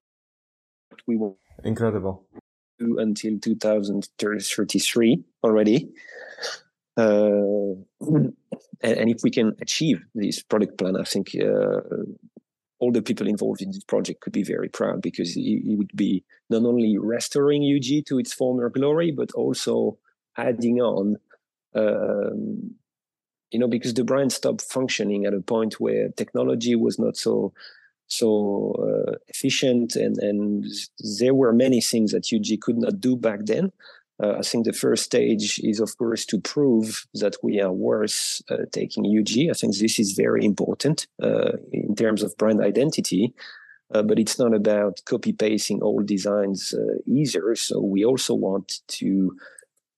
we 1.07 1.17
want. 1.17 1.37
Incredible. 1.63 2.25
Do 2.79 2.99
until 2.99 3.39
2033 3.39 5.25
already. 5.45 5.91
Uh, 6.97 7.77
and, 8.01 8.35
and, 8.83 9.11
if 9.11 9.23
we 9.23 9.31
can 9.31 9.55
achieve 9.61 10.03
this 10.15 10.43
product 10.43 10.79
plan, 10.79 10.97
I 10.97 11.05
think 11.05 11.35
uh, 11.41 11.81
all 12.79 12.93
the 12.93 13.03
people 13.03 13.29
involved 13.29 13.61
in 13.61 13.71
this 13.71 13.85
project 13.85 14.23
could 14.23 14.33
be 14.33 14.43
very 14.43 14.69
proud 14.69 15.03
because 15.03 15.37
it, 15.37 15.41
it 15.41 15.79
would 15.79 15.95
be 15.95 16.25
not 16.49 16.65
only 16.65 16.97
restoring 16.99 17.63
UG 17.63 18.07
to 18.07 18.19
its 18.19 18.33
former 18.33 18.71
glory, 18.71 19.13
but 19.13 19.33
also 19.33 19.99
adding 20.37 20.81
on 20.81 21.17
um, 21.75 22.75
you 23.51 23.59
know, 23.59 23.69
because 23.69 23.95
the 23.95 24.05
brand 24.05 24.33
stopped 24.33 24.63
functioning 24.63 25.27
at 25.27 25.35
a 25.35 25.41
point 25.41 25.81
where 25.81 26.11
technology 26.11 26.75
was 26.75 26.99
not 26.99 27.17
so 27.17 27.53
so 28.07 28.75
uh, 28.83 29.15
efficient, 29.29 29.97
and 29.97 30.19
and 30.19 30.65
there 31.19 31.35
were 31.35 31.53
many 31.53 31.81
things 31.81 32.13
that 32.13 32.33
UG 32.33 32.61
could 32.61 32.79
not 32.79 33.01
do 33.01 33.17
back 33.17 33.41
then. 33.45 33.73
Uh, 34.23 34.35
I 34.39 34.43
think 34.43 34.67
the 34.67 34.73
first 34.73 35.05
stage 35.05 35.59
is, 35.63 35.81
of 35.81 35.97
course, 35.97 36.27
to 36.27 36.39
prove 36.39 37.07
that 37.15 37.37
we 37.43 37.61
are 37.61 37.73
worth 37.73 38.43
uh, 38.51 38.67
taking 38.71 39.07
UG. 39.07 39.49
I 39.51 39.55
think 39.55 39.77
this 39.77 39.99
is 39.99 40.13
very 40.13 40.45
important 40.45 41.07
uh, 41.23 41.53
in 41.73 41.95
terms 41.97 42.23
of 42.23 42.37
brand 42.37 42.61
identity. 42.61 43.33
Uh, 43.93 44.03
but 44.03 44.21
it's 44.21 44.39
not 44.39 44.55
about 44.55 45.01
copy 45.05 45.33
pasting 45.33 45.83
old 45.83 46.07
designs 46.07 46.73
uh, 46.75 46.99
either. 47.07 47.57
So 47.57 47.81
we 47.81 48.05
also 48.05 48.35
want 48.35 48.81
to 48.87 49.37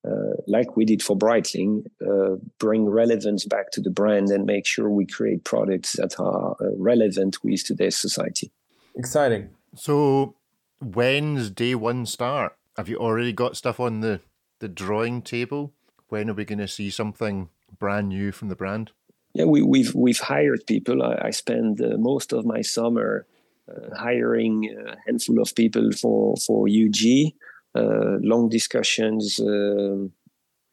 uh, 0.06 0.34
like 0.46 0.76
we 0.76 0.84
did 0.84 1.02
for 1.02 1.16
Breitling, 1.16 1.86
uh, 2.04 2.36
bring 2.58 2.86
relevance 2.86 3.44
back 3.44 3.70
to 3.72 3.80
the 3.80 3.90
brand 3.90 4.30
and 4.30 4.44
make 4.46 4.66
sure 4.66 4.90
we 4.90 5.06
create 5.06 5.44
products 5.44 5.92
that 5.92 6.18
are 6.18 6.56
uh, 6.60 6.70
relevant 6.76 7.42
with 7.44 7.64
today's 7.64 7.96
society. 7.96 8.50
Exciting. 8.96 9.50
So, 9.76 10.34
when's 10.80 11.50
day 11.50 11.74
one 11.74 12.06
start? 12.06 12.56
Have 12.76 12.88
you 12.88 12.96
already 12.96 13.32
got 13.32 13.56
stuff 13.56 13.78
on 13.78 14.00
the, 14.00 14.20
the 14.58 14.68
drawing 14.68 15.22
table? 15.22 15.72
When 16.08 16.28
are 16.28 16.34
we 16.34 16.44
going 16.44 16.58
to 16.58 16.68
see 16.68 16.90
something 16.90 17.48
brand 17.78 18.08
new 18.08 18.32
from 18.32 18.48
the 18.48 18.56
brand? 18.56 18.90
Yeah, 19.34 19.44
we, 19.44 19.60
have 19.60 19.68
we've, 19.68 19.94
we've 19.94 20.18
hired 20.18 20.66
people. 20.66 21.02
I, 21.02 21.26
I 21.26 21.30
spend 21.30 21.80
uh, 21.80 21.96
most 21.96 22.32
of 22.32 22.44
my 22.44 22.60
summer 22.60 23.26
uh, 23.70 23.96
hiring 23.96 24.68
a 24.68 24.96
handful 25.06 25.40
of 25.40 25.54
people 25.54 25.92
for 25.92 26.36
for 26.36 26.66
UG. 26.68 27.32
Uh, 27.74 28.18
long 28.20 28.48
discussions, 28.48 29.40
um, 29.40 30.12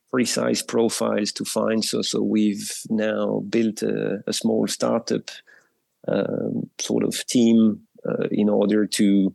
precise 0.10 0.62
profiles 0.62 1.32
to 1.32 1.46
find. 1.46 1.86
So, 1.86 2.02
so 2.02 2.22
we've 2.22 2.72
now 2.90 3.42
built 3.50 3.84
a, 3.84 4.24
a 4.28 4.34
small 4.34 4.68
startup 4.68 5.30
um, 6.08 6.70
sort 6.80 7.04
of 7.04 7.26
team 7.28 7.82
uh, 8.08 8.28
in 8.32 8.50
order 8.50 8.86
to, 8.86 9.34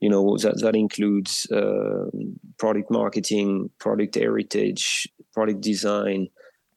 you 0.00 0.10
know, 0.10 0.36
that 0.38 0.60
that 0.60 0.74
includes 0.74 1.50
uh, 1.50 2.10
product 2.58 2.90
marketing, 2.90 3.70
product 3.78 4.14
heritage, 4.16 5.08
product 5.32 5.60
design, 5.60 6.28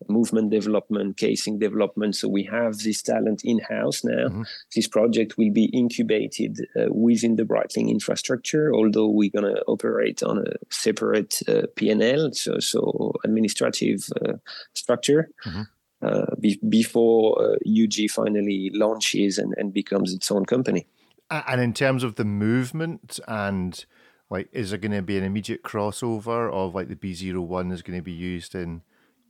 movement 0.08 0.50
development, 0.52 1.18
casing 1.18 1.60
development. 1.60 2.16
So 2.16 2.28
we 2.28 2.44
have 2.44 2.78
this 2.78 3.02
talent 3.02 3.42
in 3.44 3.60
house 3.60 4.04
now. 4.04 4.28
Mm-hmm. 4.28 4.44
This 4.76 4.88
project 4.88 5.38
will 5.38 5.52
be 5.52 5.66
incubated 5.66 6.68
uh, 6.76 6.86
within 6.92 7.36
the 7.36 7.44
Breitling 7.44 7.90
infrastructure, 7.90 8.74
although 8.74 9.08
we're 9.08 9.30
going 9.30 9.54
to 9.54 9.62
operate 9.64 10.24
on 10.24 10.40
a 10.40 10.54
separate 10.70 11.42
uh, 11.48 11.64
P&L, 11.76 12.32
so, 12.34 12.60
so 12.60 13.14
administrative 13.24 14.08
uh, 14.26 14.34
structure. 14.74 15.30
Mm-hmm. 15.46 15.62
Uh, 16.02 16.34
be- 16.40 16.60
before 16.70 17.58
UG 17.68 18.06
uh, 18.06 18.08
finally 18.10 18.72
launches 18.74 19.38
and, 19.38 19.54
and 19.58 19.74
becomes 19.74 20.14
its 20.14 20.32
own 20.32 20.46
company. 20.46 20.88
And 21.30 21.60
in 21.60 21.74
terms 21.74 22.04
of 22.04 22.16
the 22.16 22.24
movement 22.24 23.20
and 23.28 23.86
like, 24.30 24.48
is 24.54 24.70
there 24.70 24.80
going 24.80 24.94
to 24.94 25.02
be 25.02 25.18
an 25.18 25.24
immediate 25.24 25.64
crossover 25.64 26.52
of 26.52 26.74
like 26.74 26.88
the 26.88 26.96
B01 26.96 27.72
is 27.74 27.82
going 27.82 28.00
to 28.00 28.04
be 28.04 28.14
used 28.14 28.56
in 28.56 28.82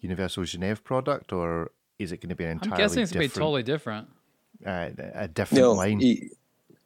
Universal 0.02 0.44
Genève 0.44 0.84
product, 0.84 1.34
or 1.34 1.72
is 1.98 2.12
it 2.12 2.22
going 2.22 2.30
to 2.30 2.36
be 2.36 2.46
an 2.46 2.52
entirely? 2.52 2.74
I'm 2.74 2.78
guessing 2.80 3.04
it's 3.04 3.12
going 3.12 3.28
to 3.28 3.36
be 3.36 3.40
totally 3.40 3.64
different. 3.64 4.08
Uh, 4.66 4.90
a 5.14 5.28
different 5.28 5.62
no, 5.62 5.74
line. 5.74 6.00
It, 6.02 6.32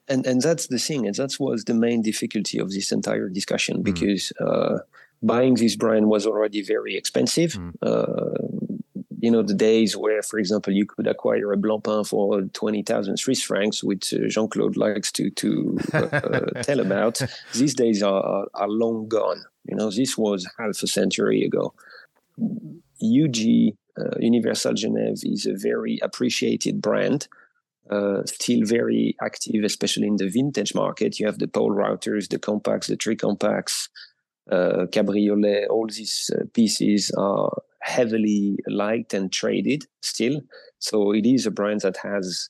and 0.07 0.25
and 0.25 0.41
that's 0.41 0.67
the 0.67 0.79
thing, 0.79 1.05
and 1.07 1.15
that 1.15 1.39
was 1.39 1.63
the 1.65 1.73
main 1.73 2.01
difficulty 2.01 2.59
of 2.59 2.71
this 2.71 2.91
entire 2.91 3.29
discussion 3.29 3.77
hmm. 3.77 3.83
because 3.83 4.33
mm. 4.39 4.75
uh, 4.75 4.79
buying 5.21 5.55
this 5.55 5.75
brand 5.75 6.07
was 6.07 6.27
already 6.27 6.61
very 6.61 6.95
expensive. 6.95 7.53
Mm. 7.53 7.73
Uh, 7.81 8.47
you 9.19 9.31
know 9.31 9.41
the 9.41 9.53
days 9.53 9.95
where, 9.95 10.21
for 10.21 10.37
example, 10.37 10.73
you 10.73 10.85
could 10.85 11.07
acquire 11.07 11.53
a 11.53 11.57
Blancpain 11.57 12.05
for 12.05 12.41
twenty 12.53 12.83
thousand 12.83 13.15
Swiss 13.17 13.41
francs, 13.41 13.81
which 13.81 14.13
uh, 14.13 14.27
Jean 14.27 14.49
Claude 14.49 14.75
likes 14.75 15.13
to 15.13 15.29
to 15.29 15.77
uh, 15.93 16.39
tell 16.63 16.81
about. 16.81 17.21
These 17.53 17.73
days 17.73 18.03
are 18.03 18.47
are 18.53 18.67
long 18.67 19.07
gone. 19.07 19.41
You 19.63 19.77
know, 19.77 19.89
this 19.89 20.17
was 20.17 20.45
half 20.59 20.83
a 20.83 20.87
century 20.87 21.45
ago. 21.45 21.73
UG, 23.01 23.75
uh, 23.97 24.17
Universal 24.19 24.73
Genève, 24.73 25.19
is 25.23 25.45
a 25.45 25.55
very 25.55 25.99
appreciated 26.01 26.81
brand. 26.81 27.27
Uh, 27.89 28.23
still 28.25 28.65
very 28.65 29.15
active, 29.21 29.63
especially 29.63 30.07
in 30.07 30.15
the 30.15 30.29
vintage 30.29 30.73
market. 30.73 31.19
You 31.19 31.25
have 31.25 31.39
the 31.39 31.47
Polerouters, 31.47 32.29
the 32.29 32.39
Compax, 32.39 32.87
the 32.87 32.95
Tri-Compax, 32.95 33.89
uh, 34.49 34.85
cabriolet. 34.91 35.67
All 35.69 35.87
these 35.87 36.31
uh, 36.33 36.45
pieces 36.53 37.11
are 37.17 37.51
heavily 37.81 38.57
liked 38.67 39.13
and 39.13 39.31
traded 39.31 39.85
still. 40.01 40.41
So 40.79 41.11
it 41.11 41.25
is 41.25 41.45
a 41.45 41.51
brand 41.51 41.81
that 41.81 41.97
has 41.97 42.49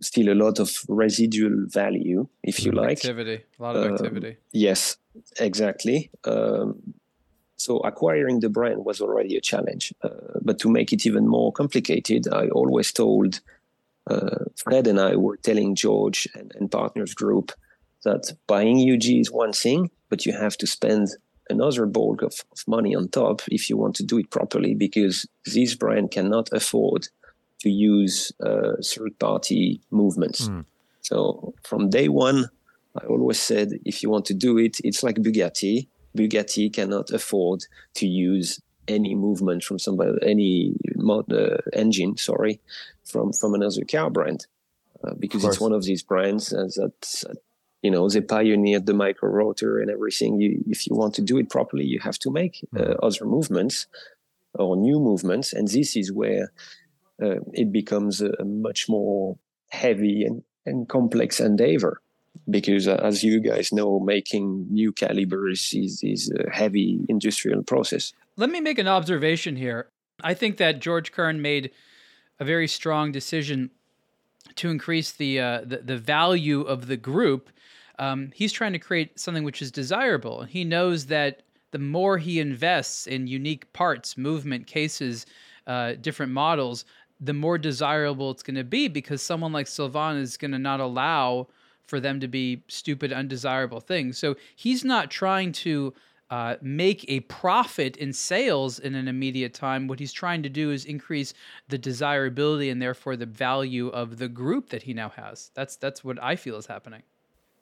still 0.00 0.32
a 0.32 0.34
lot 0.34 0.58
of 0.58 0.70
residual 0.88 1.66
value, 1.68 2.26
if 2.42 2.64
you 2.64 2.72
like. 2.72 2.98
Activity, 2.98 3.44
a 3.58 3.62
lot 3.62 3.76
of 3.76 3.84
um, 3.84 3.94
activity. 3.94 4.36
Yes, 4.52 4.96
exactly. 5.38 6.10
Um, 6.24 6.94
so 7.60 7.76
acquiring 7.80 8.40
the 8.40 8.48
brand 8.48 8.86
was 8.86 9.02
already 9.02 9.36
a 9.36 9.40
challenge. 9.40 9.92
Uh, 10.02 10.40
but 10.40 10.58
to 10.58 10.70
make 10.70 10.94
it 10.94 11.04
even 11.04 11.28
more 11.28 11.52
complicated, 11.52 12.26
I 12.32 12.48
always 12.48 12.90
told 12.90 13.40
uh, 14.08 14.44
Fred 14.56 14.86
and 14.86 14.98
I 14.98 15.16
were 15.16 15.36
telling 15.36 15.74
George 15.74 16.26
and, 16.34 16.52
and 16.56 16.70
Partners 16.70 17.12
Group 17.12 17.52
that 18.02 18.32
buying 18.46 18.78
UG 18.90 19.04
is 19.04 19.30
one 19.30 19.52
thing, 19.52 19.90
but 20.08 20.24
you 20.24 20.32
have 20.32 20.56
to 20.56 20.66
spend 20.66 21.08
another 21.50 21.84
bulk 21.84 22.22
of, 22.22 22.32
of 22.50 22.66
money 22.66 22.94
on 22.94 23.08
top 23.08 23.42
if 23.48 23.68
you 23.68 23.76
want 23.76 23.94
to 23.96 24.04
do 24.04 24.16
it 24.16 24.30
properly, 24.30 24.74
because 24.74 25.26
this 25.44 25.74
brand 25.74 26.10
cannot 26.10 26.48
afford 26.52 27.08
to 27.58 27.68
use 27.68 28.32
uh, 28.42 28.76
third-party 28.82 29.82
movements. 29.90 30.48
Mm. 30.48 30.64
So 31.02 31.52
from 31.62 31.90
day 31.90 32.08
one, 32.08 32.48
I 32.96 33.04
always 33.04 33.38
said, 33.38 33.80
if 33.84 34.02
you 34.02 34.08
want 34.08 34.24
to 34.26 34.34
do 34.34 34.56
it, 34.56 34.78
it's 34.82 35.02
like 35.02 35.16
Bugatti 35.16 35.88
Bugatti 36.16 36.72
cannot 36.72 37.10
afford 37.10 37.64
to 37.94 38.06
use 38.06 38.60
any 38.88 39.14
movement 39.14 39.62
from 39.62 39.78
somebody, 39.78 40.18
any 40.22 40.74
mod, 40.96 41.32
uh, 41.32 41.58
engine, 41.72 42.16
sorry, 42.16 42.60
from 43.04 43.32
from 43.32 43.54
another 43.54 43.84
car 43.90 44.10
brand, 44.10 44.46
uh, 45.04 45.14
because 45.18 45.44
it's 45.44 45.60
one 45.60 45.72
of 45.72 45.84
these 45.84 46.02
brands 46.02 46.52
uh, 46.52 46.68
that 46.76 47.24
uh, 47.28 47.34
you 47.82 47.90
know 47.90 48.08
they 48.08 48.20
pioneered 48.20 48.86
the 48.86 48.94
micro 48.94 49.28
rotor 49.30 49.78
and 49.78 49.90
everything. 49.90 50.40
You, 50.40 50.64
if 50.66 50.86
you 50.86 50.96
want 50.96 51.14
to 51.14 51.22
do 51.22 51.38
it 51.38 51.50
properly, 51.50 51.84
you 51.84 52.00
have 52.00 52.18
to 52.20 52.30
make 52.30 52.66
mm. 52.74 52.96
other 53.02 53.24
movements 53.24 53.86
or 54.54 54.76
new 54.76 54.98
movements, 54.98 55.52
and 55.52 55.68
this 55.68 55.96
is 55.96 56.12
where 56.12 56.52
uh, 57.22 57.40
it 57.52 57.70
becomes 57.70 58.20
a, 58.20 58.30
a, 58.38 58.44
much 58.44 58.88
more 58.88 59.38
heavy 59.68 60.24
and, 60.24 60.42
and 60.66 60.88
complex 60.88 61.38
endeavor 61.38 62.00
because 62.48 62.88
uh, 62.88 63.00
as 63.02 63.22
you 63.22 63.40
guys 63.40 63.72
know 63.72 64.00
making 64.00 64.66
new 64.70 64.92
calibers 64.92 65.72
is, 65.74 66.00
is 66.02 66.32
a 66.32 66.50
heavy 66.50 67.00
industrial 67.08 67.62
process. 67.62 68.12
Let 68.36 68.50
me 68.50 68.60
make 68.60 68.78
an 68.78 68.88
observation 68.88 69.56
here. 69.56 69.88
I 70.22 70.34
think 70.34 70.56
that 70.58 70.80
george 70.80 71.12
kern 71.12 71.40
made 71.40 71.70
a 72.38 72.44
very 72.44 72.68
strong 72.68 73.12
decision 73.12 73.70
to 74.56 74.70
increase 74.70 75.12
the 75.12 75.40
uh, 75.40 75.60
the, 75.64 75.78
the 75.78 75.98
value 75.98 76.62
of 76.62 76.86
the 76.86 76.96
group. 76.96 77.50
Um, 77.98 78.30
he's 78.34 78.52
trying 78.52 78.72
to 78.72 78.78
create 78.78 79.20
something 79.20 79.44
which 79.44 79.60
is 79.60 79.70
desirable. 79.70 80.44
He 80.44 80.64
knows 80.64 81.06
that 81.06 81.42
the 81.70 81.78
more 81.78 82.18
he 82.18 82.40
invests 82.40 83.06
in 83.06 83.26
unique 83.26 83.72
parts 83.72 84.16
movement 84.16 84.66
cases 84.66 85.26
uh, 85.66 85.92
different 86.00 86.32
models 86.32 86.84
the 87.20 87.34
more 87.34 87.58
desirable 87.58 88.30
it's 88.30 88.42
going 88.42 88.56
to 88.56 88.64
be 88.64 88.88
because 88.88 89.22
someone 89.22 89.52
like 89.52 89.66
sylvain 89.66 90.16
is 90.16 90.36
going 90.36 90.50
to 90.50 90.58
not 90.58 90.80
allow 90.80 91.46
for 91.90 92.00
them 92.00 92.20
to 92.20 92.28
be 92.28 92.62
stupid, 92.68 93.12
undesirable 93.12 93.80
things. 93.80 94.16
So 94.16 94.36
he's 94.54 94.84
not 94.84 95.10
trying 95.10 95.52
to 95.66 95.92
uh, 96.30 96.54
make 96.62 97.04
a 97.08 97.20
profit 97.20 97.96
in 97.96 98.12
sales 98.12 98.78
in 98.78 98.94
an 98.94 99.08
immediate 99.08 99.52
time. 99.52 99.88
What 99.88 99.98
he's 99.98 100.12
trying 100.12 100.42
to 100.44 100.48
do 100.48 100.70
is 100.70 100.84
increase 100.84 101.34
the 101.68 101.76
desirability 101.76 102.70
and 102.70 102.80
therefore 102.80 103.16
the 103.16 103.26
value 103.26 103.88
of 103.88 104.18
the 104.18 104.28
group 104.28 104.70
that 104.70 104.84
he 104.84 104.94
now 104.94 105.10
has. 105.16 105.50
That's 105.54 105.74
that's 105.76 106.04
what 106.04 106.22
I 106.22 106.36
feel 106.36 106.56
is 106.56 106.66
happening. 106.66 107.02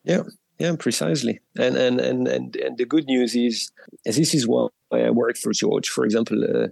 Yeah, 0.04 0.24
yeah, 0.58 0.76
precisely. 0.78 1.40
And 1.58 1.76
and 1.76 1.98
and 1.98 2.28
and, 2.28 2.56
and 2.56 2.76
the 2.76 2.84
good 2.84 3.06
news 3.06 3.34
is, 3.34 3.72
this 4.04 4.34
is 4.34 4.46
why 4.46 4.68
I 4.92 5.10
work 5.10 5.36
for 5.38 5.52
George. 5.52 5.88
For 5.88 6.04
example. 6.04 6.38
Uh, 6.44 6.68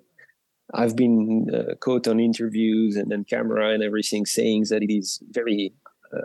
I've 0.75 0.97
been 0.97 1.47
uh, 1.55 1.77
caught 1.77 2.09
on 2.09 2.19
interviews 2.19 2.97
and 2.97 3.09
then 3.09 3.23
camera 3.23 3.73
and 3.73 3.85
everything 3.85 4.27
saying 4.27 4.65
that 4.71 4.83
it 4.83 4.93
is 4.93 5.21
very 5.31 5.73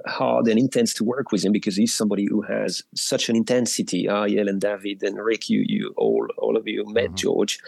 hard 0.08 0.48
and 0.48 0.60
intense 0.60 0.94
to 0.96 1.04
work 1.04 1.32
with 1.32 1.44
him 1.44 1.52
because 1.52 1.76
he's 1.76 1.96
somebody 1.96 2.26
who 2.26 2.41
has 2.41 2.84
such 2.96 3.30
an 3.30 3.36
intensity. 3.36 4.08
Ariel 4.08 4.50
and 4.50 4.62
David 4.62 5.04
and 5.04 5.17
Rick, 5.17 5.50
you, 5.50 5.63
you 5.67 5.94
all, 5.98 6.28
all 6.38 6.58
of 6.58 6.67
you 6.67 6.86
met 6.86 7.06
mm-hmm. 7.06 7.15
George. 7.15 7.60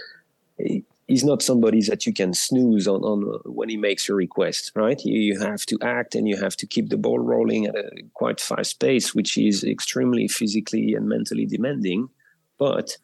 He's 1.08 1.24
not 1.24 1.42
somebody 1.42 1.82
that 1.82 2.06
you 2.06 2.14
can 2.14 2.34
snooze 2.34 2.88
on, 2.88 3.02
on 3.04 3.24
uh, 3.24 3.50
when 3.50 3.68
he 3.68 3.76
makes 3.76 4.08
a 4.08 4.14
request, 4.14 4.72
right? 4.76 5.04
You, 5.04 5.20
you 5.20 5.40
have 5.40 5.66
to 5.66 5.78
act 5.82 6.16
and 6.16 6.28
you 6.28 6.38
have 6.38 6.56
to 6.58 6.68
keep 6.68 6.90
the 6.90 6.98
ball 6.98 7.20
rolling 7.20 7.66
at 7.66 7.76
a 7.76 7.90
quite 8.14 8.40
fast 8.40 8.80
pace, 8.80 9.14
which 9.14 9.38
is 9.38 9.64
extremely 9.64 10.28
physically 10.28 10.94
and 10.94 11.10
mentally 11.10 11.46
demanding. 11.46 12.10
But 12.58 12.98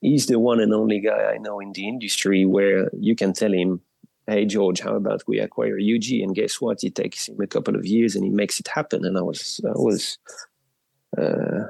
he's 0.00 0.26
the 0.26 0.40
one 0.40 0.60
and 0.60 0.74
only 0.74 1.00
guy 1.00 1.32
I 1.34 1.38
know 1.38 1.60
in 1.60 1.72
the 1.72 1.86
industry 1.86 2.44
where 2.44 2.90
you 2.98 3.14
can 3.14 3.32
tell 3.32 3.52
him, 3.52 3.80
hey 4.26 4.44
George, 4.44 4.80
how 4.80 4.96
about 4.96 5.22
we 5.26 5.38
acquire 5.38 5.78
UG? 5.78 6.10
And 6.22 6.34
guess 6.34 6.60
what? 6.60 6.82
It 6.82 6.94
takes 6.94 7.28
him 7.28 7.40
a 7.40 7.46
couple 7.46 7.76
of 7.76 7.86
years 7.86 8.16
and 8.16 8.24
he 8.24 8.30
makes 8.30 8.58
it 8.60 8.68
happen. 8.68 9.04
And 9.04 9.16
I 9.16 9.22
was, 9.22 9.60
I 9.64 9.78
was, 9.78 10.18
uh, 11.16 11.68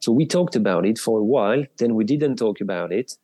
so 0.00 0.12
we 0.12 0.26
talked 0.26 0.56
about 0.56 0.86
it 0.86 0.98
for 0.98 1.18
a 1.20 1.24
while. 1.24 1.64
Then 1.78 1.94
we 1.94 2.04
didn't 2.04 2.36
talk 2.36 2.60
about 2.60 2.92
it. 2.92 3.16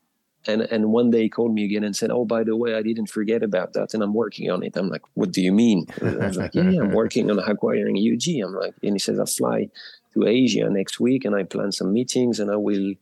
And 0.46 0.62
and 0.62 0.90
one 0.90 1.10
day 1.10 1.22
he 1.24 1.28
called 1.28 1.52
me 1.52 1.66
again 1.66 1.84
and 1.84 1.94
said, 1.94 2.10
"Oh, 2.10 2.24
by 2.24 2.44
the 2.44 2.56
way, 2.56 2.74
I 2.74 2.80
didn't 2.80 3.10
forget 3.10 3.42
about 3.42 3.74
that, 3.74 3.92
and 3.92 4.02
I'm 4.02 4.14
working 4.14 4.50
on 4.50 4.62
it." 4.62 4.74
I'm 4.74 4.88
like, 4.88 5.02
"What 5.12 5.32
do 5.32 5.42
you 5.42 5.52
mean?" 5.52 5.86
I 6.02 6.28
was 6.28 6.38
like, 6.38 6.54
"Yeah, 6.54 6.70
yeah 6.70 6.80
I'm 6.80 6.92
working 6.92 7.30
on 7.30 7.38
acquiring 7.38 7.96
UG." 7.98 8.42
I'm 8.42 8.54
like, 8.54 8.74
and 8.82 8.94
he 8.94 8.98
says, 8.98 9.20
"I 9.20 9.26
fly 9.26 9.68
to 10.14 10.26
Asia 10.26 10.70
next 10.70 10.98
week, 10.98 11.26
and 11.26 11.36
I 11.36 11.42
plan 11.42 11.72
some 11.72 11.92
meetings, 11.92 12.40
and 12.40 12.50
I 12.50 12.56
will 12.56 12.94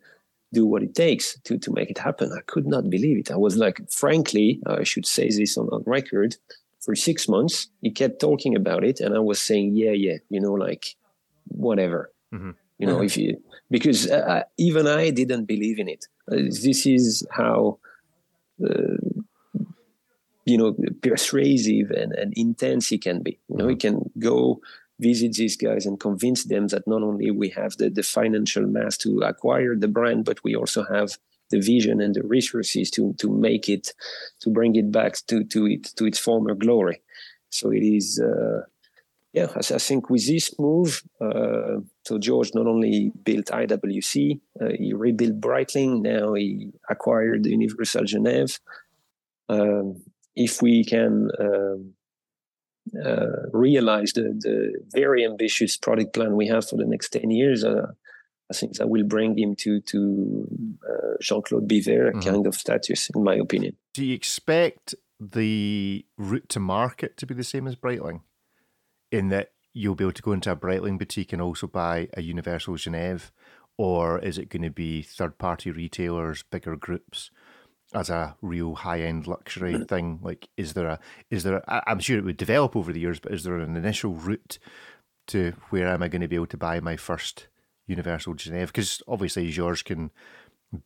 do 0.53 0.67
what 0.67 0.83
it 0.83 0.95
takes 0.95 1.39
to, 1.43 1.59
to 1.59 1.73
make 1.73 1.91
it 1.91 1.99
happen. 1.99 2.33
I 2.33 2.41
could 2.47 2.67
not 2.67 2.89
believe 2.89 3.19
it. 3.19 3.31
I 3.31 3.37
was 3.37 3.57
like, 3.57 3.81
frankly, 3.91 4.61
I 4.67 4.85
should 4.85 5.07
say 5.07 5.29
this 5.29 5.57
on, 5.57 5.69
on 5.69 5.83
record. 5.87 6.37
For 6.81 6.95
six 6.95 7.29
months, 7.29 7.69
he 7.83 7.91
kept 7.91 8.21
talking 8.21 8.57
about 8.57 8.85
it, 8.85 9.01
and 9.01 9.15
I 9.15 9.19
was 9.19 9.43
saying, 9.43 9.77
yeah, 9.77 9.91
yeah, 9.91 10.19
you 10.31 10.41
know, 10.41 10.53
like 10.53 10.97
whatever. 11.49 12.13
Mm-hmm. 12.33 12.53
You 12.79 12.87
know, 12.87 12.97
mm-hmm. 12.97 13.05
if 13.05 13.17
you 13.17 13.43
because 13.71 14.09
uh, 14.09 14.45
even 14.57 14.87
I 14.87 15.11
didn't 15.11 15.47
believe 15.47 15.79
in 15.79 15.89
it. 15.89 16.07
Uh, 16.31 16.37
this 16.37 16.87
is 16.87 17.27
how 17.31 17.79
uh, 18.65 18.97
you 20.45 20.57
know 20.57 20.77
persuasive 21.03 21.91
and, 21.91 22.13
and 22.13 22.33
intense 22.37 22.89
he 22.89 22.99
can 22.99 23.23
be. 23.23 23.39
You 23.49 23.57
know, 23.57 23.65
mm-hmm. 23.65 23.71
he 23.71 23.77
can 23.77 24.11
go 24.19 24.61
visit 25.01 25.35
these 25.35 25.57
guys 25.57 25.87
and 25.87 26.01
convince 26.01 26.45
them 26.45 26.69
that 26.69 26.87
not 26.87 27.03
only 27.03 27.31
we 27.31 27.51
have 27.51 27.77
the, 27.77 27.89
the 27.89 28.03
financial 28.03 28.67
mass 28.67 28.97
to 28.99 29.21
acquire 29.21 29.77
the 29.77 29.89
brand, 29.89 30.25
but 30.25 30.43
we 30.43 30.57
also 30.57 30.85
have 30.85 31.19
the 31.51 31.61
vision 31.61 32.01
and 32.01 32.15
the 32.15 32.23
resources 32.23 32.91
to 32.91 33.15
to 33.15 33.31
make 33.31 33.69
it 33.69 33.95
to 34.41 34.51
bring 34.51 34.77
it 34.77 34.93
back 34.93 35.15
to 35.27 35.45
to 35.45 35.67
it 35.67 35.85
to 35.97 36.05
its 36.05 36.19
former 36.19 36.55
glory. 36.55 37.01
So 37.51 37.71
it 37.71 37.83
is. 37.83 38.21
Uh, 38.21 38.63
yeah, 39.35 39.49
I, 39.55 39.59
I, 39.59 39.79
think 39.79 40.09
with 40.09 40.27
this 40.27 40.59
move, 40.59 41.03
uh, 41.21 41.81
so 42.07 42.19
George 42.19 42.51
not 42.55 42.67
only 42.67 43.13
built 43.25 43.47
IWC, 43.47 44.41
uh, 44.59 44.69
he 44.79 44.95
rebuilt 44.95 45.39
Breitling. 45.39 46.01
Now 46.01 46.33
he 46.33 46.73
acquired 46.89 47.45
Universal 47.45 48.05
Genève. 48.05 48.59
Um, 49.51 50.03
if 50.35 50.63
we 50.63 50.83
can 50.83 51.29
um, 51.39 51.93
realize 53.53 54.13
the, 54.13 54.35
the 54.39 54.73
very 54.91 55.25
ambitious 55.25 55.77
product 55.77 56.15
plan 56.15 56.37
we 56.37 56.49
have 56.49 56.69
for 56.69 56.77
the 56.77 56.85
next 56.87 57.11
10 57.11 57.31
years, 57.31 57.65
uh, 57.65 57.93
I 58.51 58.55
think 58.55 58.77
that 58.77 58.89
will 58.89 59.05
bring 59.05 59.37
him 59.37 59.55
to 59.57 59.81
to 59.81 60.49
uh, 60.89 61.17
Jean 61.21 61.43
Claude 61.43 61.69
Biver 61.69 62.11
mm-hmm. 62.11 62.21
kind 62.21 62.47
of 62.47 62.55
status, 62.55 63.11
in 63.15 63.23
my 63.23 63.35
opinion. 63.35 63.77
Do 63.93 64.05
you 64.05 64.15
expect 64.15 64.95
the 65.21 66.07
route 66.17 66.49
to 66.51 66.61
market 66.61 67.17
to 67.19 67.27
be 67.27 67.35
the 67.35 67.45
same 67.45 67.67
as 67.67 67.77
Breitling, 67.77 68.23
in 69.11 69.29
that 69.29 69.53
you'll 69.75 69.95
be 69.95 70.05
able 70.05 70.13
to 70.13 70.23
go 70.23 70.33
into 70.33 70.51
a 70.51 70.57
Breitling 70.57 70.99
boutique 70.99 71.33
and 71.33 71.43
also 71.43 71.67
buy 71.67 72.09
a 72.15 72.23
Universal 72.23 72.75
Genève, 72.75 73.31
or 73.77 74.19
is 74.19 74.39
it 74.39 74.49
going 74.49 74.63
to 74.63 74.71
be 74.71 75.03
third 75.03 75.39
party 75.39 75.71
retailers, 75.71 76.43
bigger 76.43 76.77
groups? 76.77 77.31
As 77.95 78.11
a 78.11 78.37
real 78.43 78.75
high 78.75 79.01
end 79.01 79.27
luxury 79.27 79.85
thing? 79.89 80.21
Like, 80.23 80.49
is 80.57 80.75
there 80.75 80.89
a 80.89 81.01
is 81.31 81.45
there? 81.45 81.57
A, 81.69 81.83
I'm 81.87 82.01
sure 82.01 82.19
it 82.19 82.25
would 82.25 82.37
develop 82.37 82.77
over 82.77 82.93
the 82.93 83.01
years, 83.01 83.21
but 83.21 83.33
is 83.33 83.45
there 83.45 83.59
an 83.59 83.77
initial 83.77 84.15
route 84.15 84.59
to 85.29 85.53
where 85.71 85.89
am 85.89 86.03
I 86.03 86.09
going 86.09 86.23
to 86.23 86.29
be 86.29 86.37
able 86.37 86.47
to 86.47 86.57
buy 86.57 86.81
my 86.81 86.97
first 86.97 87.49
Universal 87.87 88.35
Genève? 88.35 88.69
Because 88.69 89.03
obviously 89.07 89.51
George 89.51 89.85
can 89.85 90.11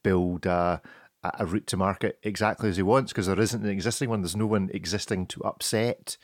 build 0.02 0.46
a, 0.46 0.80
a 1.22 1.46
route 1.46 1.66
to 1.68 1.76
market 1.76 2.18
exactly 2.22 2.68
as 2.68 2.76
he 2.76 2.82
wants 2.82 3.12
because 3.12 3.26
there 3.26 3.40
isn't 3.40 3.64
an 3.64 3.70
existing 3.70 4.08
one. 4.08 4.22
There's 4.22 4.36
no 4.36 4.46
one 4.46 4.70
existing 4.72 5.26
to 5.28 5.42
upset 5.44 6.16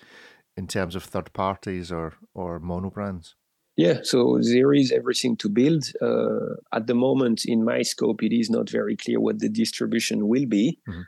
in 0.57 0.67
terms 0.67 0.95
of 0.95 1.05
third 1.05 1.33
parties 1.33 1.93
or 1.93 2.15
or 2.35 2.59
mono 2.59 2.91
brands. 2.91 3.35
Yeah, 3.79 4.01
so 4.03 4.41
there 4.43 4.75
is 4.75 4.91
everything 4.91 5.37
to 5.37 5.49
build. 5.49 5.85
Uh, 6.03 6.57
at 6.73 6.89
the 6.89 6.95
moment, 6.95 7.45
in 7.45 7.65
my 7.65 7.83
scope, 7.83 8.25
it 8.25 8.33
is 8.33 8.51
not 8.51 8.69
very 8.69 8.97
clear 8.97 9.21
what 9.21 9.39
the 9.39 9.49
distribution 9.49 10.27
will 10.27 10.47
be. 10.47 10.81
Mm-hmm. 10.89 11.03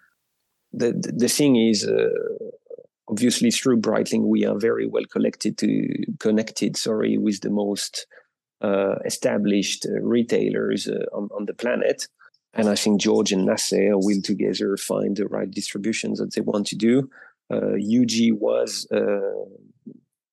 The, 0.74 0.92
the, 0.92 1.12
the 1.16 1.28
thing 1.28 1.56
is, 1.56 1.84
uh, 1.84 2.10
obviously, 3.08 3.50
through 3.50 3.80
Breitling, 3.80 4.22
we 4.22 4.46
are 4.46 4.56
very 4.56 4.86
well 4.86 5.02
collected 5.10 5.58
to 5.58 5.88
connected. 6.20 6.76
Sorry, 6.76 7.18
with 7.18 7.40
the 7.40 7.50
most 7.50 8.06
uh, 8.60 9.00
established 9.04 9.84
uh, 9.84 10.00
retailers 10.00 10.86
uh, 10.86 11.06
on, 11.12 11.28
on 11.36 11.46
the 11.46 11.54
planet. 11.54 12.06
And 12.54 12.68
I 12.68 12.76
think 12.76 13.00
George 13.00 13.32
and 13.32 13.46
Nasser 13.46 13.98
will 13.98 14.22
together 14.22 14.76
find 14.76 15.16
the 15.16 15.26
right 15.26 15.50
distributions 15.50 16.20
that 16.20 16.34
they 16.34 16.40
want 16.40 16.68
to 16.68 16.76
do. 16.76 17.10
UG 17.50 18.30
uh, 18.30 18.36
was 18.38 18.86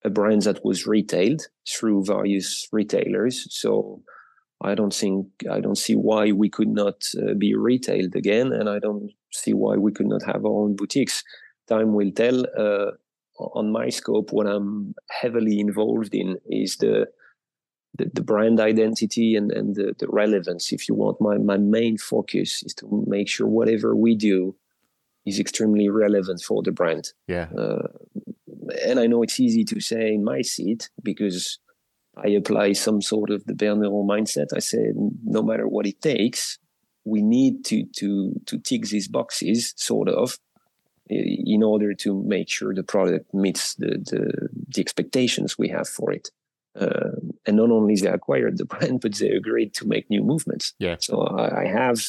a 0.04 0.10
brand 0.10 0.42
that 0.42 0.64
was 0.64 0.86
retailed 0.86 1.42
through 1.68 2.04
various 2.04 2.68
retailers. 2.72 3.46
So 3.50 4.02
I 4.60 4.74
don't 4.74 4.94
think 4.94 5.26
I 5.50 5.60
don't 5.60 5.78
see 5.78 5.94
why 5.94 6.32
we 6.32 6.48
could 6.48 6.68
not 6.68 7.04
uh, 7.16 7.34
be 7.34 7.54
retailed 7.54 8.16
again, 8.16 8.52
and 8.52 8.68
I 8.68 8.78
don't 8.78 9.10
see 9.32 9.52
why 9.52 9.76
we 9.76 9.92
could 9.92 10.06
not 10.06 10.24
have 10.24 10.44
our 10.44 10.62
own 10.64 10.76
boutiques. 10.76 11.22
Time 11.68 11.94
will 11.94 12.12
tell. 12.12 12.44
Uh, 12.56 12.92
on 13.54 13.70
my 13.70 13.88
scope, 13.88 14.32
what 14.32 14.48
I'm 14.48 14.96
heavily 15.10 15.60
involved 15.60 16.12
in 16.14 16.38
is 16.46 16.76
the 16.76 17.06
the, 17.94 18.10
the 18.12 18.22
brand 18.22 18.60
identity 18.60 19.34
and, 19.34 19.50
and 19.50 19.74
the, 19.74 19.94
the 19.98 20.06
relevance. 20.08 20.72
If 20.72 20.88
you 20.88 20.94
want, 20.94 21.20
my 21.20 21.38
my 21.38 21.56
main 21.56 21.98
focus 21.98 22.62
is 22.64 22.74
to 22.74 23.04
make 23.06 23.28
sure 23.28 23.46
whatever 23.46 23.94
we 23.94 24.14
do 24.14 24.56
is 25.24 25.38
extremely 25.38 25.88
relevant 25.88 26.40
for 26.40 26.62
the 26.62 26.72
brand. 26.72 27.12
Yeah. 27.26 27.48
Uh, 27.56 27.88
and 28.86 28.98
I 28.98 29.06
know 29.06 29.22
it's 29.22 29.40
easy 29.40 29.64
to 29.64 29.80
say 29.80 30.14
in 30.14 30.24
my 30.24 30.42
seat 30.42 30.90
because 31.02 31.58
I 32.16 32.28
apply 32.30 32.72
some 32.72 33.00
sort 33.00 33.30
of 33.30 33.44
the 33.44 33.54
Berneron 33.54 34.06
mindset. 34.06 34.48
I 34.54 34.58
say 34.60 34.92
no 35.24 35.42
matter 35.42 35.68
what 35.68 35.86
it 35.86 36.00
takes, 36.00 36.58
we 37.04 37.22
need 37.22 37.64
to 37.66 37.84
to 37.96 38.32
to 38.46 38.58
tick 38.58 38.84
these 38.84 39.08
boxes, 39.08 39.74
sort 39.76 40.08
of, 40.08 40.38
in 41.08 41.62
order 41.62 41.94
to 41.94 42.22
make 42.22 42.48
sure 42.48 42.74
the 42.74 42.82
product 42.82 43.32
meets 43.32 43.74
the 43.74 43.98
the, 44.10 44.48
the 44.68 44.80
expectations 44.80 45.58
we 45.58 45.68
have 45.68 45.88
for 45.88 46.12
it. 46.12 46.30
Uh, 46.78 47.16
and 47.46 47.56
not 47.56 47.70
only 47.70 47.96
they 47.96 48.08
acquired 48.08 48.58
the 48.58 48.64
brand, 48.64 49.00
but 49.00 49.14
they 49.16 49.30
agreed 49.30 49.74
to 49.74 49.86
make 49.86 50.08
new 50.10 50.22
movements. 50.22 50.74
Yeah. 50.78 50.96
So 51.00 51.22
I, 51.22 51.62
I 51.62 51.66
have 51.66 52.00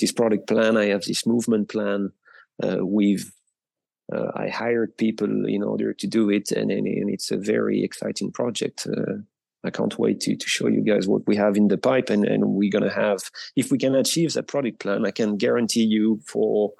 this 0.00 0.12
product 0.12 0.46
plan. 0.46 0.76
I 0.76 0.86
have 0.86 1.02
this 1.02 1.26
movement 1.26 1.68
plan. 1.68 2.12
Uh, 2.62 2.84
we've 2.84 3.32
uh, 4.12 4.30
I 4.34 4.48
hired 4.48 4.96
people 4.96 5.46
in 5.46 5.62
order 5.62 5.92
to 5.92 6.06
do 6.06 6.30
it, 6.30 6.50
and, 6.50 6.70
and, 6.70 6.86
and 6.86 7.10
it's 7.10 7.30
a 7.30 7.36
very 7.36 7.82
exciting 7.82 8.32
project. 8.32 8.86
Uh, 8.86 9.22
I 9.64 9.70
can't 9.70 9.98
wait 9.98 10.20
to, 10.20 10.36
to 10.36 10.46
show 10.46 10.68
you 10.68 10.82
guys 10.82 11.08
what 11.08 11.26
we 11.26 11.36
have 11.36 11.56
in 11.56 11.68
the 11.68 11.78
pipe, 11.78 12.10
and, 12.10 12.24
and 12.24 12.44
we're 12.46 12.70
gonna 12.70 12.92
have. 12.92 13.30
If 13.56 13.70
we 13.70 13.78
can 13.78 13.94
achieve 13.94 14.32
that 14.34 14.46
product 14.46 14.78
plan, 14.78 15.04
I 15.04 15.10
can 15.10 15.36
guarantee 15.36 15.84
you 15.84 16.20
for 16.24 16.72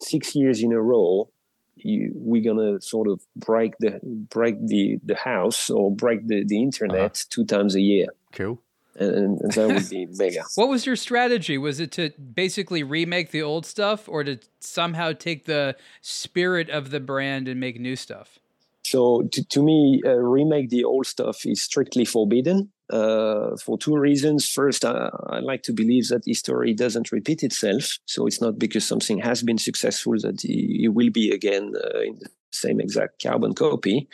six 0.00 0.34
years 0.34 0.62
in 0.62 0.72
a 0.72 0.80
row, 0.80 1.30
you, 1.76 2.12
we're 2.14 2.42
gonna 2.42 2.80
sort 2.80 3.08
of 3.08 3.20
break 3.36 3.78
the 3.78 4.00
break 4.02 4.66
the 4.66 4.98
the 5.04 5.14
house 5.14 5.70
or 5.70 5.94
break 5.94 6.26
the 6.26 6.44
the 6.44 6.62
internet 6.62 7.12
uh-huh. 7.12 7.26
two 7.30 7.44
times 7.44 7.74
a 7.74 7.80
year. 7.80 8.08
Cool 8.32 8.60
and, 8.96 9.40
and 9.40 9.52
that 9.52 9.68
would 9.68 9.88
be 9.88 10.06
mega. 10.18 10.44
what 10.56 10.68
was 10.68 10.86
your 10.86 10.96
strategy? 10.96 11.58
Was 11.58 11.80
it 11.80 11.92
to 11.92 12.10
basically 12.10 12.82
remake 12.82 13.30
the 13.30 13.42
old 13.42 13.66
stuff, 13.66 14.08
or 14.08 14.24
to 14.24 14.38
somehow 14.60 15.12
take 15.12 15.44
the 15.44 15.76
spirit 16.00 16.70
of 16.70 16.90
the 16.90 17.00
brand 17.00 17.48
and 17.48 17.60
make 17.60 17.80
new 17.80 17.96
stuff? 17.96 18.38
So, 18.82 19.28
to, 19.32 19.44
to 19.44 19.62
me, 19.62 20.02
uh, 20.04 20.14
remake 20.14 20.70
the 20.70 20.84
old 20.84 21.06
stuff 21.06 21.44
is 21.44 21.62
strictly 21.62 22.04
forbidden 22.04 22.72
uh, 22.88 23.56
for 23.64 23.78
two 23.78 23.96
reasons. 23.96 24.48
First, 24.48 24.84
I, 24.84 25.10
I, 25.28 25.40
like 25.40 25.62
to 25.64 25.72
believe 25.72 26.08
that 26.08 26.22
history 26.26 26.74
doesn't 26.74 27.12
repeat 27.12 27.42
itself. 27.42 27.98
So, 28.06 28.26
it's 28.26 28.40
not 28.40 28.58
because 28.58 28.86
something 28.86 29.18
has 29.18 29.42
been 29.42 29.58
successful 29.58 30.14
that 30.22 30.40
it 30.44 30.88
will 30.88 31.10
be 31.10 31.30
again 31.30 31.74
uh, 31.76 32.00
in 32.00 32.18
the 32.20 32.30
same 32.50 32.80
exact 32.80 33.22
carbon 33.22 33.54
copy. 33.54 34.08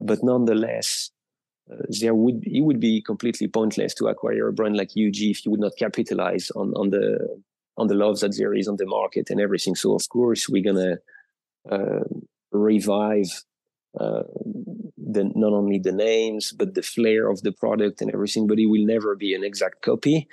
But 0.00 0.24
nonetheless, 0.24 1.11
there 2.00 2.14
would 2.14 2.42
it 2.46 2.60
would 2.60 2.80
be 2.80 3.02
completely 3.02 3.48
pointless 3.48 3.94
to 3.94 4.06
acquire 4.06 4.48
a 4.48 4.52
brand 4.52 4.76
like 4.76 4.90
UG 4.90 5.18
if 5.20 5.44
you 5.44 5.50
would 5.50 5.60
not 5.60 5.76
capitalize 5.78 6.50
on 6.52 6.72
on 6.74 6.90
the 6.90 7.40
on 7.76 7.86
the 7.88 7.94
love 7.94 8.20
that 8.20 8.36
there 8.36 8.54
is 8.54 8.68
on 8.68 8.76
the 8.76 8.86
market 8.86 9.30
and 9.30 9.40
everything. 9.40 9.74
So 9.74 9.94
of 9.94 10.08
course 10.08 10.48
we're 10.48 10.62
gonna 10.62 10.96
uh, 11.70 12.04
revive 12.50 13.44
uh, 13.98 14.22
the 14.96 15.30
not 15.34 15.52
only 15.52 15.78
the 15.78 15.92
names 15.92 16.52
but 16.52 16.74
the 16.74 16.82
flair 16.82 17.28
of 17.28 17.42
the 17.42 17.52
product 17.52 18.00
and 18.00 18.12
everything. 18.12 18.46
But 18.46 18.58
it 18.58 18.66
will 18.66 18.84
never 18.84 19.16
be 19.16 19.34
an 19.34 19.44
exact 19.44 19.82
copy. 19.82 20.28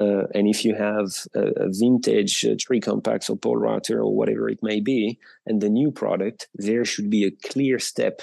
Uh, 0.00 0.24
and 0.34 0.48
if 0.48 0.64
you 0.64 0.74
have 0.74 1.10
a, 1.34 1.64
a 1.64 1.68
vintage 1.68 2.46
uh, 2.46 2.54
Tri-Compax 2.58 3.28
or 3.28 3.36
Polerouter 3.36 3.96
or 3.96 4.14
whatever 4.14 4.48
it 4.48 4.62
may 4.62 4.80
be, 4.80 5.18
and 5.44 5.60
the 5.60 5.68
new 5.68 5.90
product, 5.90 6.48
there 6.54 6.86
should 6.86 7.10
be 7.10 7.24
a 7.26 7.48
clear 7.48 7.78
step 7.78 8.22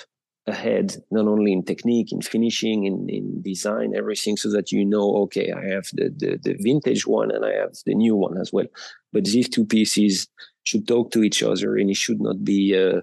ahead, 0.49 0.95
not 1.11 1.27
only 1.27 1.53
in 1.53 1.63
technique, 1.63 2.11
in 2.11 2.21
finishing, 2.21 2.85
in, 2.85 3.07
in 3.09 3.41
design, 3.41 3.95
everything, 3.95 4.37
so 4.37 4.49
that 4.51 4.71
you 4.71 4.83
know, 4.83 5.15
okay, 5.23 5.51
I 5.51 5.65
have 5.73 5.87
the, 5.93 6.13
the, 6.15 6.39
the 6.41 6.55
vintage 6.59 7.07
one 7.07 7.31
and 7.31 7.45
I 7.45 7.53
have 7.53 7.75
the 7.85 7.95
new 7.95 8.15
one 8.15 8.37
as 8.37 8.51
well. 8.51 8.67
But 9.13 9.25
these 9.25 9.49
two 9.49 9.65
pieces 9.65 10.27
should 10.63 10.87
talk 10.87 11.11
to 11.11 11.23
each 11.23 11.41
other 11.41 11.77
and 11.77 11.89
it 11.89 11.97
should 11.97 12.21
not 12.21 12.43
be 12.43 12.73
a 12.73 13.01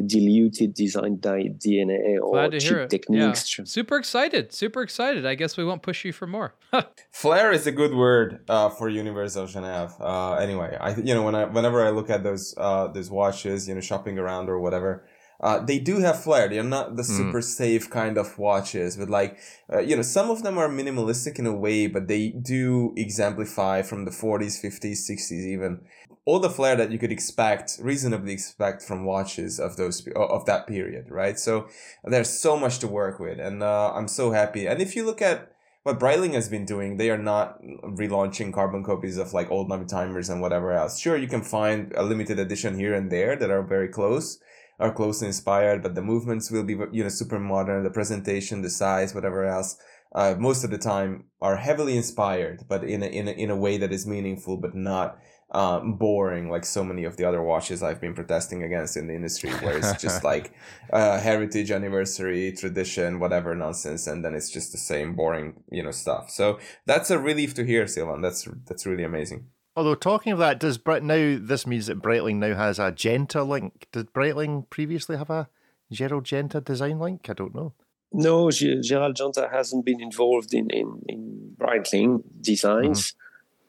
diluted 0.00 0.72
design 0.74 1.18
DNA 1.18 2.18
or 2.20 2.48
cheap 2.58 2.88
techniques. 2.88 3.58
Yeah. 3.58 3.64
Super 3.66 3.96
excited, 3.98 4.52
super 4.52 4.82
excited. 4.82 5.26
I 5.26 5.34
guess 5.34 5.56
we 5.56 5.64
won't 5.64 5.82
push 5.82 6.04
you 6.04 6.12
for 6.12 6.26
more. 6.26 6.54
Flair 7.12 7.52
is 7.52 7.66
a 7.66 7.72
good 7.72 7.94
word 7.94 8.40
uh, 8.48 8.70
for 8.70 8.88
Universal 8.88 9.46
Genève. 9.48 9.92
Uh, 10.00 10.34
anyway, 10.36 10.76
I 10.80 10.94
you 10.96 11.14
know 11.14 11.22
when 11.22 11.34
I 11.34 11.44
whenever 11.44 11.84
I 11.84 11.90
look 11.90 12.08
at 12.08 12.22
those 12.22 12.54
uh, 12.56 12.88
those 12.88 13.10
watches, 13.10 13.68
you 13.68 13.74
know, 13.74 13.80
shopping 13.80 14.18
around 14.18 14.48
or 14.48 14.58
whatever, 14.58 15.06
uh, 15.42 15.58
they 15.58 15.78
do 15.78 15.98
have 15.98 16.22
flair. 16.22 16.48
They're 16.48 16.62
not 16.62 16.96
the 16.96 17.02
hmm. 17.02 17.16
super 17.16 17.40
mm. 17.40 17.44
safe 17.44 17.90
kind 17.90 18.16
of 18.16 18.38
watches, 18.38 18.96
but 18.96 19.10
like, 19.10 19.38
uh, 19.72 19.80
you 19.80 19.96
know, 19.96 20.02
some 20.02 20.30
of 20.30 20.42
them 20.42 20.56
are 20.56 20.68
minimalistic 20.68 21.38
in 21.38 21.46
a 21.46 21.52
way, 21.52 21.88
but 21.88 22.06
they 22.06 22.28
do 22.28 22.94
exemplify 22.96 23.82
from 23.82 24.04
the 24.04 24.12
40s, 24.12 24.62
50s, 24.64 25.10
60s, 25.10 25.32
even 25.32 25.80
all 26.24 26.38
the 26.38 26.50
flair 26.50 26.76
that 26.76 26.92
you 26.92 26.98
could 26.98 27.10
expect, 27.10 27.78
reasonably 27.80 28.32
expect 28.32 28.82
from 28.82 29.04
watches 29.04 29.58
of 29.58 29.76
those, 29.76 30.06
of 30.14 30.46
that 30.46 30.68
period, 30.68 31.10
right? 31.10 31.36
So 31.36 31.66
there's 32.04 32.30
so 32.30 32.56
much 32.56 32.78
to 32.78 32.86
work 32.86 33.18
with 33.18 33.40
and, 33.40 33.64
uh, 33.64 33.92
I'm 33.92 34.06
so 34.06 34.30
happy. 34.30 34.68
And 34.68 34.80
if 34.80 34.94
you 34.94 35.04
look 35.04 35.20
at, 35.20 35.48
what 35.82 35.98
Breitling 35.98 36.34
has 36.34 36.48
been 36.48 36.64
doing, 36.64 36.96
they 36.96 37.10
are 37.10 37.18
not 37.18 37.60
relaunching 37.60 38.52
carbon 38.52 38.84
copies 38.84 39.16
of 39.16 39.32
like 39.32 39.50
old 39.50 39.68
Navitimers 39.68 40.30
and 40.30 40.40
whatever 40.40 40.70
else. 40.72 41.00
Sure, 41.00 41.16
you 41.16 41.26
can 41.26 41.42
find 41.42 41.92
a 41.96 42.04
limited 42.04 42.38
edition 42.38 42.78
here 42.78 42.94
and 42.94 43.10
there 43.10 43.34
that 43.34 43.50
are 43.50 43.62
very 43.62 43.88
close, 43.88 44.38
are 44.78 44.92
closely 44.92 45.28
inspired, 45.28 45.82
but 45.82 45.94
the 45.94 46.02
movements 46.02 46.50
will 46.50 46.64
be, 46.64 46.76
you 46.92 47.02
know, 47.02 47.08
super 47.08 47.38
modern, 47.38 47.84
the 47.84 47.90
presentation, 47.90 48.62
the 48.62 48.70
size, 48.70 49.14
whatever 49.14 49.44
else. 49.44 49.76
Uh, 50.14 50.34
most 50.38 50.62
of 50.64 50.70
the 50.70 50.78
time 50.78 51.24
are 51.40 51.56
heavily 51.56 51.96
inspired, 51.96 52.64
but 52.68 52.84
in 52.84 53.02
a, 53.02 53.06
in 53.06 53.28
a, 53.28 53.30
in 53.32 53.50
a 53.50 53.56
way 53.56 53.78
that 53.78 53.92
is 53.92 54.06
meaningful, 54.06 54.58
but 54.58 54.74
not 54.74 55.18
um, 55.52 55.94
boring 55.94 56.48
like 56.48 56.64
so 56.64 56.82
many 56.82 57.04
of 57.04 57.16
the 57.16 57.24
other 57.24 57.42
watches 57.42 57.82
I've 57.82 58.00
been 58.00 58.14
protesting 58.14 58.62
against 58.62 58.96
in 58.96 59.06
the 59.06 59.14
industry, 59.14 59.50
where 59.50 59.76
it's 59.76 60.00
just 60.00 60.24
like 60.32 60.54
uh, 60.92 61.20
heritage, 61.20 61.70
anniversary, 61.70 62.52
tradition, 62.52 63.20
whatever 63.20 63.54
nonsense, 63.54 64.06
and 64.06 64.24
then 64.24 64.34
it's 64.34 64.50
just 64.50 64.72
the 64.72 64.78
same 64.78 65.14
boring, 65.14 65.62
you 65.70 65.82
know, 65.82 65.90
stuff. 65.90 66.30
So 66.30 66.58
that's 66.86 67.10
a 67.10 67.18
relief 67.18 67.54
to 67.54 67.64
hear, 67.64 67.86
Sylvain. 67.86 68.22
That's 68.22 68.48
that's 68.66 68.86
really 68.86 69.04
amazing. 69.04 69.46
Although 69.74 69.94
talking 69.94 70.32
of 70.32 70.38
that, 70.38 70.60
does 70.60 70.76
Brett 70.76 71.02
now 71.02 71.38
this 71.40 71.66
means 71.66 71.86
that 71.86 72.02
Breitling 72.02 72.36
now 72.36 72.54
has 72.54 72.78
a 72.78 72.92
Genta 72.92 73.42
link? 73.42 73.86
Did 73.92 74.12
Breitling 74.12 74.68
previously 74.68 75.16
have 75.16 75.30
a 75.30 75.48
Gerald 75.90 76.24
Genta 76.24 76.60
design 76.60 76.98
link? 76.98 77.28
I 77.30 77.32
don't 77.32 77.54
know. 77.54 77.72
No, 78.12 78.50
Gerald 78.50 79.16
Genta 79.16 79.48
hasn't 79.50 79.86
been 79.86 80.00
involved 80.00 80.52
in 80.52 80.68
in, 80.70 81.02
in 81.08 81.56
Breitling 81.58 82.22
designs. 82.40 83.12
Mm-hmm. 83.12 83.18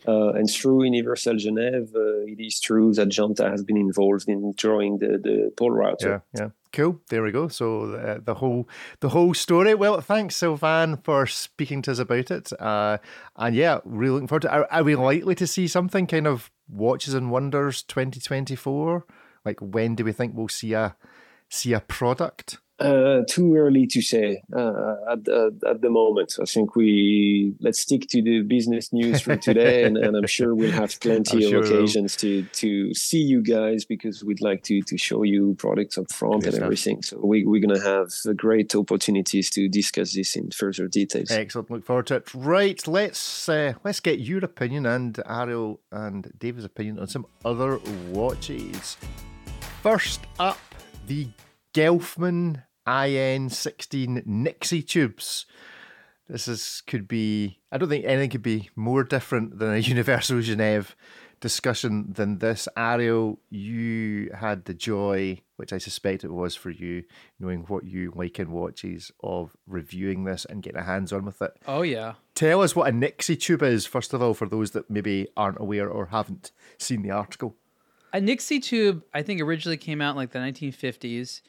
Uh, 0.07 0.33
and 0.33 0.49
through 0.49 0.83
Universal 0.83 1.35
Genève, 1.35 1.95
uh, 1.95 2.25
it 2.25 2.39
is 2.39 2.59
true 2.59 2.93
that 2.93 3.09
Genta 3.09 3.49
has 3.49 3.63
been 3.63 3.77
involved 3.77 4.27
in 4.27 4.53
drawing 4.57 4.97
the, 4.97 5.17
the 5.17 5.51
Polerouter. 5.55 6.21
Yeah, 6.33 6.41
yeah. 6.41 6.49
Cool. 6.73 6.99
There 7.09 7.21
we 7.21 7.31
go. 7.31 7.47
So 7.47 7.93
uh, 7.93 8.19
the 8.23 8.35
whole 8.35 8.67
the 8.99 9.09
whole 9.09 9.33
story. 9.33 9.75
Well, 9.75 10.01
thanks, 10.01 10.35
Sylvain, 10.35 10.97
for 10.97 11.27
speaking 11.27 11.83
to 11.83 11.91
us 11.91 11.99
about 11.99 12.31
it. 12.31 12.51
Uh, 12.59 12.97
and 13.35 13.55
yeah, 13.55 13.79
really 13.85 14.13
looking 14.13 14.27
forward 14.27 14.41
to. 14.41 14.51
Are, 14.51 14.67
are 14.71 14.83
we 14.83 14.95
likely 14.95 15.35
to 15.35 15.47
see 15.47 15.67
something 15.67 16.07
kind 16.07 16.25
of 16.25 16.49
watches 16.67 17.13
and 17.13 17.29
wonders 17.29 17.83
2024? 17.83 19.05
Like 19.45 19.59
when 19.59 19.95
do 19.95 20.03
we 20.03 20.11
think 20.11 20.35
we'll 20.35 20.47
see 20.47 20.73
a 20.73 20.95
see 21.47 21.73
a 21.73 21.79
product? 21.79 22.57
Uh, 22.79 23.21
too 23.29 23.55
early 23.55 23.85
to 23.85 24.01
say 24.01 24.41
uh, 24.51 24.95
at, 25.11 25.27
at, 25.27 25.53
at, 25.69 25.81
the 25.81 25.91
moment. 25.91 26.35
I 26.41 26.45
think 26.45 26.75
we 26.75 27.53
let's 27.59 27.79
stick 27.79 28.07
to 28.09 28.21
the 28.23 28.41
business 28.41 28.91
news 28.91 29.21
for 29.21 29.35
today, 29.35 29.83
and, 29.83 29.95
and, 29.95 30.17
I'm 30.17 30.25
sure 30.25 30.55
we'll 30.55 30.71
have 30.71 30.99
plenty 30.99 31.53
of 31.53 31.63
occasions 31.63 32.15
to 32.17 32.41
to 32.41 32.91
see 32.95 33.21
you 33.21 33.43
guys 33.43 33.85
because 33.85 34.23
we'd 34.23 34.41
like 34.41 34.63
to 34.63 34.81
to 34.81 34.97
show 34.97 35.21
you 35.21 35.53
products 35.59 35.99
up 35.99 36.11
front 36.11 36.47
and 36.47 36.55
everything. 36.55 37.03
So 37.03 37.19
we, 37.23 37.45
we're 37.45 37.61
gonna 37.61 37.79
have 37.79 38.11
great 38.35 38.73
opportunities 38.73 39.51
to 39.51 39.69
discuss 39.69 40.13
this 40.13 40.35
in 40.35 40.49
further 40.49 40.87
details. 40.87 41.29
Excellent. 41.29 41.69
Look 41.69 41.85
forward 41.85 42.07
to 42.07 42.15
it. 42.15 42.33
Right, 42.33 42.85
let's 42.87 43.47
uh, 43.47 43.73
let's 43.83 43.99
get 43.99 44.17
your 44.17 44.43
opinion 44.43 44.87
and 44.87 45.21
Ariel 45.29 45.79
and 45.91 46.33
David's 46.39 46.65
opinion 46.65 46.97
on 46.97 47.07
some 47.07 47.27
other 47.45 47.79
watches. 48.09 48.97
First 49.83 50.21
up, 50.39 50.59
the 51.05 51.27
Gelfman 51.73 52.63
IN16 52.87 54.25
Nixie 54.25 54.83
tubes. 54.83 55.45
This 56.29 56.47
is 56.47 56.83
could 56.87 57.07
be. 57.07 57.59
I 57.71 57.77
don't 57.77 57.89
think 57.89 58.05
anything 58.05 58.29
could 58.29 58.43
be 58.43 58.69
more 58.75 59.03
different 59.03 59.59
than 59.59 59.73
a 59.73 59.77
Universal 59.79 60.37
Genève 60.37 60.93
discussion 61.39 62.13
than 62.13 62.37
this. 62.37 62.67
Ariel, 62.77 63.39
you 63.49 64.31
had 64.33 64.63
the 64.63 64.73
joy, 64.73 65.41
which 65.57 65.73
I 65.73 65.77
suspect 65.79 66.23
it 66.23 66.31
was 66.31 66.55
for 66.55 66.69
you, 66.69 67.03
knowing 67.39 67.63
what 67.63 67.83
you 67.83 68.13
like 68.15 68.39
in 68.39 68.51
watches, 68.51 69.11
of 69.21 69.57
reviewing 69.67 70.23
this 70.23 70.45
and 70.45 70.63
getting 70.63 70.79
a 70.79 70.85
hands 70.85 71.11
on 71.11 71.25
with 71.25 71.41
it. 71.41 71.57
Oh 71.67 71.81
yeah. 71.81 72.13
Tell 72.35 72.61
us 72.61 72.75
what 72.75 72.87
a 72.87 72.91
Nixie 72.91 73.35
tube 73.35 73.63
is, 73.63 73.85
first 73.85 74.13
of 74.13 74.21
all, 74.21 74.33
for 74.33 74.47
those 74.47 74.71
that 74.71 74.89
maybe 74.89 75.27
aren't 75.35 75.59
aware 75.59 75.89
or 75.89 76.05
haven't 76.07 76.51
seen 76.77 77.01
the 77.01 77.11
article. 77.11 77.55
A 78.13 78.21
Nixie 78.21 78.59
tube, 78.59 79.03
I 79.13 79.23
think, 79.23 79.41
originally 79.41 79.77
came 79.77 80.01
out 80.01 80.11
in 80.11 80.17
like 80.17 80.31
the 80.31 80.39
1950s 80.39 81.41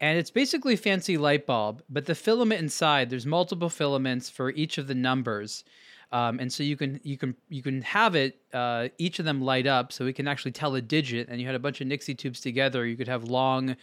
and 0.00 0.18
it's 0.18 0.30
basically 0.30 0.74
a 0.74 0.78
fancy 0.78 1.16
light 1.16 1.46
bulb 1.46 1.82
but 1.88 2.06
the 2.06 2.14
filament 2.14 2.60
inside 2.60 3.10
there's 3.10 3.26
multiple 3.26 3.70
filaments 3.70 4.28
for 4.30 4.50
each 4.50 4.78
of 4.78 4.86
the 4.86 4.94
numbers. 4.94 5.64
Um, 6.12 6.38
and 6.38 6.52
so 6.52 6.62
you 6.62 6.76
can 6.76 7.00
you 7.02 7.16
can 7.16 7.34
you 7.48 7.62
can 7.62 7.82
have 7.82 8.14
it 8.14 8.40
uh, 8.52 8.88
each 8.98 9.18
of 9.18 9.24
them 9.24 9.40
light 9.42 9.66
up 9.66 9.92
so 9.92 10.04
we 10.04 10.12
can 10.12 10.28
actually 10.28 10.52
tell 10.52 10.74
a 10.74 10.80
digit. 10.80 11.28
And 11.28 11.40
you 11.40 11.46
had 11.46 11.56
a 11.56 11.60
bunch 11.60 11.80
of 11.80 11.86
nixie 11.88 12.14
tubes 12.14 12.40
together. 12.40 12.86
You 12.86 12.96
could 12.96 13.08
have 13.08 13.24
long 13.24 13.76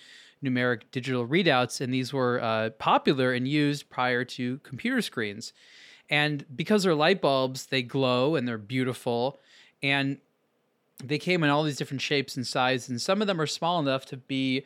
numeric 0.43 0.83
digital 0.91 1.27
readouts. 1.27 1.81
And 1.81 1.93
these 1.93 2.13
were 2.13 2.41
uh, 2.41 2.69
popular 2.71 3.33
and 3.33 3.47
used 3.47 3.89
prior 3.89 4.23
to 4.25 4.59
computer 4.59 5.01
screens. 5.01 5.53
And 6.09 6.45
because 6.55 6.83
they're 6.83 6.95
light 6.95 7.21
bulbs 7.21 7.67
they 7.67 7.81
glow 7.81 8.35
and 8.35 8.47
they're 8.47 8.57
beautiful. 8.57 9.39
And 9.81 10.17
they 11.03 11.17
came 11.17 11.43
in 11.43 11.49
all 11.49 11.63
these 11.63 11.77
different 11.77 12.01
shapes 12.01 12.37
and 12.37 12.47
sizes. 12.47 12.89
And 12.89 13.01
some 13.01 13.19
of 13.19 13.27
them 13.27 13.41
are 13.41 13.47
small 13.47 13.79
enough 13.79 14.05
to 14.07 14.17
be 14.17 14.63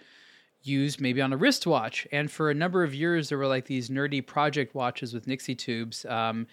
used 0.68 1.00
maybe 1.00 1.22
on 1.22 1.34
a 1.34 1.38
wristwatch. 1.38 2.08
And 2.12 2.32
for 2.32 2.50
a 2.50 2.54
number 2.54 2.84
of 2.84 2.94
years, 2.94 3.30
there 3.30 3.38
were 3.38 3.48
like 3.48 3.66
these 3.66 3.90
nerdy 3.90 4.26
project 4.26 4.76
watches 4.76 5.14
with 5.14 5.28
Nixie 5.28 5.56
tubes. 5.56 6.06
Um, 6.06 6.48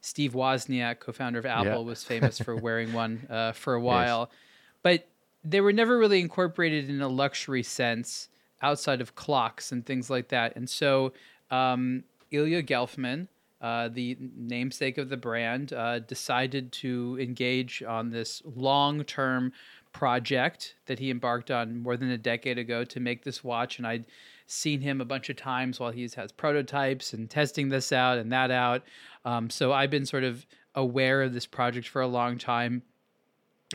Steve 0.00 0.32
Wozniak, 0.32 1.00
co-founder 1.00 1.38
of 1.38 1.46
Apple, 1.46 1.64
yeah. 1.64 1.78
was 1.78 2.02
famous 2.02 2.38
for 2.38 2.56
wearing 2.56 2.92
one 2.92 3.26
uh, 3.30 3.52
for 3.52 3.74
a 3.74 3.80
while. 3.80 4.30
Yes. 4.30 4.38
But 4.82 5.08
they 5.44 5.60
were 5.60 5.72
never 5.72 5.98
really 5.98 6.20
incorporated 6.20 6.88
in 6.88 7.00
a 7.00 7.08
luxury 7.08 7.62
sense 7.62 8.28
outside 8.62 9.00
of 9.00 9.14
clocks 9.14 9.72
and 9.72 9.84
things 9.84 10.10
like 10.10 10.28
that. 10.28 10.56
And 10.56 10.68
so 10.68 11.12
um, 11.50 12.04
Ilya 12.30 12.62
Gelfman, 12.62 13.28
uh, 13.60 13.88
the 13.88 14.16
namesake 14.36 14.98
of 14.98 15.08
the 15.08 15.16
brand, 15.16 15.72
uh, 15.72 16.00
decided 16.00 16.72
to 16.72 17.18
engage 17.20 17.82
on 17.82 18.10
this 18.10 18.42
long 18.44 19.04
term 19.04 19.52
project 19.92 20.74
that 20.86 20.98
he 20.98 21.10
embarked 21.10 21.50
on 21.50 21.78
more 21.78 21.96
than 21.96 22.10
a 22.10 22.18
decade 22.18 22.58
ago 22.58 22.84
to 22.84 23.00
make 23.00 23.24
this 23.24 23.42
watch. 23.42 23.78
And 23.78 23.86
I'd 23.86 24.06
seen 24.46 24.80
him 24.80 25.00
a 25.00 25.04
bunch 25.04 25.30
of 25.30 25.36
times 25.36 25.78
while 25.78 25.92
he 25.92 26.08
has 26.16 26.32
prototypes 26.32 27.12
and 27.12 27.30
testing 27.30 27.68
this 27.68 27.92
out 27.92 28.18
and 28.18 28.32
that 28.32 28.50
out. 28.50 28.82
Um, 29.24 29.50
so 29.50 29.72
I've 29.72 29.90
been 29.90 30.06
sort 30.06 30.24
of 30.24 30.46
aware 30.74 31.22
of 31.22 31.32
this 31.32 31.46
project 31.46 31.88
for 31.88 32.02
a 32.02 32.06
long 32.06 32.38
time. 32.38 32.82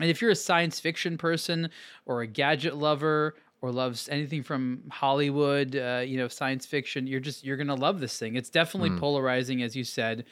And 0.00 0.10
if 0.10 0.20
you're 0.20 0.30
a 0.30 0.36
science 0.36 0.78
fiction 0.78 1.16
person 1.16 1.70
or 2.04 2.20
a 2.20 2.26
gadget 2.26 2.76
lover 2.76 3.34
or 3.62 3.72
loves 3.72 4.08
anything 4.10 4.42
from 4.42 4.82
Hollywood, 4.90 5.74
uh, 5.76 6.02
you 6.04 6.18
know, 6.18 6.28
science 6.28 6.66
fiction, 6.66 7.06
you're 7.06 7.20
just 7.20 7.44
you're 7.44 7.56
gonna 7.56 7.74
love 7.74 8.00
this 8.00 8.18
thing. 8.18 8.36
It's 8.36 8.50
definitely 8.50 8.90
mm. 8.90 9.00
polarizing, 9.00 9.62
as 9.62 9.74
you 9.74 9.84
said, 9.84 10.26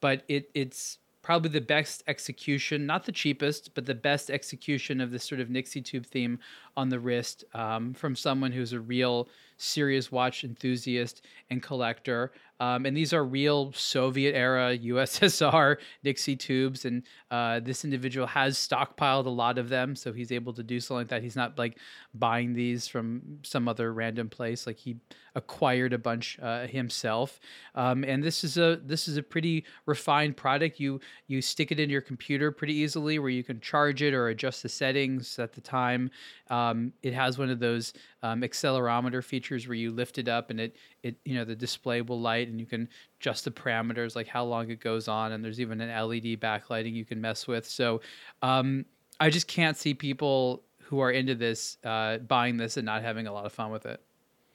but 0.00 0.24
it 0.28 0.50
it's 0.54 0.98
probably 1.30 1.48
the 1.48 1.60
best 1.60 2.02
execution, 2.08 2.86
not 2.86 3.04
the 3.04 3.12
cheapest, 3.12 3.72
but 3.74 3.86
the 3.86 3.94
best 3.94 4.30
execution 4.30 5.00
of 5.00 5.12
this 5.12 5.22
sort 5.22 5.40
of 5.40 5.48
Nixie 5.48 5.80
tube 5.80 6.04
theme 6.04 6.40
on 6.76 6.88
the 6.88 6.98
wrist 6.98 7.44
um, 7.54 7.94
from 7.94 8.16
someone 8.16 8.50
who's 8.50 8.72
a 8.72 8.80
real 8.80 9.28
serious 9.60 10.10
watch 10.10 10.44
enthusiast 10.44 11.24
and 11.50 11.62
collector. 11.62 12.32
Um, 12.60 12.84
and 12.84 12.94
these 12.94 13.12
are 13.12 13.24
real 13.24 13.72
Soviet 13.72 14.34
era 14.34 14.76
USSR 14.82 15.76
Nixie 16.04 16.36
tubes. 16.36 16.84
And 16.84 17.02
uh, 17.30 17.60
this 17.60 17.84
individual 17.84 18.26
has 18.26 18.58
stockpiled 18.58 19.26
a 19.26 19.30
lot 19.30 19.58
of 19.58 19.68
them. 19.68 19.96
So 19.96 20.12
he's 20.12 20.30
able 20.30 20.52
to 20.54 20.62
do 20.62 20.78
something 20.78 21.00
like 21.00 21.08
that. 21.08 21.22
He's 21.22 21.36
not 21.36 21.58
like 21.58 21.78
buying 22.14 22.52
these 22.52 22.86
from 22.86 23.38
some 23.42 23.66
other 23.66 23.92
random 23.92 24.28
place. 24.28 24.66
Like 24.66 24.76
he 24.76 24.96
acquired 25.34 25.92
a 25.92 25.98
bunch 25.98 26.38
uh, 26.42 26.66
himself. 26.66 27.40
Um, 27.74 28.04
and 28.04 28.22
this 28.22 28.44
is 28.44 28.58
a 28.58 28.80
this 28.84 29.08
is 29.08 29.16
a 29.16 29.22
pretty 29.22 29.64
refined 29.86 30.36
product. 30.36 30.80
You 30.80 31.00
you 31.28 31.40
stick 31.40 31.72
it 31.72 31.80
in 31.80 31.88
your 31.88 32.00
computer 32.00 32.50
pretty 32.50 32.74
easily 32.74 33.18
where 33.18 33.30
you 33.30 33.44
can 33.44 33.60
charge 33.60 34.02
it 34.02 34.12
or 34.12 34.28
adjust 34.28 34.62
the 34.62 34.68
settings 34.68 35.38
at 35.38 35.52
the 35.52 35.60
time. 35.60 36.10
Um, 36.48 36.92
it 37.02 37.14
has 37.14 37.38
one 37.38 37.50
of 37.50 37.60
those 37.60 37.92
um, 38.22 38.42
accelerometer 38.42 39.24
features 39.24 39.66
where 39.66 39.74
you 39.74 39.90
lift 39.90 40.18
it 40.18 40.28
up 40.28 40.50
and 40.50 40.60
it 40.60 40.76
it 41.02 41.16
you 41.24 41.34
know 41.34 41.44
the 41.44 41.54
display 41.54 42.02
will 42.02 42.20
light 42.20 42.48
and 42.48 42.60
you 42.60 42.66
can 42.66 42.88
adjust 43.18 43.44
the 43.44 43.50
parameters 43.50 44.14
like 44.14 44.26
how 44.26 44.44
long 44.44 44.70
it 44.70 44.80
goes 44.80 45.08
on 45.08 45.32
and 45.32 45.44
there's 45.44 45.60
even 45.60 45.80
an 45.80 45.88
LED 45.88 46.40
backlighting 46.40 46.92
you 46.92 47.04
can 47.04 47.20
mess 47.20 47.46
with. 47.46 47.66
So 47.66 48.00
um, 48.42 48.84
I 49.18 49.30
just 49.30 49.46
can't 49.46 49.76
see 49.76 49.94
people 49.94 50.62
who 50.82 51.00
are 51.00 51.10
into 51.10 51.34
this 51.34 51.78
uh, 51.84 52.18
buying 52.18 52.56
this 52.56 52.76
and 52.76 52.84
not 52.84 53.02
having 53.02 53.26
a 53.26 53.32
lot 53.32 53.46
of 53.46 53.52
fun 53.52 53.70
with 53.70 53.86
it. 53.86 54.02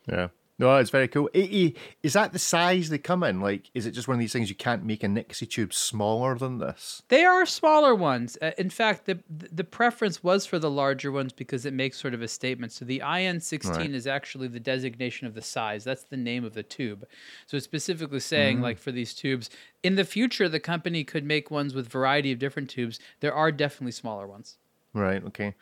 Yeah. 0.09 0.28
No, 0.58 0.78
it's 0.78 0.89
very 0.89 1.10
cool. 1.10 1.30
Is 1.34 2.14
that 2.14 2.32
the 2.32 2.39
size 2.39 2.88
they 2.88 2.97
come 2.97 3.24
in? 3.24 3.41
Like, 3.41 3.70
is 3.74 3.86
it 3.86 3.91
just 3.91 4.08
one 4.08 4.16
of 4.16 4.22
these 4.22 4.32
things 4.32 4.47
you 4.47 4.56
can't 4.56 4.86
make 4.86 5.03
a 5.03 5.08
Nixie 5.10 5.45
tube 5.45 5.74
smaller 5.74 6.38
than 6.38 6.60
this? 6.60 7.03
They 7.10 7.26
are 7.26 7.45
smaller 7.45 7.93
ones. 7.93 8.38
Uh, 8.41 8.51
in 8.58 8.70
fact, 8.70 9.06
the 9.06 9.20
the 9.30 9.66
preference 9.66 10.24
was 10.24 10.45
for 10.45 10.58
the 10.58 10.72
larger 10.72 11.12
ones 11.12 11.34
because 11.34 11.66
it 11.66 11.74
makes 11.74 11.99
sort 11.99 12.14
of 12.14 12.22
a 12.22 12.30
statement. 12.30 12.72
So 12.72 12.86
the 12.86 12.99
IN16 12.99 13.76
right. 13.76 13.89
is 13.89 14.08
actually 14.08 14.47
the 14.47 14.62
designation 14.62 15.28
of 15.28 15.34
the 15.34 15.41
size. 15.41 15.84
That's 15.84 16.03
the 16.03 16.18
name 16.18 16.45
of 16.45 16.53
the 16.53 16.64
tube. 16.64 17.06
So 17.47 17.58
it's 17.58 17.66
specifically 17.66 18.22
saying, 18.22 18.58
mm-hmm. 18.58 18.64
like, 18.64 18.78
for 18.78 18.93
these 18.93 19.14
tubes, 19.14 19.49
in 19.84 19.95
the 19.95 20.06
future, 20.06 20.47
the 20.47 20.62
company 20.62 21.03
could 21.03 21.26
make 21.26 21.51
ones 21.51 21.74
with 21.74 21.89
variety 21.89 22.32
of 22.32 22.39
different 22.39 22.70
tubes. 22.70 22.97
There 23.20 23.34
are 23.34 23.51
definitely 23.51 23.91
smaller 23.91 24.26
ones. 24.26 24.58
Right. 24.93 25.22
Okay. 25.26 25.56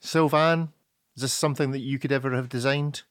Sylvain, 0.00 0.70
is 1.14 1.22
this 1.22 1.32
something 1.34 1.72
that 1.72 1.80
you 1.80 1.98
could 1.98 2.10
ever 2.10 2.34
have 2.34 2.48
designed? 2.48 3.02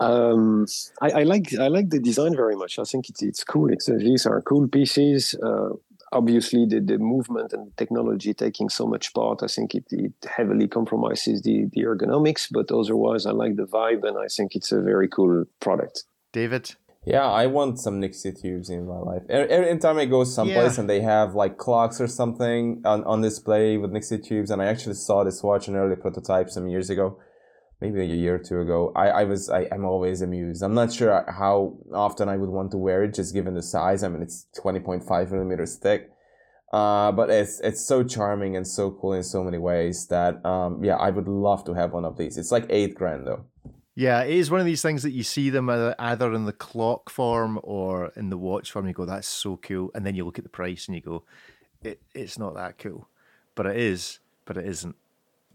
Um, 0.00 0.66
I, 1.00 1.10
I, 1.10 1.22
like 1.22 1.54
I 1.54 1.68
like 1.68 1.90
the 1.90 2.00
design 2.00 2.34
very 2.34 2.56
much. 2.56 2.78
I 2.78 2.84
think 2.84 3.08
it's 3.08 3.22
it's 3.22 3.44
cool. 3.44 3.72
It's 3.72 3.88
uh, 3.88 3.94
these 3.98 4.26
are 4.26 4.42
cool 4.42 4.66
pieces. 4.68 5.36
Uh, 5.42 5.70
obviously, 6.12 6.66
the, 6.66 6.80
the 6.80 6.98
movement 6.98 7.52
and 7.52 7.76
technology 7.76 8.34
taking 8.34 8.68
so 8.68 8.86
much 8.86 9.14
part, 9.14 9.42
I 9.42 9.46
think 9.46 9.74
it, 9.74 9.84
it 9.90 10.12
heavily 10.28 10.68
compromises 10.68 11.42
the 11.42 11.66
the 11.72 11.82
ergonomics. 11.82 12.48
But 12.50 12.72
otherwise, 12.72 13.26
I 13.26 13.30
like 13.30 13.56
the 13.56 13.66
vibe, 13.66 14.04
and 14.04 14.18
I 14.18 14.26
think 14.26 14.56
it's 14.56 14.72
a 14.72 14.80
very 14.80 15.08
cool 15.08 15.44
product. 15.60 16.04
David. 16.32 16.74
Yeah, 17.06 17.26
I 17.26 17.46
want 17.48 17.78
some 17.78 18.00
Nixie 18.00 18.32
tubes 18.32 18.70
in 18.70 18.86
my 18.86 18.96
life. 18.96 19.22
Every 19.28 19.78
time 19.78 19.98
I 19.98 20.06
go 20.06 20.24
someplace 20.24 20.76
yeah. 20.76 20.80
and 20.80 20.88
they 20.88 21.02
have 21.02 21.34
like 21.34 21.58
clocks 21.58 22.00
or 22.00 22.06
something 22.06 22.80
on, 22.86 23.04
on 23.04 23.20
display 23.20 23.76
with 23.76 23.90
Nixie 23.90 24.18
tubes, 24.18 24.50
and 24.50 24.62
I 24.62 24.64
actually 24.64 24.94
saw 24.94 25.22
this 25.22 25.42
watch 25.42 25.68
in 25.68 25.76
early 25.76 25.96
prototype 25.96 26.48
some 26.48 26.66
years 26.66 26.88
ago 26.88 27.18
maybe 27.80 28.00
a 28.00 28.04
year 28.04 28.36
or 28.36 28.38
two 28.38 28.60
ago. 28.60 28.92
I, 28.94 29.08
I 29.08 29.24
was 29.24 29.50
I, 29.50 29.62
am 29.72 29.84
always 29.84 30.22
amused. 30.22 30.62
I'm 30.62 30.74
not 30.74 30.92
sure 30.92 31.24
how 31.28 31.76
often 31.92 32.28
I 32.28 32.36
would 32.36 32.50
want 32.50 32.70
to 32.72 32.78
wear 32.78 33.04
it, 33.04 33.14
just 33.14 33.34
given 33.34 33.54
the 33.54 33.62
size. 33.62 34.02
I 34.02 34.08
mean, 34.08 34.22
it's 34.22 34.46
20.5 34.58 35.30
millimeters 35.30 35.76
thick. 35.76 36.10
Uh, 36.72 37.12
but 37.12 37.30
it's 37.30 37.60
it's 37.60 37.86
so 37.86 38.02
charming 38.02 38.56
and 38.56 38.66
so 38.66 38.90
cool 38.90 39.12
in 39.12 39.22
so 39.22 39.44
many 39.44 39.58
ways 39.58 40.08
that 40.08 40.44
um, 40.44 40.82
yeah, 40.82 40.96
I 40.96 41.10
would 41.10 41.28
love 41.28 41.64
to 41.66 41.74
have 41.74 41.92
one 41.92 42.04
of 42.04 42.16
these. 42.16 42.36
It's 42.36 42.50
like 42.50 42.66
eight 42.68 42.96
grand 42.96 43.28
though. 43.28 43.44
Yeah, 43.94 44.24
it 44.24 44.34
is 44.34 44.50
one 44.50 44.58
of 44.58 44.66
these 44.66 44.82
things 44.82 45.04
that 45.04 45.12
you 45.12 45.22
see 45.22 45.50
them 45.50 45.70
either 45.70 46.32
in 46.32 46.46
the 46.46 46.52
clock 46.52 47.10
form 47.10 47.60
or 47.62 48.10
in 48.16 48.28
the 48.28 48.36
watch 48.36 48.72
form. 48.72 48.88
You 48.88 48.92
go, 48.92 49.04
that's 49.04 49.28
so 49.28 49.56
cool, 49.56 49.92
and 49.94 50.04
then 50.04 50.16
you 50.16 50.24
look 50.24 50.38
at 50.38 50.42
the 50.42 50.50
price 50.50 50.88
and 50.88 50.96
you 50.96 51.00
go, 51.00 51.22
it, 51.84 52.00
it's 52.12 52.40
not 52.40 52.56
that 52.56 52.76
cool, 52.76 53.06
but 53.54 53.66
it 53.66 53.76
is, 53.76 54.18
but 54.44 54.56
it 54.56 54.66
isn't 54.66 54.96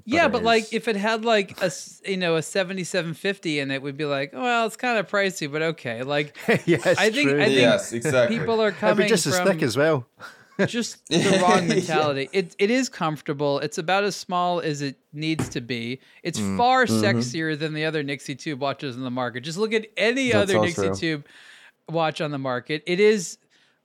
yeah, 0.06 0.28
but, 0.28 0.43
like 0.43 0.74
if 0.74 0.88
it 0.88 0.95
had 0.95 1.26
like 1.26 1.62
a 1.62 1.72
you 2.06 2.18
know 2.18 2.36
a 2.36 2.41
seventy 2.41 2.84
seven 2.84 3.14
fifty 3.14 3.60
and 3.60 3.72
it 3.72 3.82
would 3.82 3.97
be 3.97 4.06
like, 4.06 4.34
well, 4.34 4.66
it's 4.66 4.76
kind 4.76 4.97
of 4.97 5.10
pricey, 5.10 5.52
but 5.52 5.62
okay. 5.62 6.04
Like, 6.04 6.36
yes, 6.66 6.86
I 6.86 7.10
think 7.10 7.30
true. 7.30 7.41
I 7.41 7.45
think 7.45 7.60
yes, 7.60 7.93
exactly. 7.93 8.39
people 8.39 8.62
are 8.62 8.72
coming 8.72 9.08
just 9.08 9.26
from 9.26 9.34
as 9.34 9.47
thick 9.47 9.62
as 9.62 9.78
well. 9.78 10.08
just 10.68 11.08
the 11.08 11.39
wrong 11.41 11.68
mentality. 11.68 12.30
yeah. 12.34 12.39
It 12.39 12.56
it 12.60 12.72
is 12.72 12.89
comfortable. 12.89 13.60
It's 13.60 13.78
about 13.78 14.04
as 14.04 14.16
small 14.16 14.60
as 14.60 14.82
it 14.82 14.97
needs 15.14 15.50
to 15.50 15.62
be. 15.62 16.00
It's 16.24 16.39
mm. 16.39 16.58
far 16.58 16.86
mm-hmm. 16.86 17.04
sexier 17.04 17.58
than 17.58 17.74
the 17.74 17.86
other 17.86 18.04
Nixie 18.04 18.36
Tube 18.36 18.60
watches 18.60 18.95
in 18.95 19.04
the 19.04 19.12
market. 19.12 19.41
Just 19.41 19.58
look 19.58 19.74
at 19.74 19.88
any 19.95 20.32
That's 20.32 20.52
other 20.52 20.60
Nixie 20.62 20.88
true. 20.88 20.95
Tube 20.95 21.26
watch 21.88 22.22
on 22.22 22.32
the 22.32 22.38
market. 22.38 22.84
It 22.86 23.00
is 23.00 23.38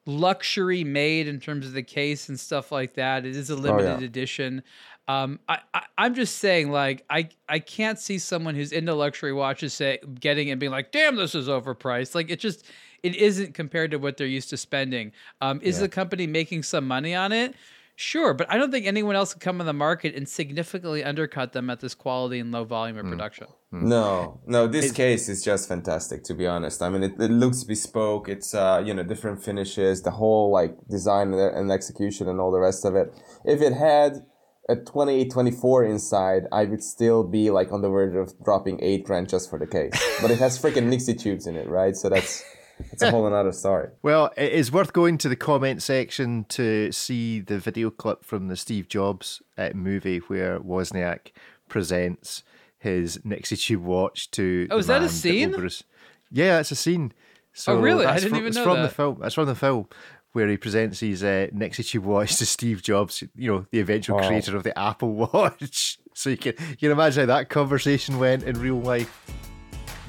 luxury 0.06 0.84
made 0.84 1.28
in 1.28 1.40
terms 1.40 1.66
of 1.66 1.72
the 1.72 1.82
case 1.82 2.28
and 2.28 2.38
stuff 2.38 2.70
like 2.70 2.94
that. 2.94 3.24
It 3.24 3.36
is 3.36 3.50
a 3.50 3.56
limited 3.56 3.96
oh, 3.96 3.98
yeah. 3.98 4.04
edition. 4.04 4.62
Um, 5.06 5.38
I, 5.48 5.58
I 5.74 6.06
am 6.06 6.14
just 6.14 6.36
saying, 6.36 6.70
like, 6.70 7.04
I 7.10 7.28
I 7.48 7.58
can't 7.58 7.98
see 7.98 8.18
someone 8.18 8.54
who's 8.54 8.72
into 8.72 8.94
luxury 8.94 9.32
watches 9.32 9.74
say 9.74 9.98
getting 10.18 10.50
and 10.50 10.58
being 10.58 10.72
like, 10.72 10.92
damn, 10.92 11.16
this 11.16 11.34
is 11.34 11.48
overpriced. 11.48 12.14
Like, 12.14 12.30
it 12.30 12.40
just 12.40 12.64
it 13.02 13.14
isn't 13.16 13.52
compared 13.52 13.90
to 13.90 13.98
what 13.98 14.16
they're 14.16 14.26
used 14.26 14.50
to 14.50 14.56
spending. 14.56 15.12
Um, 15.42 15.60
is 15.62 15.76
yeah. 15.76 15.82
the 15.82 15.88
company 15.90 16.26
making 16.26 16.62
some 16.62 16.88
money 16.88 17.14
on 17.14 17.32
it? 17.32 17.54
Sure, 17.96 18.34
but 18.34 18.50
I 18.50 18.56
don't 18.56 18.72
think 18.72 18.86
anyone 18.86 19.14
else 19.14 19.34
could 19.34 19.42
come 19.42 19.60
on 19.60 19.66
the 19.66 19.72
market 19.72 20.16
and 20.16 20.28
significantly 20.28 21.04
undercut 21.04 21.52
them 21.52 21.70
at 21.70 21.78
this 21.78 21.94
quality 21.94 22.40
and 22.40 22.50
low 22.50 22.64
volume 22.64 22.98
of 22.98 23.06
mm. 23.06 23.10
production. 23.10 23.46
Mm. 23.72 23.82
No, 23.82 24.40
no, 24.46 24.66
this 24.66 24.90
it, 24.90 24.96
case 24.96 25.28
is 25.28 25.44
just 25.44 25.68
fantastic. 25.68 26.24
To 26.24 26.34
be 26.34 26.44
honest, 26.44 26.82
I 26.82 26.88
mean, 26.88 27.04
it, 27.04 27.12
it 27.20 27.30
looks 27.30 27.62
bespoke. 27.62 28.28
It's 28.28 28.52
uh, 28.52 28.82
you 28.84 28.94
know, 28.94 29.04
different 29.04 29.44
finishes, 29.44 30.02
the 30.02 30.10
whole 30.10 30.50
like 30.50 30.74
design 30.88 31.34
and 31.34 31.70
execution 31.70 32.28
and 32.28 32.40
all 32.40 32.50
the 32.50 32.58
rest 32.58 32.84
of 32.84 32.96
it. 32.96 33.14
If 33.44 33.60
it 33.60 33.74
had 33.74 34.24
a 34.68 34.76
2824 34.76 35.84
inside, 35.84 36.42
I 36.50 36.64
would 36.64 36.82
still 36.82 37.22
be 37.22 37.50
like 37.50 37.72
on 37.72 37.82
the 37.82 37.88
verge 37.88 38.14
of 38.14 38.32
dropping 38.42 38.82
eight 38.82 39.04
grand 39.04 39.28
just 39.28 39.50
for 39.50 39.58
the 39.58 39.66
case. 39.66 39.92
But 40.22 40.30
it 40.30 40.38
has 40.38 40.58
freaking 40.58 40.84
Nixie 40.84 41.14
tubes 41.14 41.46
in 41.46 41.56
it, 41.56 41.68
right? 41.68 41.94
So 41.96 42.08
that's 42.08 42.42
it's 42.90 43.02
a 43.02 43.10
whole 43.10 43.26
another 43.26 43.52
story. 43.52 43.88
Well, 44.02 44.32
it 44.36 44.52
is 44.52 44.72
worth 44.72 44.92
going 44.92 45.18
to 45.18 45.28
the 45.28 45.36
comment 45.36 45.82
section 45.82 46.44
to 46.50 46.92
see 46.92 47.40
the 47.40 47.58
video 47.58 47.90
clip 47.90 48.24
from 48.24 48.48
the 48.48 48.56
Steve 48.56 48.88
Jobs 48.88 49.42
uh, 49.56 49.70
movie 49.74 50.18
where 50.18 50.58
Wozniak 50.60 51.32
presents 51.68 52.42
his 52.78 53.20
Nixie 53.24 53.56
tube 53.56 53.82
watch 53.82 54.30
to. 54.32 54.66
Oh, 54.70 54.78
is 54.78 54.86
that 54.86 55.02
a 55.02 55.08
scene? 55.08 55.52
His... 55.52 55.84
Yeah, 56.30 56.60
it's 56.60 56.70
a 56.70 56.76
scene. 56.76 57.12
So 57.52 57.74
oh, 57.74 57.80
really? 57.80 58.04
I 58.04 58.14
didn't 58.14 58.30
from, 58.30 58.38
even 58.38 58.52
know 58.54 58.60
it's 58.60 58.66
from 58.66 58.76
that. 58.76 58.82
the 58.88 58.94
film. 58.94 59.20
It's 59.22 59.34
from 59.34 59.46
the 59.46 59.54
film 59.54 59.88
where 60.34 60.48
he 60.48 60.56
presents 60.56 60.98
his 60.98 61.22
uh, 61.22 61.46
tube 61.70 62.04
watch 62.04 62.36
to 62.36 62.44
Steve 62.44 62.82
Jobs, 62.82 63.22
you 63.36 63.52
know, 63.52 63.66
the 63.70 63.78
eventual 63.78 64.16
wow. 64.16 64.26
creator 64.26 64.56
of 64.56 64.64
the 64.64 64.76
Apple 64.76 65.14
Watch. 65.14 65.98
so 66.14 66.30
you 66.30 66.36
can 66.36 66.54
you 66.70 66.76
can 66.76 66.90
imagine 66.90 67.28
how 67.28 67.36
that 67.36 67.48
conversation 67.48 68.18
went 68.18 68.42
in 68.42 68.60
real 68.60 68.80
life. 68.80 69.32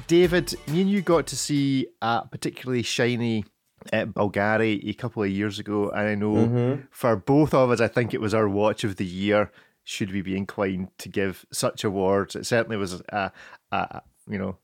David, 0.08 0.52
me 0.66 0.80
and 0.82 0.90
you 0.90 1.00
got 1.00 1.28
to 1.28 1.36
see 1.36 1.86
a 2.02 2.26
particularly 2.26 2.82
shiny 2.82 3.44
at 3.92 4.08
Bulgari 4.08 4.80
a 4.88 4.94
couple 4.94 5.22
of 5.22 5.30
years 5.30 5.60
ago, 5.60 5.90
and 5.90 6.08
I 6.08 6.14
know 6.16 6.34
mm-hmm. 6.34 6.82
for 6.90 7.14
both 7.14 7.54
of 7.54 7.70
us, 7.70 7.80
I 7.80 7.86
think 7.86 8.12
it 8.12 8.20
was 8.20 8.34
our 8.34 8.48
watch 8.48 8.82
of 8.82 8.96
the 8.96 9.06
year. 9.06 9.52
Should 9.84 10.12
we 10.12 10.22
be 10.22 10.36
inclined 10.36 10.88
to 10.98 11.08
give 11.08 11.46
such 11.52 11.84
awards? 11.84 12.34
It 12.34 12.46
certainly 12.46 12.76
was 12.76 13.00
a, 13.10 13.30
a 13.70 14.02
you 14.28 14.38
know, 14.38 14.58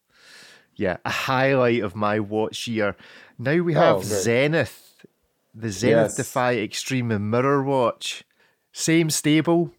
yeah, 0.74 0.96
a 1.04 1.10
highlight 1.10 1.82
of 1.82 1.94
my 1.94 2.18
watch 2.18 2.66
year. 2.66 2.96
Now 3.38 3.62
we 3.62 3.74
have 3.74 3.96
oh, 3.96 4.02
Zenith, 4.02 4.91
the 5.55 5.70
Zenith 5.70 5.96
yes. 5.96 6.16
Defy 6.16 6.57
Extreme 6.57 7.30
Mirror 7.30 7.62
Watch. 7.64 8.24
Same 8.72 9.11
stable, 9.11 9.70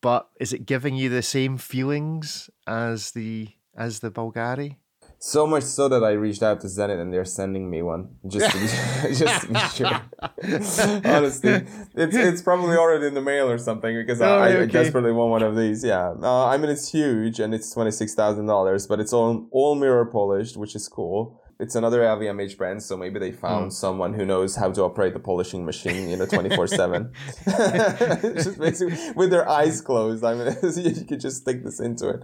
but 0.00 0.28
is 0.38 0.52
it 0.52 0.66
giving 0.66 0.94
you 0.94 1.08
the 1.08 1.22
same 1.22 1.56
feelings 1.56 2.50
as 2.66 3.12
the 3.12 3.48
as 3.76 4.00
the 4.00 4.10
Bulgari? 4.10 4.76
So 5.22 5.46
much 5.46 5.64
so 5.64 5.86
that 5.88 6.02
I 6.02 6.12
reached 6.12 6.42
out 6.42 6.62
to 6.62 6.68
Zenith 6.68 6.98
and 6.98 7.12
they're 7.12 7.26
sending 7.26 7.68
me 7.68 7.82
one 7.82 8.08
just 8.26 8.52
to 8.52 8.58
be, 8.58 9.14
just 9.14 9.46
to 9.46 9.52
be 9.52 9.58
sure. 9.74 11.02
Honestly, 11.04 11.66
it's 11.94 12.16
it's 12.16 12.42
probably 12.42 12.76
already 12.76 13.06
in 13.06 13.14
the 13.14 13.20
mail 13.20 13.50
or 13.50 13.58
something 13.58 13.94
because 13.96 14.20
Oh, 14.22 14.38
I, 14.38 14.62
I 14.62 14.66
desperately 14.66 15.12
want 15.12 15.30
one 15.30 15.42
of 15.42 15.56
these. 15.56 15.84
Yeah, 15.84 16.14
uh, 16.22 16.46
I 16.46 16.56
mean 16.56 16.70
it's 16.70 16.90
huge 16.90 17.38
and 17.38 17.54
it's 17.54 17.70
twenty 17.70 17.90
six 17.90 18.14
thousand 18.14 18.46
dollars, 18.46 18.86
but 18.86 18.98
it's 18.98 19.12
all 19.12 19.46
all 19.50 19.74
mirror 19.74 20.06
polished, 20.06 20.56
which 20.56 20.74
is 20.74 20.88
cool. 20.88 21.40
It's 21.60 21.74
another 21.74 22.00
LVMH 22.00 22.56
brand, 22.56 22.82
so 22.82 22.96
maybe 22.96 23.18
they 23.20 23.32
found 23.32 23.64
Hmm. 23.66 23.70
someone 23.84 24.14
who 24.14 24.24
knows 24.24 24.56
how 24.56 24.72
to 24.72 24.82
operate 24.82 25.12
the 25.12 25.20
polishing 25.20 25.64
machine, 25.64 26.08
you 26.08 26.16
know, 26.16 26.26
twenty 26.26 26.50
four 26.56 26.66
seven. 26.66 27.12
Just 27.46 28.58
basically 28.58 28.96
with 29.14 29.30
their 29.30 29.48
eyes 29.48 29.80
closed. 29.80 30.24
I 30.24 30.34
mean, 30.34 30.46
you 30.76 31.04
could 31.04 31.20
just 31.20 31.38
stick 31.42 31.62
this 31.64 31.78
into 31.80 32.08
it. 32.08 32.20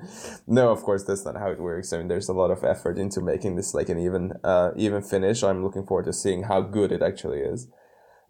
No, 0.46 0.70
of 0.70 0.82
course 0.82 1.04
that's 1.04 1.24
not 1.24 1.36
how 1.36 1.50
it 1.50 1.60
works. 1.60 1.92
I 1.92 1.98
mean, 1.98 2.08
there's 2.08 2.28
a 2.28 2.32
lot 2.32 2.50
of 2.50 2.64
effort 2.64 2.98
into 2.98 3.20
making 3.20 3.56
this 3.56 3.74
like 3.74 3.88
an 3.88 3.98
even, 3.98 4.32
uh, 4.42 4.70
even 4.76 5.02
finish. 5.02 5.42
I'm 5.44 5.62
looking 5.62 5.84
forward 5.86 6.06
to 6.06 6.12
seeing 6.12 6.44
how 6.44 6.60
good 6.62 6.90
it 6.92 7.02
actually 7.02 7.40
is. 7.40 7.68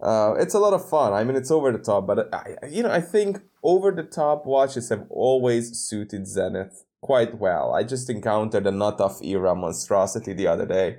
Uh, 0.01 0.35
it's 0.39 0.55
a 0.55 0.59
lot 0.59 0.75
of 0.75 0.87
fun. 0.89 1.13
I 1.13 1.25
mean, 1.25 1.37
it's 1.37 1.51
over 1.51 1.73
the 1.73 1.79
top, 1.79 2.07
but 2.07 2.29
I- 2.35 2.57
you 2.69 2.83
know, 2.83 2.91
I 2.91 3.01
think 3.01 3.41
over 3.63 3.91
the 3.93 4.03
top 4.03 4.45
watches 4.45 4.89
have 4.91 5.07
always 5.09 5.79
suited 5.79 6.27
Zenith 6.27 6.85
quite 7.01 7.39
well. 7.39 7.75
I 7.75 7.83
just 7.83 8.11
encountered 8.11 8.67
a 8.67 8.71
not 8.71 9.01
off 9.01 9.23
era 9.23 9.55
monstrosity 9.55 10.33
the 10.33 10.47
other 10.47 10.67
day, 10.67 10.99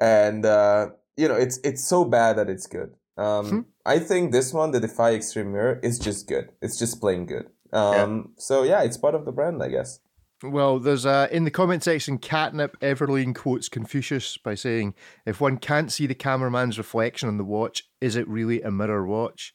and 0.00 0.44
uh, 0.44 0.88
you 1.16 1.28
know, 1.28 1.36
it's 1.36 1.58
it's 1.64 1.84
so 1.84 2.04
bad 2.04 2.36
that 2.36 2.48
it's 2.48 2.66
good. 2.66 2.94
Um, 3.16 3.66
I 3.86 3.98
think 3.98 4.32
this 4.32 4.52
one, 4.52 4.72
the 4.72 4.80
Defy 4.80 5.14
Extreme 5.14 5.52
Mirror, 5.52 5.80
is 5.82 5.98
just 5.98 6.28
good. 6.28 6.50
It's 6.60 6.78
just 6.78 7.00
plain 7.00 7.26
good. 7.26 7.46
Um, 7.72 8.32
so 8.36 8.62
yeah, 8.62 8.82
it's 8.82 8.96
part 8.96 9.14
of 9.14 9.24
the 9.24 9.32
brand, 9.32 9.62
I 9.62 9.68
guess. 9.68 10.00
Well, 10.42 10.78
there's 10.78 11.06
uh, 11.06 11.28
in 11.30 11.44
the 11.44 11.50
comment 11.50 11.82
section, 11.82 12.18
Catnip 12.18 12.78
Everleen 12.80 13.34
quotes 13.34 13.70
Confucius 13.70 14.36
by 14.36 14.54
saying, 14.54 14.94
"If 15.24 15.40
one 15.40 15.56
can't 15.56 15.90
see 15.90 16.06
the 16.06 16.14
cameraman's 16.14 16.76
reflection 16.76 17.28
on 17.28 17.38
the 17.38 17.44
watch, 17.44 17.84
is 18.00 18.16
it 18.16 18.28
really 18.28 18.60
a 18.60 18.70
mirror 18.70 19.06
watch?" 19.06 19.54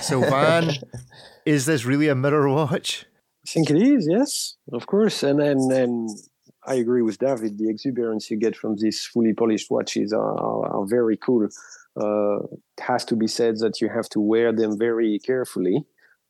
So, 0.00 0.22
Sylvain, 0.22 0.76
is 1.46 1.66
this 1.66 1.84
really 1.84 2.08
a 2.08 2.14
mirror 2.14 2.48
watch? 2.48 3.04
I 3.48 3.52
think 3.54 3.70
it 3.70 3.76
is, 3.82 4.06
yes, 4.10 4.56
of 4.72 4.86
course. 4.86 5.22
And 5.22 5.40
then 5.40 5.58
and 5.70 6.10
I 6.66 6.74
agree 6.74 7.02
with 7.02 7.18
David. 7.18 7.56
The 7.58 7.70
exuberance 7.70 8.30
you 8.30 8.36
get 8.36 8.54
from 8.56 8.76
these 8.76 9.04
fully 9.06 9.32
polished 9.32 9.70
watches 9.70 10.12
are, 10.12 10.38
are, 10.38 10.66
are 10.80 10.86
very 10.86 11.16
cool. 11.16 11.48
Uh, 11.98 12.40
it 12.76 12.80
has 12.80 13.04
to 13.06 13.16
be 13.16 13.26
said 13.26 13.56
that 13.58 13.80
you 13.80 13.88
have 13.88 14.08
to 14.10 14.20
wear 14.20 14.52
them 14.52 14.78
very 14.78 15.18
carefully. 15.18 15.84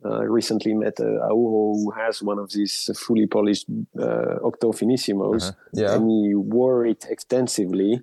Uh, 0.05 0.19
I 0.21 0.23
recently 0.25 0.75
met 0.75 1.01
a 1.01 1.09
Auro 1.29 1.75
who 1.75 1.91
has 1.91 2.23
one 2.23 2.39
of 2.39 2.53
these 2.53 2.89
fully 2.97 3.27
polished 3.27 3.67
uh, 3.99 4.37
Octo 4.45 4.73
Finissimos, 4.73 5.55
Yeah. 5.75 5.95
and 5.97 6.09
he 6.09 6.35
wore 6.37 6.87
it 6.87 7.05
extensively. 7.11 8.01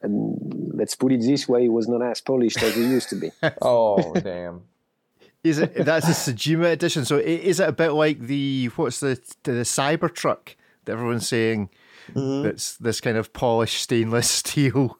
And 0.00 0.72
let's 0.74 0.94
put 0.94 1.12
it 1.12 1.20
this 1.20 1.46
way, 1.48 1.66
it 1.66 1.72
was 1.72 1.86
not 1.86 2.02
as 2.02 2.20
polished 2.22 2.62
as 2.62 2.74
it 2.76 2.80
used 2.88 3.10
to 3.10 3.16
be. 3.16 3.30
Oh 3.60 4.14
damn. 4.14 4.62
Is 5.44 5.58
it 5.58 5.84
that's 5.84 6.06
the 6.06 6.32
Sejima 6.32 6.72
edition? 6.72 7.04
So 7.04 7.18
i- 7.18 7.20
is 7.20 7.60
it 7.60 7.68
a 7.68 7.72
bit 7.72 7.90
like 7.90 8.20
the 8.20 8.66
what's 8.76 9.00
the 9.00 9.20
the 9.44 9.62
Cybertruck 9.62 10.56
that 10.84 10.92
everyone's 10.92 11.28
saying? 11.28 11.70
Mm-hmm. 12.12 12.42
That's 12.42 12.76
this 12.76 13.00
kind 13.00 13.16
of 13.16 13.32
polished 13.32 13.82
stainless 13.82 14.30
steel. 14.30 14.98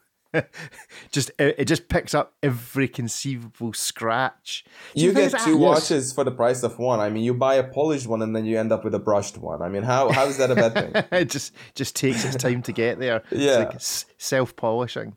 just 1.11 1.31
it, 1.39 1.55
it 1.59 1.65
just 1.65 1.89
picks 1.89 2.15
up 2.15 2.35
every 2.43 2.87
conceivable 2.87 3.73
scratch. 3.73 4.65
Do 4.95 5.03
You 5.03 5.13
think 5.13 5.33
get 5.33 5.41
two 5.41 5.57
watches 5.57 6.13
for 6.13 6.23
the 6.23 6.31
price 6.31 6.63
of 6.63 6.79
one. 6.79 7.01
I 7.01 7.09
mean, 7.09 7.25
you 7.25 7.33
buy 7.33 7.55
a 7.55 7.65
polished 7.65 8.07
one 8.07 8.21
and 8.21 8.37
then 8.37 8.45
you 8.45 8.59
end 8.59 8.71
up 8.71 8.85
with 8.85 8.95
a 8.95 8.99
brushed 8.99 9.39
one. 9.39 9.63
I 9.63 9.69
mean, 9.69 9.83
how 9.83 10.11
how 10.13 10.27
is 10.27 10.37
that 10.37 10.51
a 10.51 10.55
bad 10.55 10.75
thing? 10.75 11.05
it 11.19 11.31
just 11.31 11.55
just 11.75 11.97
takes 11.97 12.25
its 12.25 12.37
time 12.37 12.63
to 12.63 12.73
get 12.73 12.99
there. 12.99 13.23
Yeah. 13.31 13.71
it's 13.71 14.05
like 14.05 14.15
self 14.19 14.55
polishing. 14.55 15.17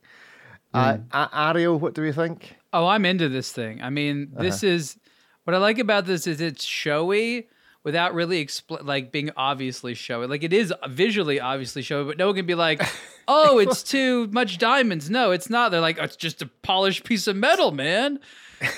Hmm. 0.73 1.01
Uh, 1.11 1.27
Ariel, 1.33 1.77
what 1.77 1.93
do 1.93 2.01
we 2.01 2.13
think? 2.13 2.55
Oh, 2.71 2.87
I'm 2.87 3.03
into 3.03 3.27
this 3.27 3.51
thing. 3.51 3.81
I 3.81 3.89
mean, 3.89 4.31
this 4.39 4.63
uh-huh. 4.63 4.73
is 4.73 4.97
what 5.43 5.55
I 5.55 5.59
like 5.59 5.79
about 5.79 6.05
this 6.05 6.27
is 6.27 6.41
it's 6.41 6.63
showy 6.63 7.47
without 7.83 8.13
really 8.13 8.43
expl- 8.45 8.85
like 8.85 9.11
being 9.11 9.31
obviously 9.35 9.93
showy. 9.93 10.27
Like 10.27 10.43
it 10.43 10.53
is 10.53 10.73
visually 10.87 11.39
obviously 11.39 11.81
showy, 11.81 12.05
but 12.05 12.17
no 12.17 12.27
one 12.27 12.35
can 12.35 12.45
be 12.45 12.55
like, 12.55 12.81
"Oh, 13.27 13.59
it's 13.59 13.83
too 13.83 14.27
much 14.27 14.57
diamonds." 14.57 15.09
No, 15.09 15.31
it's 15.31 15.49
not. 15.49 15.71
They're 15.71 15.81
like, 15.81 15.97
oh, 15.99 16.03
"It's 16.03 16.15
just 16.15 16.41
a 16.41 16.47
polished 16.47 17.03
piece 17.03 17.27
of 17.27 17.35
metal, 17.35 17.71
man." 17.71 18.19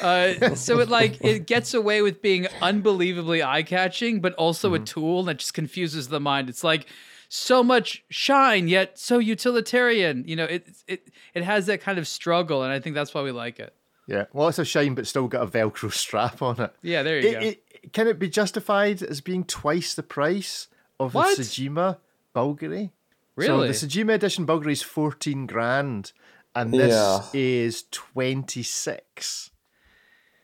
Uh, 0.01 0.55
so 0.55 0.79
it 0.79 0.89
like 0.89 1.23
it 1.23 1.47
gets 1.47 1.73
away 1.73 2.01
with 2.01 2.21
being 2.21 2.47
unbelievably 2.61 3.43
eye 3.43 3.63
catching, 3.63 4.21
but 4.21 4.33
also 4.35 4.73
a 4.73 4.79
tool 4.79 5.23
that 5.23 5.39
just 5.39 5.53
confuses 5.53 6.07
the 6.07 6.19
mind. 6.19 6.49
It's 6.49 6.63
like 6.63 6.87
so 7.29 7.63
much 7.63 8.03
shine 8.09 8.67
yet 8.67 8.99
so 8.99 9.19
utilitarian. 9.19 10.23
You 10.27 10.35
know, 10.35 10.45
it 10.45 10.67
it 10.87 11.09
it 11.33 11.43
has 11.43 11.65
that 11.65 11.81
kind 11.81 11.99
of 11.99 12.07
struggle, 12.07 12.63
and 12.63 12.71
I 12.71 12.79
think 12.79 12.95
that's 12.95 13.13
why 13.13 13.21
we 13.21 13.31
like 13.31 13.59
it. 13.59 13.75
Yeah, 14.07 14.25
Well, 14.33 14.49
it's 14.49 14.59
a 14.59 14.65
shine, 14.65 14.95
but 14.95 15.07
still 15.07 15.27
got 15.27 15.43
a 15.43 15.47
Velcro 15.47 15.91
strap 16.03 16.41
on 16.41 16.59
it. 16.59 16.75
Yeah, 16.81 17.03
there 17.03 17.19
you 17.19 17.27
It- 17.29 17.33
go. 17.33 17.39
it- 17.47 17.93
can 17.93 18.07
it 18.07 18.17
be 18.19 18.29
justified 18.29 19.01
as 19.01 19.19
being 19.21 19.43
twice 19.43 19.93
the 19.93 20.03
price 20.03 20.67
of 20.99 21.13
What? 21.13 21.35
the 21.37 21.43
Sejima 21.43 21.97
Bulgari? 22.33 22.91
Really? 23.35 23.73
So 23.73 23.87
the 23.87 23.87
Sejima 24.03 24.13
edition 24.13 24.45
Bulgari 24.45 24.71
is 24.73 24.81
fourteen 24.83 25.45
grand, 25.47 26.11
and 26.55 26.73
this 26.73 26.91
Yeah. 26.93 27.23
is 27.33 27.83
twenty 27.91 28.63
six. 28.63 29.49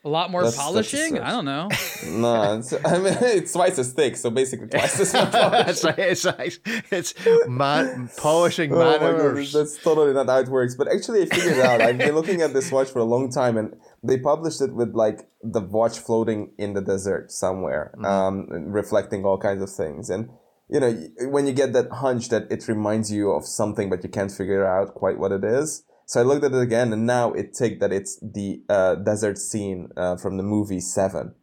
A 0.02 0.08
lot 0.08 0.30
more 0.30 0.42
That's- 0.44 0.56
polishing? 0.56 1.18
I 1.18 1.30
don't 1.30 1.44
know. 1.44 1.68
no, 2.06 2.58
it's, 2.58 2.72
I 2.72 2.98
mean 2.98 3.16
it's 3.20 3.52
twice 3.52 3.78
as 3.78 3.92
thick, 3.92 4.16
so 4.16 4.30
basically 4.30 4.68
twice 4.68 4.98
as 4.98 5.12
much. 5.14 5.30
That's 5.32 5.84
right. 5.84 5.98
It's 5.98 6.24
it's, 6.24 6.58
it's 6.90 7.14
man, 7.46 8.10
polishing 8.16 8.72
Oh 8.72 8.78
manners. 8.78 9.52
that's 9.52 9.76
totally 9.82 10.14
not 10.14 10.26
how 10.26 10.38
it 10.38 10.48
works. 10.48 10.74
But 10.74 10.88
actually, 10.88 11.22
I 11.22 11.26
figured 11.26 11.58
it 11.58 11.64
out. 11.64 11.82
I've 11.82 11.98
been 11.98 12.14
looking 12.14 12.40
at 12.40 12.54
this 12.54 12.72
watch 12.72 12.88
for 12.88 13.00
a 13.00 13.04
long 13.04 13.30
time, 13.30 13.58
and 13.58 13.74
they 14.02 14.18
published 14.18 14.62
it 14.62 14.72
with 14.74 14.94
like 14.94 15.28
the 15.42 15.60
watch 15.60 15.98
floating 15.98 16.52
in 16.56 16.72
the 16.72 16.80
desert 16.80 17.30
somewhere, 17.30 17.92
um, 18.02 18.46
reflecting 18.50 19.24
all 19.26 19.36
kinds 19.38 19.62
of 19.62 19.70
things. 19.70 20.08
And 20.08 20.30
you 20.70 20.80
know, 20.80 20.92
when 21.28 21.46
you 21.46 21.52
get 21.52 21.74
that 21.74 21.90
hunch 21.90 22.30
that 22.30 22.50
it 22.50 22.66
reminds 22.68 23.12
you 23.12 23.32
of 23.32 23.44
something, 23.44 23.90
but 23.90 24.02
you 24.02 24.08
can't 24.08 24.32
figure 24.32 24.64
out 24.66 24.94
quite 24.94 25.18
what 25.18 25.30
it 25.32 25.44
is. 25.44 25.82
So 26.10 26.18
I 26.18 26.24
looked 26.24 26.42
at 26.42 26.52
it 26.52 26.60
again, 26.60 26.92
and 26.92 27.06
now 27.06 27.30
it 27.34 27.54
take 27.54 27.78
that 27.78 27.92
it's 27.92 28.18
the 28.20 28.60
uh, 28.68 28.96
desert 28.96 29.38
scene 29.38 29.90
uh, 29.96 30.16
from 30.16 30.38
the 30.38 30.42
movie 30.42 30.80
Seven. 30.80 31.36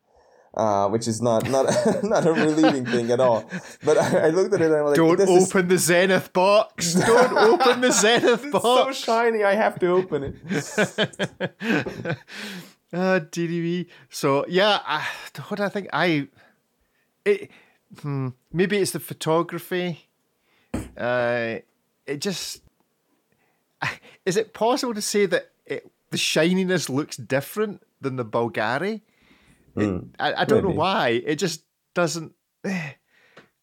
Uh, 0.53 0.89
which 0.89 1.07
is 1.07 1.22
not 1.22 1.49
not 1.49 1.68
not 2.03 2.26
a 2.26 2.34
relieving 2.34 2.86
thing 2.86 3.09
at 3.11 3.22
all. 3.22 3.49
But 3.86 3.97
I, 3.97 4.26
I 4.26 4.30
looked 4.30 4.53
at 4.53 4.59
it 4.59 4.65
and 4.65 4.76
I'm 4.76 4.86
like, 4.88 4.95
Don't 4.95 5.15
this 5.15 5.30
is 5.30 5.47
open 5.47 5.70
the 5.70 5.78
Zenith 5.78 6.34
box. 6.34 6.95
Don't 6.95 7.38
open 7.51 7.80
the 7.80 7.93
Zenith 7.93 8.51
box. 8.51 8.89
it's 8.89 8.99
so 8.99 9.05
shiny. 9.05 9.45
I 9.45 9.53
have 9.53 9.80
to 9.80 9.88
open 9.88 10.36
it. 10.36 12.18
Uh, 12.93 13.20
DDV. 13.20 13.88
So 14.09 14.45
yeah, 14.47 14.80
I, 14.86 15.05
what 15.49 15.59
I 15.59 15.68
think 15.68 15.89
I, 15.91 16.30
it, 17.26 17.51
hmm, 17.99 18.30
maybe 18.53 18.78
it's 18.78 18.91
the 18.91 19.01
photography. 19.01 20.07
Uh, 20.97 21.59
it 22.05 22.22
just 22.22 22.61
is 24.25 24.38
it 24.38 24.53
possible 24.53 24.93
to 24.93 25.01
say 25.01 25.25
that 25.25 25.51
it, 25.65 25.89
the 26.11 26.17
shininess 26.17 26.89
looks 26.89 27.17
different 27.17 27.82
than 28.01 28.15
the 28.15 28.25
Bulgari? 28.25 29.01
It, 29.75 30.03
I, 30.19 30.34
I 30.41 30.45
don't 30.45 30.63
know 30.63 30.71
why. 30.71 31.21
It 31.25 31.36
just 31.36 31.63
doesn't. 31.93 32.34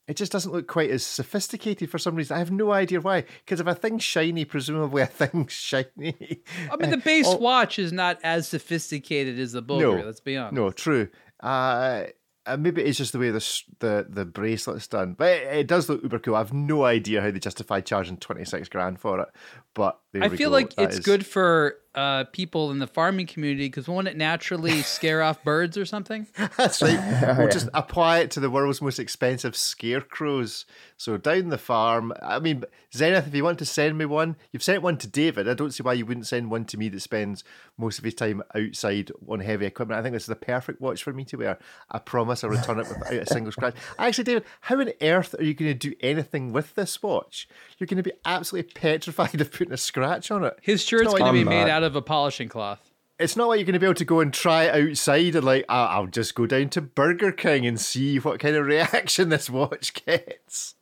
It 0.06 0.18
just 0.18 0.30
doesn't 0.32 0.52
look 0.52 0.66
quite 0.66 0.90
as 0.90 1.02
sophisticated 1.02 1.88
for 1.88 1.96
some 1.96 2.14
reason. 2.14 2.34
I 2.36 2.38
have 2.38 2.50
no 2.50 2.72
idea 2.72 3.00
why. 3.00 3.24
Because 3.42 3.58
if 3.58 3.66
a 3.66 3.74
thing's 3.74 4.04
shiny, 4.04 4.44
presumably 4.44 5.00
a 5.00 5.06
thing's 5.06 5.52
shiny. 5.54 6.42
I 6.70 6.76
mean, 6.76 6.90
the 6.90 6.98
base 6.98 7.24
Oh. 7.26 7.38
watch 7.38 7.78
is 7.78 7.90
not 7.90 8.18
as 8.22 8.46
sophisticated 8.46 9.38
as 9.38 9.52
the 9.52 9.62
Bulgari, 9.62 10.00
No. 10.00 10.04
let's 10.04 10.20
be 10.20 10.36
honest. 10.36 10.52
No, 10.56 10.70
true. 10.72 11.08
Uh, 11.40 12.02
uh, 12.46 12.56
maybe 12.56 12.82
it's 12.82 12.98
just 12.98 13.12
the 13.12 13.18
way 13.18 13.30
the 13.30 13.62
the 13.78 14.06
the 14.08 14.24
bracelet's 14.24 14.86
done, 14.86 15.14
but 15.14 15.28
it, 15.30 15.56
it 15.58 15.66
does 15.66 15.88
look 15.88 16.02
uber 16.02 16.18
cool. 16.18 16.36
I've 16.36 16.52
no 16.52 16.84
idea 16.84 17.22
how 17.22 17.30
they 17.30 17.38
justify 17.38 17.80
charging 17.80 18.16
twenty 18.18 18.44
six 18.44 18.68
grand 18.68 19.00
for 19.00 19.20
it, 19.20 19.28
but 19.74 19.98
I 20.20 20.28
feel 20.28 20.50
go. 20.50 20.56
like 20.56 20.74
it's 20.78 20.98
is- 20.98 21.04
good 21.04 21.24
for 21.26 21.76
uh, 21.94 22.24
people 22.32 22.70
in 22.70 22.78
the 22.78 22.86
farming 22.86 23.26
community 23.26 23.66
because 23.66 23.88
won't 23.88 24.08
it 24.08 24.16
naturally 24.16 24.82
scare 24.82 25.22
off 25.22 25.42
birds 25.44 25.76
or 25.76 25.84
something? 25.84 26.26
That's 26.56 26.82
right. 26.82 27.00
We'll 27.38 27.48
just 27.48 27.68
apply 27.74 28.20
it 28.20 28.30
to 28.32 28.40
the 28.40 28.50
world's 28.50 28.80
most 28.80 28.98
expensive 28.98 29.56
scarecrows. 29.56 30.66
So 30.96 31.16
down 31.16 31.48
the 31.48 31.58
farm, 31.58 32.12
I 32.22 32.38
mean, 32.38 32.64
Zenith, 32.94 33.26
if 33.26 33.34
you 33.34 33.44
want 33.44 33.58
to 33.58 33.64
send 33.64 33.98
me 33.98 34.04
one, 34.04 34.36
you've 34.52 34.62
sent 34.62 34.82
one 34.82 34.96
to 34.98 35.08
David. 35.08 35.48
I 35.48 35.54
don't 35.54 35.72
see 35.72 35.82
why 35.82 35.94
you 35.94 36.06
wouldn't 36.06 36.26
send 36.26 36.50
one 36.50 36.64
to 36.66 36.76
me 36.76 36.88
that 36.90 37.00
spends 37.00 37.44
most 37.76 37.98
of 37.98 38.04
his 38.04 38.14
time 38.14 38.42
outside 38.54 39.10
on 39.28 39.40
heavy 39.40 39.66
equipment. 39.66 39.98
I 39.98 40.02
think 40.02 40.12
this 40.12 40.24
is 40.24 40.28
the 40.28 40.36
perfect 40.36 40.80
watch 40.80 41.02
for 41.02 41.12
me 41.12 41.24
to 41.26 41.36
wear. 41.36 41.58
I 41.90 41.98
promise 41.98 42.44
I'll 42.44 42.50
return 42.50 42.78
it 42.78 42.88
without 42.88 43.12
a 43.12 43.26
single 43.26 43.52
scratch. 43.52 43.74
Actually, 43.98 44.24
David, 44.24 44.44
how 44.60 44.80
on 44.80 44.92
earth 45.02 45.34
are 45.38 45.44
you 45.44 45.54
going 45.54 45.76
to 45.76 45.90
do 45.90 45.94
anything 46.00 46.52
with 46.52 46.74
this 46.74 47.02
watch? 47.02 47.48
You're 47.78 47.86
going 47.86 47.96
to 47.96 48.02
be 48.02 48.12
absolutely 48.24 48.70
petrified 48.72 49.40
of 49.40 49.52
putting 49.52 49.72
a 49.72 49.76
scratch 49.76 50.30
on 50.30 50.44
it. 50.44 50.56
His 50.62 50.84
shirt's 50.84 51.06
not 51.06 51.18
going 51.18 51.26
to 51.26 51.32
be 51.32 51.40
I'm 51.40 51.48
made 51.48 51.62
not. 51.62 51.83
Out 51.84 51.88
of 51.88 51.96
a 51.96 52.02
polishing 52.02 52.48
cloth. 52.48 52.90
it's 53.18 53.36
not 53.36 53.48
like 53.48 53.58
you're 53.58 53.66
going 53.66 53.74
to 53.74 53.78
be 53.78 53.86
able 53.86 53.94
to 53.94 54.04
go 54.04 54.20
and 54.20 54.32
try 54.32 54.64
it 54.64 54.88
outside 54.90 55.34
and 55.36 55.44
like 55.44 55.64
I'll, 55.68 55.88
I'll 56.02 56.06
just 56.06 56.34
go 56.34 56.46
down 56.46 56.68
to 56.70 56.80
Burger 56.80 57.30
King 57.32 57.66
and 57.66 57.78
see 57.80 58.18
what 58.18 58.40
kind 58.40 58.56
of 58.56 58.66
reaction 58.74 59.28
this 59.28 59.48
watch 59.50 59.92
gets. 59.94 60.74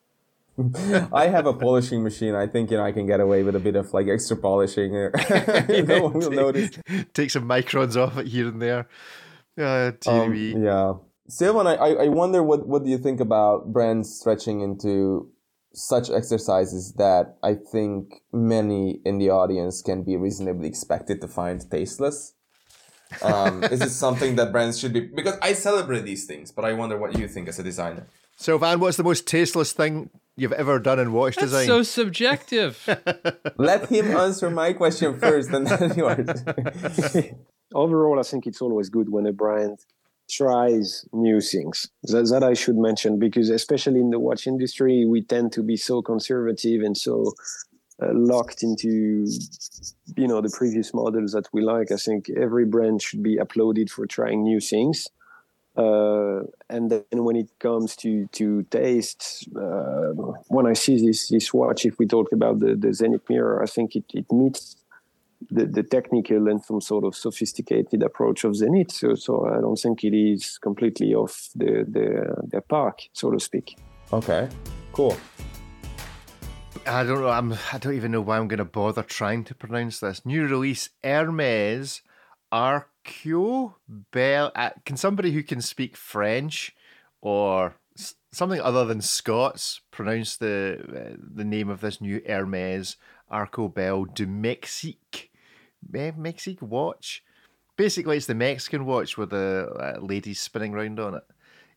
I 1.12 1.26
have 1.28 1.46
a 1.46 1.52
polishing 1.54 2.02
machine. 2.02 2.34
I 2.34 2.46
think 2.46 2.70
you 2.70 2.76
know 2.76 2.84
I 2.84 2.92
can 2.92 3.06
get 3.06 3.20
away 3.20 3.42
with 3.42 3.56
a 3.56 3.60
bit 3.60 3.74
of 3.74 3.92
like 3.92 4.06
extra 4.08 4.36
polishing. 4.36 4.94
Or 4.96 5.10
no 5.82 6.02
one 6.04 6.12
will 6.14 6.30
notice. 6.30 6.78
Take 7.14 7.30
some 7.30 7.48
microns 7.48 7.96
off 7.96 8.16
it 8.18 8.26
here 8.28 8.48
and 8.48 8.60
there. 8.62 8.86
Uh, 9.58 9.92
Um, 10.06 10.32
TV. 10.32 10.62
yeah, 10.62 10.94
Sylvain, 11.28 11.66
I, 11.66 11.74
I 11.74 11.88
I 12.04 12.08
wonder 12.08 12.42
what 12.42 12.66
what 12.68 12.84
do 12.84 12.90
you 12.90 12.98
think 12.98 13.20
about 13.20 13.72
brands 13.72 14.14
stretching 14.14 14.60
into 14.60 15.28
such 15.74 16.10
exercises 16.10 16.94
that 16.94 17.36
I 17.42 17.54
think 17.54 18.22
many 18.32 19.00
in 19.04 19.18
the 19.18 19.30
audience 19.30 19.82
can 19.82 20.02
be 20.02 20.16
reasonably 20.16 20.68
expected 20.68 21.20
to 21.20 21.28
find 21.28 21.68
tasteless. 21.70 22.34
Um, 23.22 23.62
is 23.64 23.80
it 23.82 23.90
something 23.90 24.36
that 24.36 24.52
brands 24.52 24.78
should 24.78 24.92
be? 24.92 25.00
Because 25.00 25.36
I 25.42 25.52
celebrate 25.52 26.02
these 26.02 26.24
things, 26.24 26.50
but 26.50 26.64
I 26.64 26.72
wonder 26.72 26.96
what 26.96 27.18
you 27.18 27.28
think 27.28 27.48
as 27.48 27.58
a 27.58 27.62
designer. 27.62 28.06
Sylvain, 28.36 28.80
what's 28.80 28.96
the 28.96 29.04
most 29.04 29.26
tasteless 29.26 29.72
thing 29.72 30.10
you've 30.36 30.52
ever 30.52 30.78
done 30.78 30.98
in 30.98 31.12
watch 31.12 31.36
That's 31.36 31.52
design? 31.52 31.66
so 31.66 31.82
subjective. 31.82 32.82
Let 33.56 33.88
him 33.90 34.16
answer 34.16 34.50
my 34.50 34.72
question 34.72 35.18
first, 35.18 35.50
and 35.50 35.66
then 35.66 35.94
yours. 35.96 36.44
overall, 37.74 38.18
I 38.18 38.22
think 38.22 38.46
it's 38.46 38.60
always 38.62 38.88
good 38.88 39.10
when 39.10 39.26
a 39.26 39.32
brand 39.32 39.78
tries 40.32 41.04
new 41.12 41.40
things. 41.40 41.88
That, 42.04 42.28
that 42.30 42.42
I 42.42 42.54
should 42.54 42.76
mention 42.76 43.18
because, 43.18 43.50
especially 43.50 44.00
in 44.00 44.10
the 44.10 44.18
watch 44.18 44.46
industry, 44.46 45.04
we 45.06 45.22
tend 45.22 45.52
to 45.52 45.62
be 45.62 45.76
so 45.76 46.02
conservative 46.02 46.82
and 46.82 46.96
so 46.96 47.32
uh, 48.02 48.12
locked 48.14 48.62
into, 48.62 49.26
you 50.16 50.26
know, 50.26 50.40
the 50.40 50.54
previous 50.56 50.94
models 50.94 51.32
that 51.32 51.48
we 51.52 51.62
like. 51.62 51.92
I 51.92 51.96
think 51.96 52.30
every 52.30 52.64
brand 52.64 53.02
should 53.02 53.22
be 53.22 53.36
applauded 53.36 53.90
for 53.90 54.06
trying 54.06 54.42
new 54.42 54.60
things. 54.60 55.06
Uh, 55.76 56.40
and 56.68 56.90
then 56.90 57.24
when 57.24 57.36
it 57.36 57.48
comes 57.58 57.96
to 57.96 58.26
to 58.32 58.62
taste, 58.64 59.48
uh, 59.56 60.12
when 60.48 60.66
I 60.66 60.74
see 60.74 60.96
this 61.06 61.28
this 61.28 61.54
watch, 61.54 61.86
if 61.86 61.98
we 61.98 62.06
talk 62.06 62.30
about 62.32 62.58
the 62.58 62.74
the 62.74 62.92
Zenith 62.92 63.26
mirror, 63.30 63.62
I 63.62 63.66
think 63.66 63.96
it 63.96 64.04
it 64.12 64.26
meets 64.30 64.76
the, 65.50 65.66
the 65.66 65.82
technical 65.82 66.48
and 66.48 66.62
some 66.64 66.80
sort 66.80 67.04
of 67.04 67.14
sophisticated 67.14 68.02
approach 68.02 68.44
of 68.44 68.56
Zenith. 68.56 68.92
So, 68.92 69.14
so 69.14 69.46
I 69.46 69.60
don't 69.60 69.76
think 69.76 70.04
it 70.04 70.14
is 70.14 70.58
completely 70.58 71.14
off 71.14 71.48
the, 71.54 71.84
the, 71.88 72.34
the 72.48 72.60
park, 72.60 73.00
so 73.12 73.30
to 73.30 73.40
speak. 73.40 73.76
okay, 74.12 74.48
cool. 74.92 75.16
I 76.86 77.04
don't 77.04 77.20
know. 77.20 77.28
I'm. 77.28 77.52
I 77.72 77.78
don't 77.78 77.94
even 77.94 78.10
know 78.10 78.20
why 78.20 78.38
I'm 78.38 78.48
going 78.48 78.58
to 78.58 78.64
bother 78.64 79.04
trying 79.04 79.44
to 79.44 79.54
pronounce 79.54 80.00
this. 80.00 80.26
New 80.26 80.46
release 80.46 80.90
Hermes 81.04 82.02
Arqueo 82.52 83.74
Bell. 83.88 84.50
Uh, 84.56 84.70
can 84.84 84.96
somebody 84.96 85.30
who 85.32 85.44
can 85.44 85.60
speak 85.60 85.96
French 85.96 86.74
or 87.20 87.76
s- 87.96 88.16
something 88.32 88.60
other 88.60 88.84
than 88.84 89.00
Scots 89.00 89.80
pronounce 89.92 90.36
the 90.36 90.80
uh, 90.82 91.16
the 91.18 91.44
name 91.44 91.68
of 91.68 91.82
this 91.82 92.00
new 92.00 92.20
Hermes 92.26 92.96
Arco 93.30 93.68
Bell 93.68 94.04
du 94.04 94.26
Mexique 94.26 95.30
Me- 95.90 96.12
Mexique 96.16 96.62
watch? 96.62 97.22
Basically, 97.76 98.16
it's 98.16 98.26
the 98.26 98.34
Mexican 98.34 98.84
watch 98.84 99.16
with 99.16 99.30
the 99.30 99.68
uh, 99.78 100.00
ladies 100.00 100.40
spinning 100.40 100.72
round 100.72 101.00
on 101.00 101.14
it. 101.14 101.22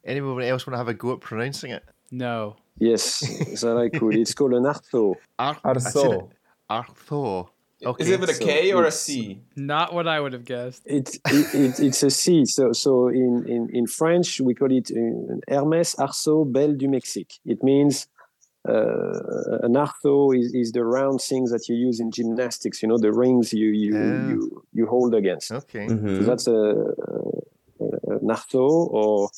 Anyone 0.03 0.43
else 0.43 0.67
want 0.67 0.73
to 0.75 0.77
have 0.77 0.87
a 0.87 0.93
go 0.93 1.13
at 1.13 1.21
pronouncing 1.21 1.71
it? 1.71 1.83
No. 2.11 2.57
Yes, 2.77 3.19
that 3.61 3.77
I 3.77 3.97
could. 3.97 4.15
It's 4.15 4.33
called 4.33 4.53
an 4.53 4.63
Artho. 4.63 5.15
Ar- 5.39 5.57
I 5.63 5.77
said 5.79 5.93
Arceau. 5.93 6.29
it. 6.31 6.37
Artho. 6.69 7.49
Okay. 7.85 8.03
Is 8.03 8.09
it 8.09 8.19
with 8.19 8.29
a 8.29 8.33
so 8.33 8.45
K 8.45 8.73
or 8.73 8.85
a 8.85 8.91
C? 8.91 9.41
Not 9.55 9.93
what 9.93 10.07
I 10.07 10.19
would 10.19 10.33
have 10.33 10.45
guessed. 10.45 10.81
It's 10.85 11.15
it, 11.15 11.55
it, 11.55 11.79
it's 11.79 12.03
a 12.03 12.09
C. 12.09 12.45
So 12.45 12.71
so 12.71 13.09
in, 13.09 13.45
in, 13.47 13.69
in 13.71 13.85
French 13.87 14.39
we 14.41 14.53
call 14.55 14.71
it 14.71 14.89
uh, 14.91 15.53
Hermès 15.53 15.95
Arceau 15.97 16.51
Belle 16.51 16.73
du 16.75 16.87
Mexique. 16.87 17.39
It 17.45 17.63
means 17.63 18.07
an 18.67 19.73
arceau 19.75 20.35
is, 20.37 20.53
is 20.53 20.71
the 20.71 20.83
round 20.83 21.21
things 21.21 21.51
that 21.51 21.67
you 21.69 21.75
use 21.75 21.99
in 21.99 22.11
gymnastics. 22.11 22.81
You 22.81 22.89
know 22.89 22.97
the 22.97 23.13
rings 23.13 23.53
you 23.53 23.69
you 23.69 23.91
Ah. 23.95 24.29
you, 24.29 24.63
you 24.73 24.85
hold 24.87 25.13
against. 25.15 25.51
Okay. 25.51 25.87
So 25.87 25.95
Mhm. 25.95 26.25
that's 26.25 26.47
a, 26.47 26.61
a 27.81 27.85
an 28.19 28.27
arceau 28.35 28.69
or 28.99 29.29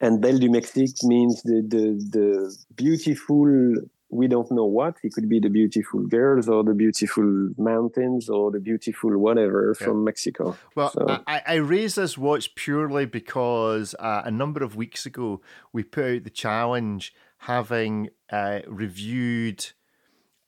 and 0.00 0.20
Belle 0.20 0.38
du 0.38 0.48
Mexique 0.50 1.02
means 1.04 1.42
the, 1.42 1.58
the 1.74 1.84
the 2.16 2.56
beautiful 2.76 3.74
we 4.10 4.26
don't 4.26 4.50
know 4.50 4.64
what 4.64 4.94
it 5.02 5.12
could 5.12 5.28
be 5.28 5.38
the 5.38 5.50
beautiful 5.50 6.00
girls 6.06 6.48
or 6.48 6.64
the 6.64 6.72
beautiful 6.72 7.50
mountains 7.58 8.30
or 8.30 8.50
the 8.50 8.58
beautiful 8.60 9.10
whatever 9.18 9.74
Yeah. 9.78 9.86
from 9.86 10.02
Mexico. 10.04 10.56
Well, 10.74 10.90
So- 10.92 11.06
I, 11.26 11.42
I 11.46 11.54
raised 11.56 11.96
this 11.96 12.16
watch 12.16 12.54
purely 12.54 13.04
because 13.04 13.94
uh, 13.98 14.22
a 14.24 14.30
number 14.30 14.62
of 14.64 14.76
weeks 14.76 15.04
ago 15.04 15.40
we 15.74 15.82
put 15.82 16.04
out 16.04 16.24
the 16.24 16.30
challenge 16.30 17.12
having 17.38 18.10
uh, 18.30 18.60
reviewed 18.66 19.66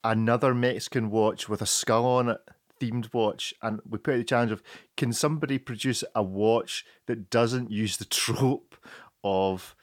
another 0.02 0.54
Mexican 0.54 1.10
watch 1.10 1.48
with 1.48 1.62
a 1.62 1.66
skull 1.66 2.06
on 2.06 2.28
it, 2.28 2.40
themed 2.80 3.12
watch, 3.12 3.54
and 3.62 3.80
we 3.88 3.98
put 3.98 4.16
the 4.16 4.24
challenge 4.24 4.50
of 4.50 4.62
can 4.96 5.12
somebody 5.12 5.58
produce 5.58 6.02
a 6.14 6.22
watch 6.22 6.84
that 7.06 7.30
doesn't 7.30 7.70
use 7.70 7.96
the 7.96 8.04
trope 8.04 8.76
of, 9.22 9.76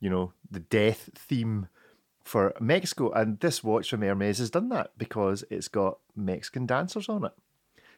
you 0.00 0.08
know, 0.08 0.32
the 0.50 0.60
death 0.60 1.10
theme 1.14 1.68
for 2.22 2.54
Mexico? 2.60 3.10
And 3.12 3.40
this 3.40 3.64
watch 3.64 3.90
from 3.90 4.02
Hermes 4.02 4.38
has 4.38 4.50
done 4.50 4.68
that 4.70 4.92
because 4.96 5.44
it's 5.50 5.68
got 5.68 5.98
Mexican 6.14 6.66
dancers 6.66 7.08
on 7.08 7.24
it. 7.24 7.32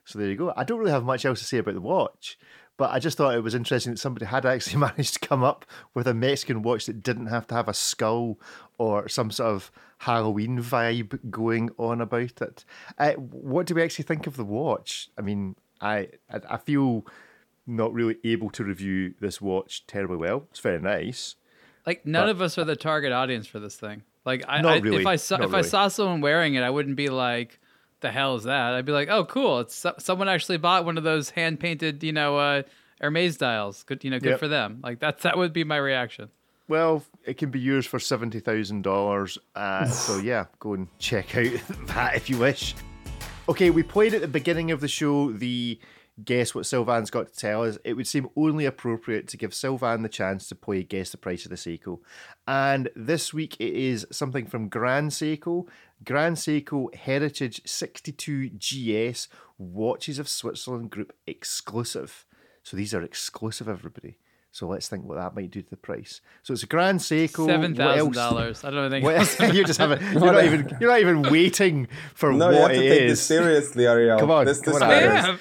So 0.04 0.18
there 0.18 0.28
you 0.28 0.36
go. 0.36 0.52
I 0.56 0.64
don't 0.64 0.78
really 0.78 0.92
have 0.92 1.04
much 1.04 1.24
else 1.24 1.40
to 1.40 1.44
say 1.44 1.58
about 1.58 1.74
the 1.74 1.80
watch, 1.80 2.38
but 2.76 2.90
I 2.90 2.98
just 2.98 3.16
thought 3.16 3.34
it 3.34 3.42
was 3.42 3.54
interesting 3.54 3.92
that 3.92 3.98
somebody 3.98 4.26
had 4.26 4.44
actually 4.44 4.76
managed 4.80 5.14
to 5.14 5.28
come 5.28 5.42
up 5.42 5.64
with 5.94 6.06
a 6.06 6.14
Mexican 6.14 6.62
watch 6.62 6.86
that 6.86 7.02
didn't 7.02 7.26
have 7.26 7.46
to 7.48 7.54
have 7.54 7.68
a 7.68 7.74
skull 7.74 8.38
or 8.78 9.08
some 9.08 9.30
sort 9.30 9.54
of 9.54 9.70
Halloween 9.98 10.58
vibe 10.60 11.30
going 11.30 11.70
on 11.78 12.00
about 12.00 12.42
it. 12.42 12.64
Uh, 12.98 13.12
what 13.14 13.66
do 13.66 13.74
we 13.74 13.82
actually 13.82 14.04
think 14.04 14.26
of 14.26 14.36
the 14.36 14.44
watch? 14.44 15.08
I 15.16 15.22
mean, 15.22 15.56
I 15.80 16.08
I, 16.30 16.58
feel 16.58 17.06
not 17.66 17.92
really 17.92 18.16
able 18.24 18.50
to 18.50 18.64
review 18.64 19.14
this 19.20 19.40
watch 19.40 19.86
terribly 19.86 20.16
well. 20.16 20.46
It's 20.50 20.60
very 20.60 20.80
nice. 20.80 21.36
Like 21.86 22.04
none 22.04 22.24
But- 22.26 22.30
of 22.30 22.42
us 22.42 22.58
are 22.58 22.64
the 22.64 22.76
target 22.76 23.12
audience 23.12 23.46
for 23.46 23.58
this 23.58 23.76
thing. 23.76 24.02
Like 24.24 24.44
I, 24.48 24.60
really. 24.78 25.02
if 25.02 25.06
I 25.06 25.16
saw 25.16 25.36
Not 25.36 25.48
if 25.48 25.54
I 25.54 25.62
saw 25.62 25.86
someone 25.86 26.20
wearing 26.20 26.54
it, 26.54 26.62
I 26.62 26.70
wouldn't 26.70 26.96
be 26.96 27.08
like, 27.08 27.60
"The 28.00 28.10
hell 28.10 28.36
is 28.36 28.44
that?" 28.44 28.74
I'd 28.74 28.84
be 28.86 28.92
like, 28.92 29.08
"Oh, 29.08 29.24
cool! 29.24 29.60
It's 29.60 29.84
someone 29.98 30.28
actually 30.28 30.58
bought 30.58 30.84
one 30.84 30.98
of 30.98 31.04
those 31.04 31.30
hand 31.30 31.60
painted, 31.60 32.02
you 32.02 32.12
know, 32.12 32.36
uh, 32.38 32.62
Hermes 33.00 33.36
dials. 33.36 33.82
Good, 33.82 34.04
you 34.04 34.10
know, 34.10 34.18
good 34.18 34.30
Yep. 34.30 34.38
for 34.38 34.48
them." 34.48 34.80
Like 34.82 34.98
that's 35.00 35.22
that 35.22 35.36
would 35.38 35.52
be 35.52 35.64
my 35.64 35.76
reaction. 35.76 36.28
Well, 36.68 37.04
it 37.24 37.38
can 37.38 37.50
be 37.50 37.60
yours 37.60 37.86
for 37.86 37.98
seventy 38.00 38.40
thousand 38.40 38.82
dollars. 38.82 39.38
Uh, 39.54 39.86
so 39.86 40.18
yeah, 40.18 40.46
go 40.58 40.74
and 40.74 40.88
check 40.98 41.36
out 41.36 41.52
that 41.86 42.16
if 42.16 42.28
you 42.28 42.38
wish. 42.38 42.74
Okay, 43.48 43.70
we 43.70 43.82
played 43.84 44.12
at 44.14 44.20
the 44.20 44.26
beginning 44.28 44.72
of 44.72 44.80
the 44.80 44.88
show 44.88 45.30
the 45.30 45.78
guess 46.24 46.54
what 46.54 46.64
Sylvain's 46.66 47.10
got 47.10 47.30
to 47.30 47.38
tell 47.38 47.62
us. 47.62 47.78
It 47.84 47.92
would 47.92 48.08
seem 48.08 48.28
only 48.36 48.64
appropriate 48.64 49.28
to 49.28 49.36
give 49.36 49.54
Sylvain 49.54 50.02
the 50.02 50.08
chance 50.08 50.48
to 50.48 50.54
play 50.54 50.82
guess 50.82 51.10
the 51.10 51.18
price 51.18 51.44
of 51.44 51.50
the 51.50 51.56
Seiko. 51.56 52.00
And 52.48 52.88
this 52.96 53.34
week 53.34 53.54
it 53.60 53.74
is 53.74 54.06
something 54.10 54.46
from 54.46 54.68
Grand 54.68 55.10
Seiko. 55.10 55.68
Grand 56.04 56.36
Seiko 56.36 56.94
Heritage 56.94 57.62
62 57.64 58.50
GS 58.50 59.28
Watches 59.58 60.18
of 60.18 60.28
Switzerland 60.28 60.90
Group 60.90 61.12
exclusive. 61.26 62.26
So 62.62 62.76
these 62.76 62.92
are 62.94 63.02
exclusive, 63.02 63.68
everybody. 63.68 64.18
So 64.56 64.66
let's 64.66 64.88
think 64.88 65.04
what 65.04 65.16
that 65.16 65.34
might 65.34 65.50
do 65.50 65.60
to 65.60 65.68
the 65.68 65.76
price. 65.76 66.22
So 66.42 66.54
it's 66.54 66.62
a 66.62 66.66
Grand 66.66 67.00
Seiko. 67.00 67.44
Seven 67.44 67.72
What 67.72 67.76
thousand 67.76 68.06
else? 68.06 68.16
dollars. 68.16 68.64
I 68.64 68.70
don't 68.70 68.90
think. 68.90 69.04
What, 69.04 69.36
you 69.54 69.64
just 69.64 69.78
haven't. 69.78 70.00
You're 70.12 70.32
not 70.32 70.44
even. 70.44 70.76
You're 70.80 70.90
not 70.90 71.00
even 71.00 71.22
waiting 71.22 71.88
for 72.14 72.32
No, 72.32 72.50
you 72.50 72.60
what 72.60 72.70
have 72.70 72.80
to 72.80 72.86
it 72.86 72.88
take 72.88 73.08
this 73.08 73.22
seriously, 73.22 73.86
Ariel. 73.86 74.18
Come 74.18 74.30
on, 74.30 74.46
this, 74.46 74.60
come 74.60 74.72
this 74.72 74.82
on, 74.82 74.88
matters. 74.88 75.40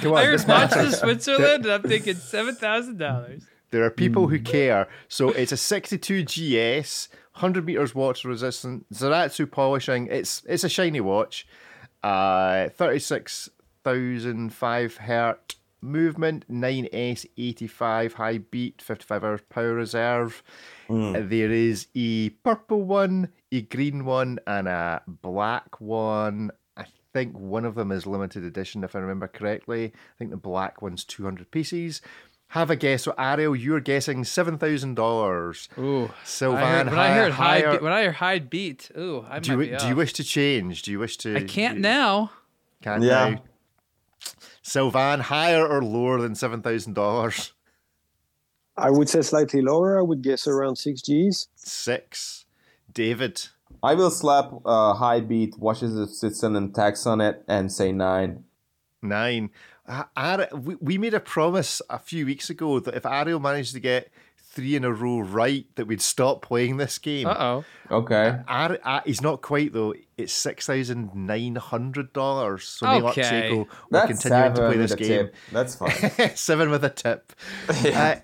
Come 0.00 0.12
on, 0.12 0.18
I 0.18 0.24
heard 0.24 0.38
this 0.38 0.46
watches 0.46 0.94
of. 0.94 0.98
Switzerland, 0.98 1.66
and 1.66 1.72
I'm 1.74 1.82
thinking 1.82 2.14
seven 2.14 2.54
thousand 2.54 2.98
dollars. 2.98 3.42
There 3.70 3.84
are 3.84 3.90
people 3.90 4.28
who 4.28 4.38
hmm. 4.38 4.44
care. 4.44 4.88
So 5.08 5.28
it's 5.30 5.52
a 5.52 5.56
62 5.56 6.24
GS, 6.24 7.08
100 7.38 7.64
meters 7.64 7.94
water 7.94 8.28
resistant, 8.28 8.84
Zaratsu 8.92 9.50
polishing. 9.50 10.08
It's 10.10 10.42
it's 10.48 10.64
a 10.64 10.68
shiny 10.68 11.00
watch. 11.00 11.46
Uh, 12.02 12.68
36,005 13.84 14.96
hertz 14.98 15.56
movement, 15.80 16.44
9S85 16.50 18.12
high 18.14 18.38
beat, 18.38 18.82
55 18.82 19.24
hours 19.24 19.40
power 19.48 19.74
reserve. 19.74 20.42
Uh, 20.90 21.20
There 21.22 21.50
is 21.52 21.86
a 21.94 22.30
purple 22.30 22.82
one, 22.82 23.28
a 23.52 23.62
green 23.62 24.04
one, 24.04 24.38
and 24.46 24.66
a 24.68 25.02
black 25.06 25.80
one. 25.80 26.50
I 26.76 26.86
think 27.12 27.38
one 27.38 27.64
of 27.64 27.74
them 27.76 27.92
is 27.92 28.06
limited 28.06 28.42
edition, 28.44 28.82
if 28.84 28.94
I 28.96 28.98
remember 28.98 29.28
correctly. 29.28 29.86
I 29.86 30.14
think 30.18 30.30
the 30.30 30.36
black 30.36 30.82
one's 30.82 31.04
200 31.04 31.50
pieces. 31.50 32.00
Have 32.52 32.70
a 32.70 32.76
guess. 32.76 33.02
So, 33.02 33.14
Ariel, 33.18 33.54
you're 33.54 33.80
guessing 33.80 34.22
$7,000. 34.22 35.78
Ooh, 35.78 36.10
Sylvain, 36.24 36.62
I 36.62 36.70
heard, 36.78 36.86
when 36.90 36.98
I 36.98 37.08
heard 37.14 37.32
high, 37.32 37.44
higher- 37.60 37.70
beat, 37.72 37.82
when 37.82 37.92
I 37.92 38.04
heard 38.04 38.14
high 38.14 38.38
beat, 38.38 38.90
ooh, 38.96 39.26
I 39.28 39.38
do 39.38 39.52
you, 39.52 39.58
be 39.58 39.76
do 39.76 39.86
you 39.88 39.96
wish 39.96 40.12
to 40.14 40.24
change? 40.24 40.82
Do 40.82 40.90
you 40.90 40.98
wish 40.98 41.18
to? 41.18 41.36
I 41.36 41.42
can't 41.44 41.76
you- 41.76 41.82
now. 41.82 42.30
Can't 42.82 43.02
Yeah. 43.02 43.28
now. 43.30 43.42
Sylvain, 44.62 45.20
higher 45.20 45.66
or 45.66 45.82
lower 45.82 46.20
than 46.20 46.34
seven 46.34 46.62
thousand 46.62 46.94
dollars? 46.94 47.52
I 48.76 48.90
would 48.90 49.08
say 49.08 49.22
slightly 49.22 49.60
lower. 49.62 49.98
I 49.98 50.02
would 50.02 50.22
guess 50.22 50.46
around 50.46 50.76
six 50.76 51.02
Gs. 51.02 51.48
Six. 51.56 52.44
David. 52.92 53.48
I 53.82 53.94
will 53.94 54.10
slap 54.10 54.52
uh, 54.64 54.94
high 54.94 55.20
beat, 55.20 55.58
Watches 55.58 55.96
of 55.98 56.10
Switzerland 56.10 56.74
tax 56.74 57.06
on 57.06 57.20
it, 57.20 57.42
and 57.48 57.70
say 57.72 57.92
nine. 57.92 58.44
Nine. 59.02 59.50
Ari- 60.16 60.48
we, 60.52 60.74
we 60.76 60.98
made 60.98 61.14
a 61.14 61.20
promise 61.20 61.80
a 61.88 61.98
few 61.98 62.26
weeks 62.26 62.50
ago 62.50 62.80
that 62.80 62.94
if 62.94 63.06
Ariel 63.06 63.40
managed 63.40 63.72
to 63.74 63.80
get 63.80 64.10
three 64.36 64.74
in 64.76 64.84
a 64.84 64.92
row 64.92 65.20
right, 65.20 65.66
that 65.76 65.86
we'd 65.86 66.00
stop 66.00 66.42
playing 66.42 66.76
this 66.76 66.98
game. 66.98 67.26
Uh 67.26 67.34
oh. 67.38 67.64
Okay. 67.90 68.38
Ari, 68.48 68.78
uh, 68.82 69.00
he's 69.06 69.20
not 69.22 69.40
quite 69.40 69.72
though. 69.72 69.94
It's 70.16 70.32
six 70.32 70.66
thousand 70.66 71.14
nine 71.14 71.56
hundred 71.56 72.12
dollars. 72.12 72.64
So 72.68 72.86
Okay. 73.08 73.22
Seiko 73.22 73.56
will 73.58 73.66
That's 73.90 74.06
continue 74.08 74.50
to 74.50 74.56
seven 74.56 74.56
play 74.56 74.68
with 74.68 74.78
this 74.78 74.92
a 74.92 74.96
game. 74.96 75.08
tip. 75.08 75.34
That's 75.52 75.74
fine. 75.76 76.30
seven 76.36 76.70
with 76.70 76.84
a 76.84 76.90
tip. 76.90 77.32
uh, 77.68 78.16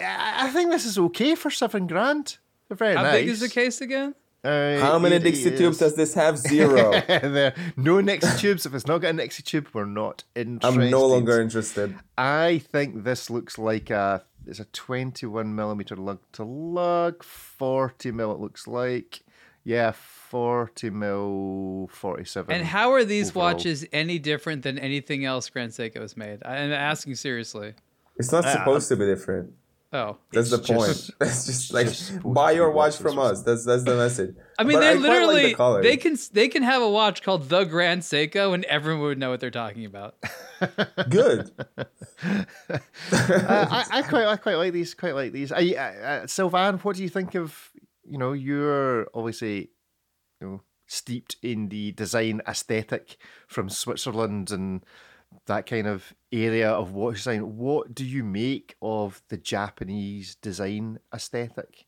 I 0.00 0.50
think 0.52 0.70
this 0.70 0.84
is 0.84 0.98
okay 0.98 1.34
for 1.34 1.50
seven 1.50 1.86
grand. 1.86 2.38
They're 2.68 2.76
very 2.76 2.94
How 2.96 3.02
nice. 3.04 3.14
big 3.14 3.28
is 3.28 3.40
the 3.40 3.48
case 3.48 3.80
again? 3.80 4.14
Uh, 4.44 4.78
How 4.78 4.98
many 4.98 5.16
it 5.16 5.24
Nixie 5.24 5.50
is- 5.50 5.58
tubes 5.58 5.78
does 5.78 5.96
this 5.96 6.14
have? 6.14 6.38
Zero. 6.38 6.92
There- 7.08 7.54
no 7.76 8.00
Nixie 8.00 8.38
tubes. 8.38 8.66
If 8.66 8.74
it's 8.74 8.86
not 8.86 8.98
got 8.98 9.08
a 9.10 9.12
Nixie 9.14 9.42
tube, 9.42 9.68
we're 9.72 9.84
not 9.84 10.24
interested. 10.36 10.80
I'm 10.84 10.90
no 10.90 11.06
longer 11.06 11.40
interested. 11.40 11.96
I 12.16 12.58
think 12.70 13.04
this 13.04 13.30
looks 13.30 13.58
like 13.58 13.90
a 13.90 14.24
it's 14.46 14.60
a 14.60 14.64
21 14.66 15.54
millimeter 15.54 15.96
lug 15.96 16.20
to 16.32 16.44
lug, 16.44 17.22
40 17.22 18.12
mil. 18.12 18.32
It 18.32 18.38
looks 18.40 18.66
like, 18.66 19.20
yeah, 19.64 19.92
40 19.92 20.88
mil, 20.90 21.90
47. 21.92 22.54
And 22.54 22.64
how 22.64 22.92
are 22.92 23.04
these 23.04 23.30
overall. 23.30 23.52
watches 23.52 23.84
any 23.92 24.18
different 24.18 24.62
than 24.62 24.78
anything 24.78 25.24
else 25.26 25.50
Grand 25.50 25.72
Seiko 25.72 26.00
has 26.00 26.16
made? 26.16 26.42
I'm 26.44 26.72
asking 26.72 27.16
seriously. 27.16 27.74
It's 28.16 28.32
not 28.32 28.44
supposed 28.44 28.88
to 28.88 28.96
be 28.96 29.04
different. 29.04 29.52
Oh, 29.90 30.18
That's 30.32 30.50
the 30.50 30.58
point. 30.58 30.88
just- 30.88 31.10
It's 31.20 31.46
just 31.46 31.72
like 31.72 31.86
just 31.86 32.20
buy 32.22 32.52
your 32.52 32.70
watch 32.70 32.98
from 32.98 33.18
us. 33.18 33.42
That's 33.42 33.64
that's 33.64 33.84
the 33.84 33.96
message. 33.96 34.36
I 34.58 34.64
mean, 34.64 34.76
But 34.76 34.80
they 34.80 34.86
quite 34.98 35.00
like 35.08 35.10
literally 35.20 35.42
the 35.46 35.54
colors. 35.54 35.82
they 35.82 35.96
can 35.96 36.18
they 36.32 36.48
can 36.48 36.62
have 36.62 36.82
a 36.82 36.88
watch 36.90 37.22
called 37.22 37.48
the 37.48 37.64
Grand 37.64 38.02
Seiko, 38.02 38.52
and 38.52 38.64
everyone 38.66 39.02
would 39.04 39.18
know 39.18 39.30
what 39.30 39.40
they're 39.40 39.50
talking 39.50 39.86
about. 39.86 40.16
good. 41.08 41.50
uh, 41.78 42.44
I, 43.12 43.86
I 43.90 44.02
quite, 44.02 44.26
I 44.26 44.36
quite 44.36 44.56
like 44.56 44.72
these. 44.72 44.94
Quite 44.94 45.14
like 45.14 45.32
these. 45.32 45.52
I, 45.52 45.68
uh, 45.70 45.80
uh, 46.06 46.26
Sylvain, 46.26 46.74
what 46.78 46.96
do 46.96 47.02
you 47.02 47.08
think 47.08 47.34
of? 47.34 47.70
You 48.04 48.18
know, 48.18 48.32
you're 48.32 49.08
obviously, 49.14 49.70
you 50.40 50.46
know, 50.46 50.60
steeped 50.86 51.36
in 51.42 51.68
the 51.68 51.92
design 51.92 52.40
aesthetic 52.46 53.16
from 53.46 53.68
Switzerland 53.68 54.50
and 54.50 54.84
that 55.46 55.66
kind 55.66 55.86
of 55.86 56.14
area 56.32 56.70
of 56.70 56.92
watch 56.92 57.16
design. 57.16 57.56
What 57.56 57.94
do 57.94 58.04
you 58.04 58.22
make 58.22 58.76
of 58.80 59.22
the 59.28 59.36
Japanese 59.36 60.34
design 60.36 60.98
aesthetic? 61.14 61.86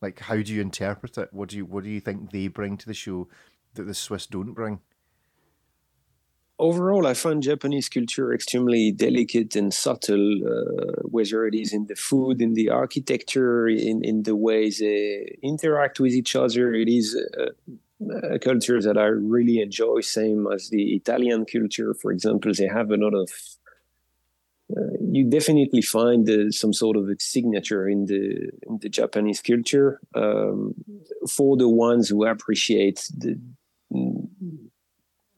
Like, 0.00 0.20
how 0.20 0.36
do 0.36 0.52
you 0.52 0.60
interpret 0.60 1.18
it? 1.18 1.28
What 1.32 1.48
do 1.50 1.56
you, 1.56 1.64
what 1.64 1.84
do 1.84 1.90
you 1.90 2.00
think 2.00 2.30
they 2.30 2.48
bring 2.48 2.76
to 2.78 2.86
the 2.86 2.94
show 2.94 3.28
that 3.74 3.84
the 3.84 3.94
Swiss 3.94 4.26
don't 4.26 4.52
bring? 4.52 4.80
Overall, 6.58 7.06
I 7.06 7.14
find 7.14 7.42
Japanese 7.42 7.88
culture 7.88 8.32
extremely 8.32 8.92
delicate 8.92 9.56
and 9.56 9.74
subtle, 9.74 10.40
uh, 10.46 11.02
whether 11.02 11.46
it 11.46 11.54
is 11.54 11.72
in 11.72 11.86
the 11.86 11.96
food, 11.96 12.40
in 12.40 12.54
the 12.54 12.70
architecture, 12.70 13.66
in, 13.66 14.04
in 14.04 14.22
the 14.22 14.36
ways 14.36 14.78
they 14.78 15.38
interact 15.42 15.98
with 15.98 16.12
each 16.12 16.36
other. 16.36 16.72
It 16.72 16.88
is 16.88 17.18
uh, 17.36 17.46
culture 18.42 18.80
that 18.80 18.98
I 18.98 19.06
really 19.06 19.60
enjoy, 19.60 20.00
same 20.00 20.46
as 20.52 20.68
the 20.68 20.94
Italian 20.94 21.44
culture, 21.44 21.94
for 21.94 22.12
example. 22.12 22.52
They 22.52 22.66
have 22.66 22.90
a 22.90 22.96
lot 22.96 23.14
of 23.14 23.30
uh, 24.76 24.96
you 25.00 25.28
definitely 25.28 25.82
find 25.82 26.28
uh, 26.30 26.50
some 26.50 26.72
sort 26.72 26.96
of 26.96 27.08
a 27.08 27.16
signature 27.18 27.88
in 27.88 28.06
the 28.06 28.50
in 28.66 28.78
the 28.80 28.88
Japanese 28.88 29.40
culture 29.42 30.00
um, 30.14 30.74
for 31.28 31.56
the 31.56 31.68
ones 31.68 32.08
who 32.08 32.24
appreciate 32.24 33.08
the 33.16 33.38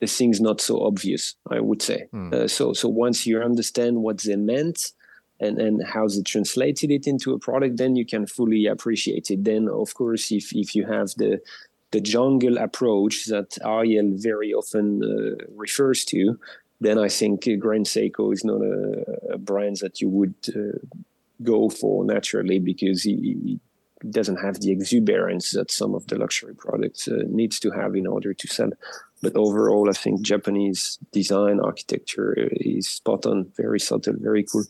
the 0.00 0.06
things 0.06 0.40
not 0.40 0.60
so 0.60 0.84
obvious. 0.84 1.34
I 1.50 1.60
would 1.60 1.82
say 1.82 2.06
uh, 2.32 2.46
so. 2.46 2.72
So 2.72 2.88
once 2.88 3.26
you 3.26 3.40
understand 3.40 4.02
what 4.02 4.18
they 4.18 4.36
meant 4.36 4.92
and 5.40 5.58
and 5.58 5.84
how 5.84 6.06
they 6.06 6.22
translated 6.22 6.90
it 6.90 7.06
into 7.06 7.32
a 7.32 7.38
product, 7.38 7.76
then 7.76 7.96
you 7.96 8.06
can 8.06 8.26
fully 8.26 8.66
appreciate 8.66 9.30
it. 9.30 9.44
Then, 9.44 9.68
of 9.68 9.94
course, 9.94 10.30
if 10.30 10.54
if 10.54 10.74
you 10.74 10.86
have 10.86 11.08
the 11.16 11.40
the 11.94 12.00
jungle 12.00 12.58
approach 12.58 13.26
that 13.26 13.56
Ariel 13.64 14.10
very 14.16 14.52
often 14.52 14.86
uh, 15.04 15.44
refers 15.64 16.04
to, 16.06 16.38
then 16.80 16.98
I 16.98 17.08
think 17.08 17.46
Grand 17.60 17.86
Seiko 17.86 18.32
is 18.32 18.44
not 18.44 18.60
a, 18.62 19.34
a 19.36 19.38
brand 19.38 19.76
that 19.76 20.00
you 20.00 20.08
would 20.08 20.34
uh, 20.48 20.78
go 21.42 21.68
for 21.68 22.04
naturally 22.04 22.58
because 22.58 23.04
he, 23.04 23.14
he 23.44 23.60
doesn't 24.10 24.40
have 24.46 24.60
the 24.60 24.72
exuberance 24.72 25.52
that 25.52 25.70
some 25.70 25.94
of 25.94 26.08
the 26.08 26.18
luxury 26.18 26.54
products 26.54 27.06
uh, 27.06 27.22
needs 27.28 27.60
to 27.60 27.70
have 27.70 27.94
in 27.94 28.08
order 28.08 28.34
to 28.34 28.48
sell. 28.48 28.72
But 29.22 29.36
overall, 29.36 29.88
I 29.88 29.92
think 29.92 30.22
Japanese 30.22 30.98
design 31.12 31.60
architecture 31.60 32.34
is 32.50 32.88
spot 32.88 33.24
on, 33.24 33.52
very 33.56 33.78
subtle, 33.78 34.14
very 34.18 34.42
cool. 34.42 34.64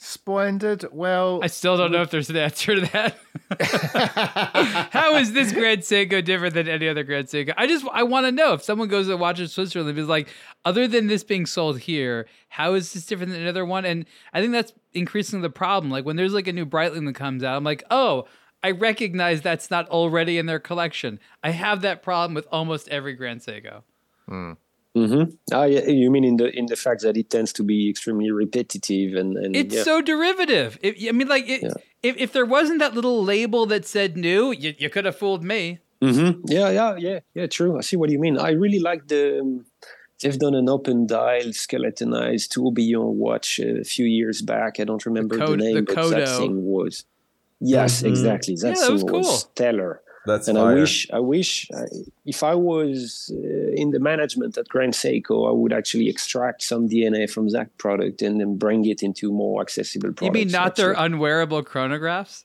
Splendid. 0.00 0.86
Well, 0.92 1.40
I 1.42 1.48
still 1.48 1.76
don't 1.76 1.90
know 1.90 2.02
if 2.02 2.10
there's 2.10 2.30
an 2.30 2.36
answer 2.36 2.76
to 2.76 2.80
that. 2.82 3.16
How 4.92 5.16
is 5.16 5.32
this 5.32 5.52
Grand 5.52 5.80
Seiko 5.80 6.24
different 6.24 6.54
than 6.54 6.68
any 6.68 6.88
other 6.88 7.02
Grand 7.02 7.26
Seiko? 7.26 7.52
I 7.56 7.66
just 7.66 7.84
I 7.92 8.04
want 8.04 8.26
to 8.26 8.32
know 8.32 8.52
if 8.52 8.62
someone 8.62 8.86
goes 8.86 9.08
and 9.08 9.18
watches 9.18 9.52
Switzerland 9.52 9.98
is 9.98 10.06
like, 10.06 10.28
other 10.64 10.86
than 10.86 11.08
this 11.08 11.24
being 11.24 11.46
sold 11.46 11.80
here, 11.80 12.28
how 12.48 12.74
is 12.74 12.92
this 12.92 13.06
different 13.06 13.32
than 13.32 13.42
another 13.42 13.64
one? 13.64 13.84
And 13.84 14.06
I 14.32 14.40
think 14.40 14.52
that's 14.52 14.72
increasingly 14.94 15.42
the 15.42 15.50
problem. 15.50 15.90
Like 15.90 16.04
when 16.04 16.14
there's 16.14 16.32
like 16.32 16.46
a 16.46 16.52
new 16.52 16.64
Breitling 16.64 17.06
that 17.06 17.16
comes 17.16 17.42
out, 17.42 17.56
I'm 17.56 17.64
like, 17.64 17.82
oh, 17.90 18.28
I 18.62 18.70
recognize 18.70 19.42
that's 19.42 19.68
not 19.68 19.88
already 19.88 20.38
in 20.38 20.46
their 20.46 20.60
collection. 20.60 21.18
I 21.42 21.50
have 21.50 21.80
that 21.82 22.04
problem 22.04 22.34
with 22.34 22.46
almost 22.52 22.88
every 22.88 23.14
Grand 23.14 23.40
Seiko. 23.40 23.82
Hmm. 24.28 24.52
Mm-hmm. 24.98 25.24
Ah, 25.52 25.64
yeah, 25.64 25.86
you 25.86 26.10
mean 26.10 26.24
in 26.24 26.36
the 26.36 26.48
in 26.58 26.66
the 26.66 26.76
fact 26.76 27.02
that 27.02 27.16
it 27.16 27.28
tends 27.30 27.52
to 27.54 27.62
be 27.62 27.88
extremely 27.90 28.30
repetitive 28.30 29.14
and, 29.20 29.36
and 29.36 29.54
It's 29.56 29.74
yeah. 29.74 29.82
so 29.84 30.00
derivative. 30.02 30.78
If, 30.82 30.94
I 31.08 31.12
mean, 31.12 31.28
like, 31.28 31.48
it, 31.48 31.62
Yeah. 31.62 31.74
if, 32.02 32.16
if 32.16 32.32
there 32.32 32.46
wasn't 32.46 32.78
that 32.80 32.94
little 32.94 33.22
label 33.24 33.66
that 33.66 33.86
said 33.86 34.16
new, 34.16 34.50
you, 34.52 34.74
you 34.78 34.88
could 34.90 35.04
have 35.04 35.16
fooled 35.16 35.44
me. 35.44 35.78
Mm-hmm. 36.02 36.30
Yeah, 36.56 36.70
yeah, 36.70 36.96
yeah, 36.96 37.18
yeah. 37.34 37.46
True. 37.48 37.76
I 37.78 37.82
see 37.82 37.96
what 37.96 38.10
you 38.10 38.18
mean. 38.18 38.38
I 38.38 38.50
really 38.64 38.78
like 38.80 39.08
the. 39.08 39.40
Um, 39.40 39.64
they've 40.22 40.38
done 40.38 40.54
an 40.54 40.68
open 40.68 41.06
dial 41.06 41.52
skeletonized 41.52 42.52
tourbillon 42.52 43.18
watch 43.18 43.58
a 43.58 43.82
few 43.84 44.06
years 44.06 44.42
back. 44.42 44.78
I 44.80 44.84
don't 44.84 45.04
remember 45.06 45.36
the, 45.36 45.44
Cod- 45.46 45.58
name, 45.58 45.74
the 45.74 45.82
but 45.82 45.94
that 46.10 46.28
Kodo. 46.28 46.38
thing 46.38 46.64
was. 46.64 47.04
Yes, 47.60 48.02
Mhm. 48.02 48.08
exactly. 48.08 48.54
That 48.56 48.68
Yeah, 48.68 48.74
that 48.74 48.80
thing 48.86 48.92
was 48.94 49.04
was, 49.04 49.12
cool. 49.12 49.24
stellar. 49.24 50.00
That's 50.28 50.46
and 50.48 50.56
fire. 50.58 50.76
I 50.76 50.80
wish, 50.80 50.94
I 51.18 51.20
wish, 51.34 51.50
I, 51.74 51.84
if 52.34 52.40
I 52.52 52.54
was 52.54 53.30
uh, 53.34 53.82
in 53.82 53.90
the 53.94 54.00
management 54.10 54.52
at 54.60 54.66
Grand 54.74 54.92
Seiko, 55.00 55.36
I 55.50 55.52
would 55.60 55.72
actually 55.80 56.08
extract 56.14 56.62
some 56.62 56.82
DNA 56.92 57.24
from 57.34 57.46
that 57.56 57.68
product 57.78 58.22
and 58.26 58.34
then 58.40 58.56
bring 58.56 58.80
it 58.92 59.02
into 59.02 59.24
more 59.32 59.56
accessible 59.60 60.12
products. 60.12 60.26
You 60.26 60.32
mean 60.32 60.50
not 60.60 60.76
their 60.76 60.92
actually. 60.92 61.06
unwearable 61.06 61.62
chronographs? 61.64 62.44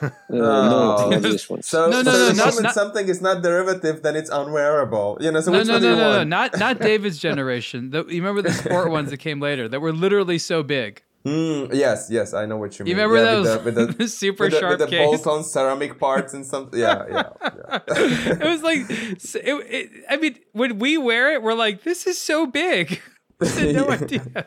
Uh, 0.00 0.10
no, 0.30 1.10
not 1.10 1.22
this 1.28 1.50
one. 1.50 1.60
So, 1.62 1.90
No, 1.90 2.02
so 2.04 2.10
no, 2.10 2.12
no, 2.12 2.26
the 2.28 2.34
not- 2.34 2.46
moment 2.46 2.62
not- 2.62 2.74
something 2.74 3.08
is 3.08 3.20
not 3.20 3.42
derivative, 3.42 4.02
then 4.04 4.14
it's 4.14 4.30
unwearable. 4.30 5.18
You 5.20 5.32
know, 5.32 5.40
so 5.40 5.50
No, 5.50 5.58
which 5.58 5.66
no, 5.68 5.74
one 5.74 5.82
no, 5.82 5.88
do 5.88 5.94
you 5.94 6.00
no, 6.00 6.12
no, 6.18 6.24
not 6.24 6.58
not 6.58 6.78
David's 6.90 7.18
generation. 7.18 7.90
The, 7.90 8.04
you 8.06 8.22
remember 8.22 8.42
the 8.42 8.52
sport 8.52 8.90
ones 8.90 9.10
that 9.10 9.16
came 9.28 9.40
later 9.40 9.68
that 9.68 9.80
were 9.80 9.92
literally 9.92 10.38
so 10.38 10.62
big. 10.62 11.02
Mm, 11.24 11.72
yes, 11.72 12.08
yes, 12.10 12.34
I 12.34 12.46
know 12.46 12.56
what 12.56 12.78
you 12.78 12.84
mean. 12.84 12.96
You 12.96 13.02
remember 13.02 13.24
yeah, 13.24 13.42
those 13.42 13.64
with 13.64 13.74
the, 13.76 13.86
with 13.86 13.98
the, 13.98 14.08
super 14.08 14.44
with 14.44 14.52
the, 14.52 14.60
sharp 14.60 14.80
with 14.80 14.90
the 14.90 14.98
bolt-on 14.98 15.44
ceramic 15.44 15.98
parts 15.98 16.34
and 16.34 16.44
something. 16.44 16.78
Yeah, 16.78 17.04
yeah. 17.08 17.30
yeah. 17.42 17.78
it 17.88 18.44
was 18.44 18.62
like, 18.62 18.80
it, 18.90 19.26
it, 19.34 19.90
I 20.10 20.16
mean, 20.16 20.38
when 20.52 20.78
we 20.78 20.98
wear 20.98 21.32
it, 21.32 21.42
we're 21.42 21.54
like, 21.54 21.84
this 21.84 22.06
is 22.06 22.18
so 22.20 22.46
big. 22.46 23.00
I 23.40 23.46
had 23.46 23.74
no 23.74 23.88
idea. 23.88 24.46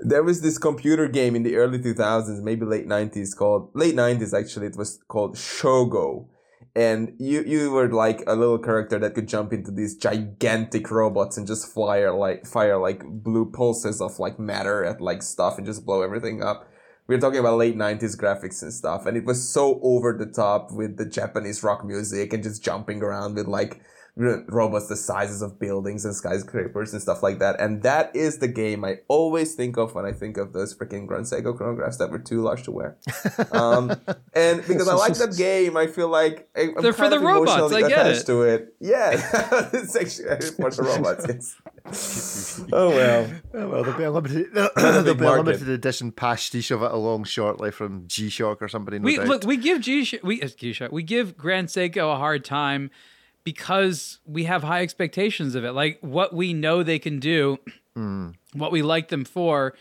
there 0.00 0.22
was 0.22 0.40
this 0.40 0.58
computer 0.58 1.08
game 1.08 1.34
in 1.36 1.42
the 1.42 1.56
early 1.56 1.78
2000s 1.78 2.42
maybe 2.42 2.66
late 2.66 2.86
90s 2.86 3.36
called 3.36 3.70
late 3.74 3.94
90s 3.94 4.38
actually 4.38 4.66
it 4.66 4.76
was 4.76 4.98
called 5.08 5.36
shogo 5.36 6.26
and 6.74 7.14
you 7.18 7.42
you 7.42 7.70
were 7.70 7.88
like 7.88 8.22
a 8.26 8.34
little 8.34 8.58
character 8.58 8.98
that 8.98 9.14
could 9.14 9.28
jump 9.28 9.52
into 9.52 9.70
these 9.70 9.96
gigantic 9.96 10.90
robots 10.90 11.36
and 11.36 11.46
just 11.46 11.72
fire 11.72 12.12
like 12.12 12.46
fire 12.46 12.78
like 12.78 13.04
blue 13.04 13.50
pulses 13.50 14.00
of 14.00 14.18
like 14.18 14.38
matter 14.38 14.84
at 14.84 15.00
like 15.00 15.22
stuff 15.22 15.58
and 15.58 15.66
just 15.66 15.84
blow 15.84 16.02
everything 16.02 16.42
up. 16.42 16.68
We 17.06 17.14
were 17.14 17.20
talking 17.20 17.40
about 17.40 17.56
late 17.56 17.76
90s 17.76 18.16
graphics 18.16 18.62
and 18.62 18.72
stuff 18.72 19.06
and 19.06 19.16
it 19.16 19.24
was 19.24 19.48
so 19.48 19.80
over 19.82 20.12
the 20.12 20.26
top 20.26 20.70
with 20.70 20.98
the 20.98 21.06
japanese 21.06 21.62
rock 21.62 21.82
music 21.82 22.34
and 22.34 22.42
just 22.42 22.62
jumping 22.62 23.02
around 23.02 23.34
with 23.34 23.48
like 23.48 23.80
robots 24.18 24.88
the 24.88 24.96
sizes 24.96 25.42
of 25.42 25.60
buildings 25.60 26.04
and 26.04 26.14
skyscrapers 26.14 26.92
and 26.92 27.00
stuff 27.00 27.22
like 27.22 27.38
that. 27.38 27.60
And 27.60 27.82
that 27.82 28.14
is 28.16 28.38
the 28.38 28.48
game 28.48 28.84
I 28.84 28.96
always 29.06 29.54
think 29.54 29.76
of 29.76 29.94
when 29.94 30.04
I 30.04 30.12
think 30.12 30.36
of 30.36 30.52
those 30.52 30.74
freaking 30.74 31.06
Grand 31.06 31.24
Seiko 31.26 31.56
chronographs 31.56 31.98
that 31.98 32.10
were 32.10 32.18
too 32.18 32.42
large 32.42 32.64
to 32.64 32.72
wear. 32.72 32.96
Um, 33.52 33.90
and 34.34 34.60
because 34.66 34.88
I 34.88 34.94
like 34.94 35.14
that 35.14 35.36
game, 35.36 35.76
I 35.76 35.86
feel 35.86 36.08
like 36.08 36.48
I- 36.56 36.72
I'm 36.76 36.82
They're 36.82 36.92
for 36.92 37.08
the 37.08 37.16
of 37.16 37.22
robots, 37.22 37.72
I 37.72 37.80
get 37.82 37.92
attached 37.92 38.22
it. 38.22 38.26
to 38.26 38.42
it. 38.42 38.74
Yeah, 38.80 39.10
it's 39.72 39.96
actually 39.96 40.50
for 40.50 40.70
the 40.70 40.82
robots. 40.82 41.24
It's 41.24 42.60
oh 42.72 42.90
well. 42.90 43.30
Oh, 43.54 43.68
well, 43.68 43.82
there'll 43.82 43.98
be 43.98 44.04
a 44.04 44.10
limited, 44.10 44.46
there'll 44.76 45.04
big 45.04 45.18
be 45.18 45.24
a 45.24 45.30
limited 45.30 45.68
edition 45.68 46.12
pastiche 46.12 46.70
of 46.70 46.82
it 46.82 46.90
along 46.90 47.24
shortly 47.24 47.70
from 47.70 48.04
G 48.08 48.28
Shock 48.28 48.60
or 48.62 48.68
somebody. 48.68 48.98
No 48.98 49.04
we 49.04 49.16
doubt. 49.16 49.28
look 49.28 49.44
we 49.44 49.56
give 49.56 49.80
G 49.80 50.04
Shock, 50.04 50.20
we 50.22 50.42
uh, 50.42 50.48
G-Shock, 50.48 50.92
we 50.92 51.02
give 51.02 51.36
Grand 51.36 51.68
Seiko 51.68 52.12
a 52.12 52.16
hard 52.16 52.44
time 52.44 52.90
because 53.48 54.18
we 54.26 54.44
have 54.44 54.62
high 54.62 54.82
expectations 54.82 55.54
of 55.54 55.64
it. 55.64 55.72
Like 55.72 55.96
what 56.02 56.34
we 56.34 56.52
know 56.52 56.82
they 56.82 56.98
can 56.98 57.18
do, 57.18 57.56
what 58.52 58.70
we 58.70 58.82
like 58.82 59.08
them 59.08 59.24
for, 59.24 59.74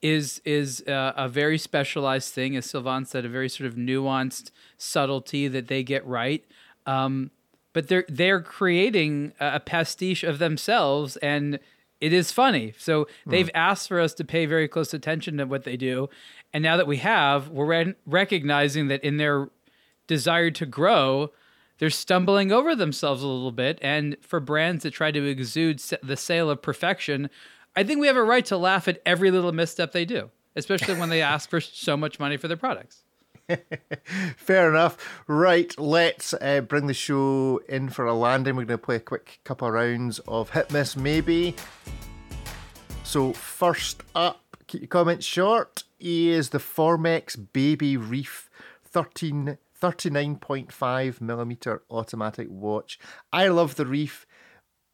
is 0.00 0.40
is 0.46 0.82
uh, 0.88 1.12
a 1.14 1.28
very 1.28 1.58
specialized 1.58 2.32
thing, 2.32 2.56
as 2.56 2.64
Sylvain 2.64 3.04
said, 3.04 3.26
a 3.26 3.28
very 3.28 3.50
sort 3.50 3.66
of 3.68 3.74
nuanced 3.74 4.50
subtlety 4.78 5.46
that 5.46 5.68
they 5.68 5.82
get 5.82 6.06
right. 6.06 6.42
Um, 6.86 7.30
but 7.74 7.88
they're 7.88 8.06
they're 8.08 8.40
creating 8.40 9.34
a 9.38 9.56
a 9.56 9.60
pastiche 9.60 10.24
of 10.24 10.38
themselves, 10.38 11.18
and 11.18 11.58
it 12.00 12.14
is 12.14 12.32
funny. 12.32 12.72
So 12.78 13.06
they've 13.26 13.50
asked 13.54 13.88
for 13.88 14.00
us 14.00 14.14
to 14.14 14.24
pay 14.24 14.46
very 14.46 14.68
close 14.68 14.94
attention 14.94 15.36
to 15.36 15.44
what 15.44 15.64
they 15.64 15.76
do, 15.76 16.08
and 16.54 16.62
now 16.62 16.78
that 16.78 16.86
we 16.86 16.96
have, 16.96 17.50
we're 17.50 17.66
re- 17.66 17.94
recognizing 18.06 18.88
that 18.88 19.04
in 19.04 19.18
their 19.18 19.50
desire 20.06 20.50
to 20.50 20.64
grow, 20.64 21.30
they're 21.82 21.90
stumbling 21.90 22.52
over 22.52 22.76
themselves 22.76 23.24
a 23.24 23.26
little 23.26 23.50
bit. 23.50 23.76
And 23.82 24.16
for 24.20 24.38
brands 24.38 24.84
that 24.84 24.92
try 24.92 25.10
to 25.10 25.26
exude 25.26 25.80
the 26.00 26.16
sale 26.16 26.48
of 26.48 26.62
perfection, 26.62 27.28
I 27.74 27.82
think 27.82 28.00
we 28.00 28.06
have 28.06 28.14
a 28.14 28.22
right 28.22 28.46
to 28.46 28.56
laugh 28.56 28.86
at 28.86 29.02
every 29.04 29.32
little 29.32 29.50
misstep 29.50 29.90
they 29.90 30.04
do, 30.04 30.30
especially 30.54 30.94
when 30.94 31.08
they 31.08 31.20
ask 31.22 31.50
for 31.50 31.60
so 31.60 31.96
much 31.96 32.20
money 32.20 32.36
for 32.36 32.46
their 32.46 32.56
products. 32.56 33.02
Fair 34.36 34.68
enough. 34.68 34.96
Right, 35.26 35.76
let's 35.76 36.34
uh, 36.34 36.60
bring 36.60 36.86
the 36.86 36.94
show 36.94 37.60
in 37.68 37.88
for 37.88 38.06
a 38.06 38.14
landing. 38.14 38.54
We're 38.54 38.64
going 38.64 38.78
to 38.78 38.86
play 38.86 38.94
a 38.94 39.00
quick 39.00 39.40
couple 39.42 39.66
of 39.66 39.74
rounds 39.74 40.20
of 40.28 40.50
hit 40.50 40.70
miss 40.70 40.96
maybe. 40.96 41.56
So 43.02 43.32
first 43.32 44.04
up, 44.14 44.56
keep 44.68 44.82
your 44.82 44.86
comments 44.86 45.26
short. 45.26 45.82
Is 45.98 46.50
the 46.50 46.58
Formex 46.58 47.36
Baby 47.52 47.96
Reef 47.96 48.48
13 48.84 49.58
39.5 49.82 51.20
millimeter 51.20 51.82
automatic 51.90 52.48
watch. 52.50 52.98
I 53.32 53.48
love 53.48 53.76
the 53.76 53.86
Reef, 53.86 54.26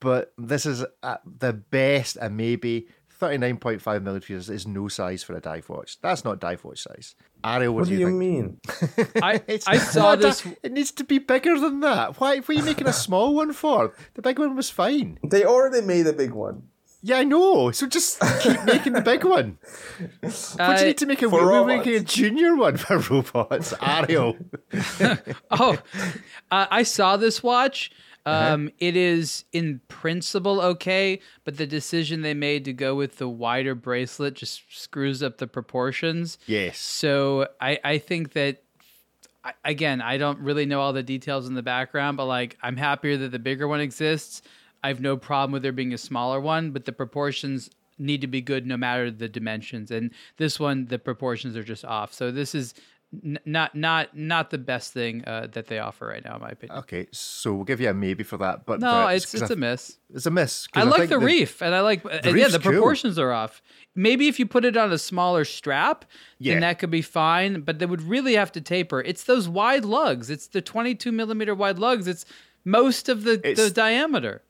but 0.01 0.33
this 0.39 0.67
is 0.67 0.85
at 1.03 1.21
the 1.25 1.53
best 1.53 2.17
a 2.21 2.31
maybe. 2.31 2.89
39.5 3.21 4.03
millimeters 4.05 4.49
is 4.49 4.65
no 4.65 4.87
size 4.87 5.25
for 5.25 5.35
a 5.35 5.41
dive 5.41 5.69
watch. 5.69 6.01
That's 6.01 6.25
not 6.25 6.39
dive 6.39 6.63
watch 6.65 6.85
size. 6.85 7.17
Ariel, 7.45 7.75
what, 7.75 7.81
What 7.81 7.89
do 7.89 7.95
do 7.97 8.01
you 8.01 8.07
you 8.07 8.07
think? 8.07 8.19
mean? 8.19 8.61
I, 9.23 9.43
It's 9.49 9.67
I 9.67 9.79
saw 9.79 10.01
not 10.15 10.19
a- 10.21 10.23
this. 10.23 10.47
it 10.63 10.71
needs 10.71 10.93
to 10.93 11.03
be 11.05 11.19
bigger 11.19 11.59
than 11.59 11.81
that. 11.81 12.21
Why? 12.21 12.37
What 12.37 12.49
are 12.51 12.53
you 12.53 12.63
making 12.63 12.87
a 12.87 12.93
small 12.93 13.35
one 13.35 13.53
for? 13.53 13.93
The 14.15 14.23
big 14.23 14.39
one 14.39 14.55
was 14.55 14.71
fine. 14.71 15.19
They 15.25 15.45
already 15.45 15.85
made 15.85 16.07
a 16.07 16.13
big 16.13 16.31
one. 16.31 16.69
Yeah, 17.01 17.19
I 17.19 17.25
know. 17.25 17.71
So 17.71 17.87
just 17.87 18.19
keep 18.41 18.65
making 18.65 18.93
the 18.95 19.01
big 19.03 19.25
one. 19.25 19.59
What 20.21 20.57
do 20.57 20.63
Uh, 20.63 20.77
you 20.81 20.87
need 20.87 20.99
to 20.99 21.07
make 21.07 21.23
a? 21.23 21.29
We're 21.29 21.47
robots. 21.49 21.69
making 21.87 21.95
a 21.95 22.01
junior 22.01 22.57
one 22.57 22.77
for 22.77 22.99
robots. 23.11 23.73
Ariel. 23.81 24.37
Oh, 25.51 25.79
uh, 26.51 26.67
I 26.71 26.83
saw 26.83 27.17
this 27.17 27.43
watch. 27.43 27.91
Uh-huh. 28.27 28.55
Um, 28.55 28.71
It 28.79 28.97
is 28.97 29.45
in 29.53 29.81
principle 29.89 30.61
okay, 30.61 31.21
but 31.45 31.57
the 31.57 31.67
decision 31.67 32.21
they 32.23 32.35
made 32.35 32.65
to 32.67 32.73
go 32.75 32.95
with 32.95 33.17
the 33.17 33.29
wider 33.29 33.75
bracelet 33.75 34.35
just 34.35 34.63
screws 34.71 35.23
up 35.23 35.39
the 35.39 35.47
proportions. 35.47 36.37
Yes. 36.47 36.79
So 36.79 37.47
I, 37.61 37.79
I 37.85 37.99
think 37.99 38.33
that 38.33 38.63
again, 39.65 40.03
I 40.03 40.19
don't 40.19 40.41
really 40.41 40.67
know 40.67 40.81
all 40.81 40.93
the 40.93 41.03
details 41.03 41.47
in 41.47 41.55
the 41.55 41.63
background, 41.63 42.17
but 42.19 42.27
like 42.27 42.59
I'm 42.61 42.77
happier 42.77 43.17
that 43.19 43.31
the 43.31 43.39
bigger 43.39 43.67
one 43.69 43.81
exists. 43.81 44.43
I 44.83 44.89
have 44.89 45.01
no 45.01 45.17
problem 45.17 45.53
with 45.53 45.63
there 45.63 45.73
being 45.73 45.93
a 45.93 45.99
smaller 45.99 46.41
one, 46.41 46.71
but 46.71 46.85
the 46.85 46.93
proportions 46.93 47.71
need 47.99 48.21
to 48.21 48.27
be 48.29 48.41
good 48.41 48.67
no 48.67 48.77
matter 48.77 49.11
the 49.11 49.29
dimensions. 49.29 49.91
And 49.91 50.13
this 50.37 50.61
one, 50.61 50.87
the 50.87 50.99
proportions 50.99 51.57
are 51.57 51.65
just 51.65 51.85
off. 51.85 52.13
So 52.13 52.31
this 52.31 52.55
is 52.55 52.75
n- 53.25 53.41
not 53.45 53.75
not 53.75 54.17
not 54.17 54.51
the 54.51 54.59
best 54.59 54.93
thing 54.93 55.25
uh, 55.27 55.49
that 55.53 55.67
they 55.67 55.81
offer 55.81 56.07
right 56.07 56.25
now, 56.25 56.37
in 56.37 56.41
my 56.43 56.51
opinion. 56.51 56.79
Okay, 56.81 57.09
so 57.11 57.55
we'll 57.55 57.65
give 57.65 57.81
you 57.81 57.91
a 57.91 57.95
maybe 57.95 58.23
for 58.23 58.37
that. 58.37 58.67
But 58.67 58.79
No, 58.79 59.09
it's 59.09 59.35
it's 59.35 59.51
I- 59.51 59.55
a 59.55 59.57
miss. 59.57 59.99
it's 60.15 60.27
a 60.27 60.31
miss. 60.31 60.69
'cause 60.69 60.81
I 60.81 60.89
like 60.89 60.99
think 61.01 61.11
the 61.11 61.19
reef, 61.19 61.61
and 61.61 61.75
I 61.75 61.81
like 61.81 62.05
uh, 62.05 62.21
yeah, 62.23 62.31
reef's 62.31 62.53
the 62.53 62.61
cool. 62.61 62.71
proportions 62.73 63.19
are 63.19 63.33
off. 63.33 63.61
Maybe 63.97 64.29
if 64.29 64.39
you 64.39 64.47
put 64.47 64.65
it 64.65 64.77
on 64.77 64.93
a 64.93 64.99
smaller 64.99 65.45
strap, 65.45 66.05
Yeah. 66.39 66.53
then 66.55 66.61
that 66.61 66.79
could 66.79 66.93
be 66.93 67.03
fine. 67.03 67.63
But 67.63 67.81
they 67.81 67.87
would 67.87 68.03
really 68.03 68.35
have 68.35 68.53
to 68.53 68.61
taper. 68.61 69.01
It's 69.01 69.25
those 69.25 69.49
wide 69.49 69.85
lugs. 69.85 70.31
It's 70.31 70.47
the 70.47 70.63
22 70.63 71.11
millimeter 71.11 71.53
wide 71.53 71.81
lugs. 71.81 72.07
It's 72.07 72.25
most 72.65 73.09
of 73.09 73.25
the, 73.25 73.39
the 73.39 73.71
diameter. 73.75 74.43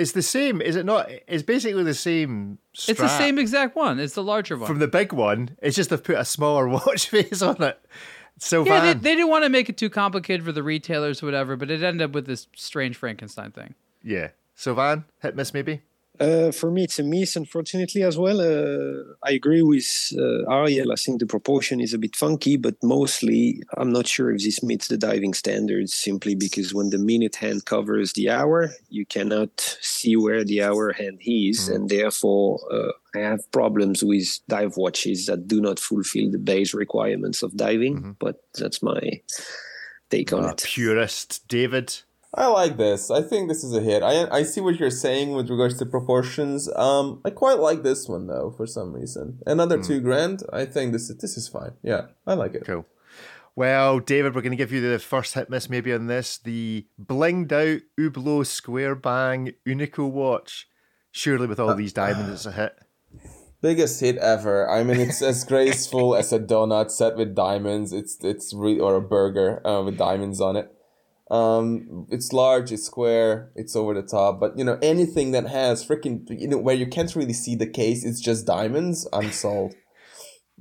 It's 0.00 0.12
the 0.12 0.22
same, 0.22 0.62
is 0.62 0.76
it 0.76 0.86
not? 0.86 1.10
It's 1.28 1.42
basically 1.42 1.82
the 1.82 1.94
same. 1.94 2.58
Strap 2.72 2.92
It's 2.92 3.00
the 3.00 3.18
same 3.18 3.38
exact 3.38 3.76
one. 3.76 4.00
It's 4.00 4.14
the 4.14 4.22
larger 4.22 4.56
one. 4.56 4.66
from 4.66 4.78
the 4.78 4.88
big 4.88 5.12
one. 5.12 5.56
It's 5.60 5.76
just 5.76 5.90
they've 5.90 6.02
put 6.02 6.16
a 6.16 6.24
smaller 6.24 6.66
watch 6.76 7.08
face 7.10 7.42
on 7.42 7.62
it. 7.62 7.78
So 8.38 8.64
yeah, 8.64 8.80
they, 8.80 8.94
they 8.94 9.14
didn't 9.14 9.28
want 9.28 9.44
to 9.44 9.50
make 9.50 9.68
it 9.68 9.76
too 9.76 9.90
complicated 9.90 10.44
for 10.46 10.52
the 10.52 10.62
retailers, 10.62 11.22
or 11.22 11.26
whatever. 11.26 11.56
But 11.56 11.70
it 11.70 11.82
ended 11.82 12.02
up 12.02 12.12
with 12.12 12.26
this 12.26 12.48
strange 12.56 12.96
Frankenstein 12.96 13.50
thing. 13.50 13.74
yeah. 14.02 14.28
Sylvain, 14.54 15.04
hit 15.22 15.36
miss 15.36 15.54
maybe. 15.54 15.80
Uh, 16.20 16.52
for 16.52 16.70
me, 16.70 16.84
it's 16.84 16.98
a 16.98 17.02
miss, 17.02 17.34
unfortunately, 17.34 18.02
as 18.02 18.18
well. 18.18 18.40
Uh, 18.40 19.14
I 19.24 19.32
agree 19.32 19.62
with 19.62 20.12
uh, 20.18 20.52
Ariel. 20.52 20.92
I 20.92 20.96
think 20.96 21.18
the 21.18 21.26
proportion 21.26 21.80
is 21.80 21.94
a 21.94 21.98
bit 21.98 22.14
funky, 22.14 22.58
but 22.58 22.76
mostly 22.82 23.62
I'm 23.78 23.90
not 23.90 24.06
sure 24.06 24.30
if 24.30 24.42
this 24.44 24.62
meets 24.62 24.88
the 24.88 24.98
diving 24.98 25.32
standards 25.32 25.94
simply 25.94 26.34
because 26.34 26.74
when 26.74 26.90
the 26.90 26.98
minute 26.98 27.36
hand 27.36 27.64
covers 27.64 28.12
the 28.12 28.28
hour, 28.28 28.70
you 28.90 29.06
cannot 29.06 29.78
see 29.80 30.14
where 30.14 30.44
the 30.44 30.62
hour 30.62 30.92
hand 30.92 31.20
is. 31.24 31.68
And 31.68 31.88
therefore, 31.88 32.60
uh, 32.70 32.92
I 33.14 33.20
have 33.20 33.50
problems 33.50 34.04
with 34.04 34.40
dive 34.46 34.76
watches 34.76 35.24
that 35.24 35.48
do 35.48 35.58
not 35.60 35.78
fulfill 35.78 36.30
the 36.30 36.38
base 36.38 36.74
requirements 36.74 37.42
of 37.42 37.56
diving. 37.56 38.16
But 38.18 38.42
that's 38.58 38.82
my 38.82 39.22
take 40.10 40.34
on 40.34 40.50
it. 40.50 40.64
purist 40.64 41.48
David. 41.48 42.02
I 42.32 42.46
like 42.46 42.76
this. 42.76 43.10
I 43.10 43.22
think 43.22 43.48
this 43.48 43.64
is 43.64 43.74
a 43.74 43.80
hit. 43.80 44.02
I 44.02 44.28
I 44.30 44.42
see 44.44 44.60
what 44.60 44.78
you're 44.78 44.90
saying 44.90 45.32
with 45.32 45.50
regards 45.50 45.78
to 45.78 45.86
proportions. 45.86 46.68
Um, 46.76 47.20
I 47.24 47.30
quite 47.30 47.58
like 47.58 47.82
this 47.82 48.08
one 48.08 48.28
though 48.28 48.54
for 48.56 48.66
some 48.66 48.92
reason. 48.92 49.40
Another 49.46 49.82
two 49.82 50.00
grand. 50.00 50.44
I 50.52 50.64
think 50.64 50.92
this 50.92 51.10
is 51.10 51.16
this 51.16 51.36
is 51.36 51.48
fine. 51.48 51.72
Yeah, 51.82 52.06
I 52.26 52.34
like 52.34 52.54
it. 52.54 52.64
Cool. 52.64 52.86
Well, 53.56 53.98
David, 53.98 54.34
we're 54.34 54.42
going 54.42 54.52
to 54.52 54.56
give 54.56 54.72
you 54.72 54.80
the 54.80 54.98
first 55.00 55.34
hit 55.34 55.50
miss 55.50 55.68
maybe 55.68 55.92
on 55.92 56.06
this. 56.06 56.38
The 56.38 56.86
blinged 57.02 57.52
out 57.52 57.82
Hublot 57.98 58.46
Square 58.46 58.96
Bang 58.96 59.52
Unico 59.66 60.08
watch. 60.08 60.68
Surely 61.10 61.48
with 61.48 61.58
all 61.58 61.74
these 61.74 61.92
diamonds, 61.92 62.30
it's 62.30 62.46
a 62.46 62.52
hit. 62.52 62.78
Biggest 63.60 64.00
hit 64.00 64.16
ever. 64.18 64.70
I 64.70 64.84
mean, 64.84 65.00
it's 65.00 65.20
as 65.20 65.44
graceful 65.44 66.14
as 66.14 66.32
a 66.32 66.38
donut 66.38 66.92
set 66.92 67.16
with 67.16 67.34
diamonds. 67.34 67.92
It's 67.92 68.16
it's 68.22 68.54
re- 68.54 68.78
or 68.78 68.94
a 68.94 69.02
burger 69.02 69.66
uh, 69.66 69.82
with 69.82 69.98
diamonds 69.98 70.40
on 70.40 70.54
it. 70.54 70.72
Um, 71.30 72.06
it's 72.10 72.32
large, 72.32 72.72
it's 72.72 72.84
square, 72.84 73.50
it's 73.54 73.76
over 73.76 73.94
the 73.94 74.02
top. 74.02 74.40
But 74.40 74.58
you 74.58 74.64
know, 74.64 74.78
anything 74.82 75.30
that 75.32 75.46
has 75.46 75.86
freaking 75.86 76.26
you 76.28 76.48
know 76.48 76.58
where 76.58 76.74
you 76.74 76.86
can't 76.86 77.14
really 77.14 77.32
see 77.32 77.54
the 77.54 77.68
case, 77.68 78.04
it's 78.04 78.20
just 78.20 78.46
diamonds. 78.46 79.06
I'm 79.12 79.30
sold. 79.42 79.74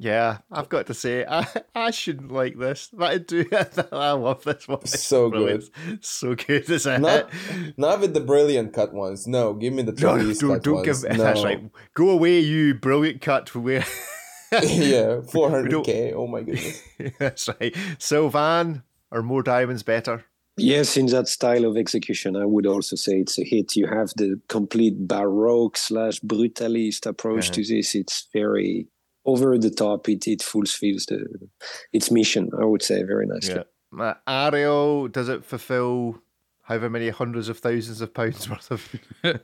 Yeah, 0.01 0.37
I've 0.49 0.69
got 0.69 0.85
to 0.87 0.93
say, 0.93 1.25
I, 1.25 1.45
I 1.75 1.91
shouldn't 1.91 2.31
like 2.31 2.57
this. 2.57 2.89
But 2.93 3.11
I 3.11 3.17
do. 3.17 3.45
I 3.91 4.11
love 4.13 4.45
this 4.45 4.65
one. 4.65 4.79
It's 4.83 5.03
So 5.03 5.29
brilliant. 5.29 5.65
So 5.99 6.35
good. 6.35 6.69
It's 6.69 6.85
a 6.85 6.97
Not 6.99 7.29
not 7.75 7.99
with 7.99 8.13
the 8.13 8.21
brilliant 8.21 8.71
cut 8.73 8.93
ones. 8.93 9.27
No, 9.27 9.53
give 9.53 9.73
me 9.73 9.81
the 9.83 9.91
No, 9.91 10.17
don't, 10.33 10.63
don't 10.63 10.75
ones. 10.75 11.03
give 11.03 11.17
no. 11.17 11.23
That's 11.23 11.43
right. 11.43 11.69
Go 11.95 12.11
away, 12.11 12.39
you 12.39 12.75
brilliant 12.75 13.19
cut. 13.21 13.53
Where? 13.53 13.83
yeah, 14.63 15.19
four 15.21 15.49
hundred 15.49 15.83
k. 15.83 16.13
Oh 16.13 16.27
my 16.27 16.43
goodness. 16.43 16.81
that's 17.19 17.49
right. 17.59 17.75
Sylvain, 17.97 18.83
are 19.11 19.21
more 19.21 19.43
diamonds 19.43 19.83
better? 19.83 20.23
Yes, 20.61 20.97
in 20.97 21.07
that 21.07 21.27
style 21.27 21.65
of 21.65 21.77
execution, 21.77 22.35
I 22.35 22.45
would 22.45 22.65
also 22.65 22.95
say 22.95 23.19
it's 23.19 23.39
a 23.39 23.43
hit. 23.43 23.75
You 23.75 23.87
have 23.87 24.09
the 24.15 24.39
complete 24.47 25.07
baroque 25.07 25.77
slash 25.77 26.19
brutalist 26.21 27.05
approach 27.05 27.51
to 27.51 27.63
this. 27.63 27.95
It's 27.95 28.27
very 28.33 28.87
over 29.25 29.57
the 29.57 29.69
top. 29.69 30.07
It 30.09 30.27
it 30.27 30.41
fulfills 30.41 31.05
the 31.05 31.25
its 31.93 32.11
mission. 32.11 32.49
I 32.59 32.65
would 32.65 32.81
say 32.81 33.03
very 33.03 33.27
nicely. 33.27 33.55
Yeah. 33.55 33.63
Uh, 33.97 34.13
Ariel, 34.27 35.07
does 35.07 35.29
it 35.29 35.43
fulfill 35.43 36.21
however 36.63 36.89
many 36.89 37.09
hundreds 37.09 37.49
of 37.49 37.57
thousands 37.57 38.01
of 38.01 38.13
pounds 38.13 38.49
worth 38.49 38.71
of 38.71 38.95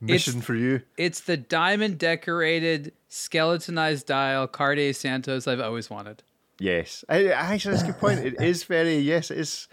mission 0.00 0.40
for 0.40 0.54
you? 0.54 0.82
It's 0.96 1.20
the 1.20 1.36
diamond 1.36 1.98
decorated 1.98 2.92
skeletonized 3.08 4.06
dial 4.06 4.46
Cartier 4.46 4.92
Santos 4.92 5.46
I've 5.46 5.60
always 5.60 5.88
wanted. 5.88 6.22
Yes. 6.60 7.04
I, 7.08 7.26
I 7.26 7.54
actually, 7.54 7.76
that's 7.76 7.84
a 7.84 7.92
good 7.92 8.00
point. 8.00 8.20
It 8.20 8.34
is 8.40 8.64
very, 8.64 8.98
yes, 8.98 9.30
it 9.30 9.38
is. 9.38 9.68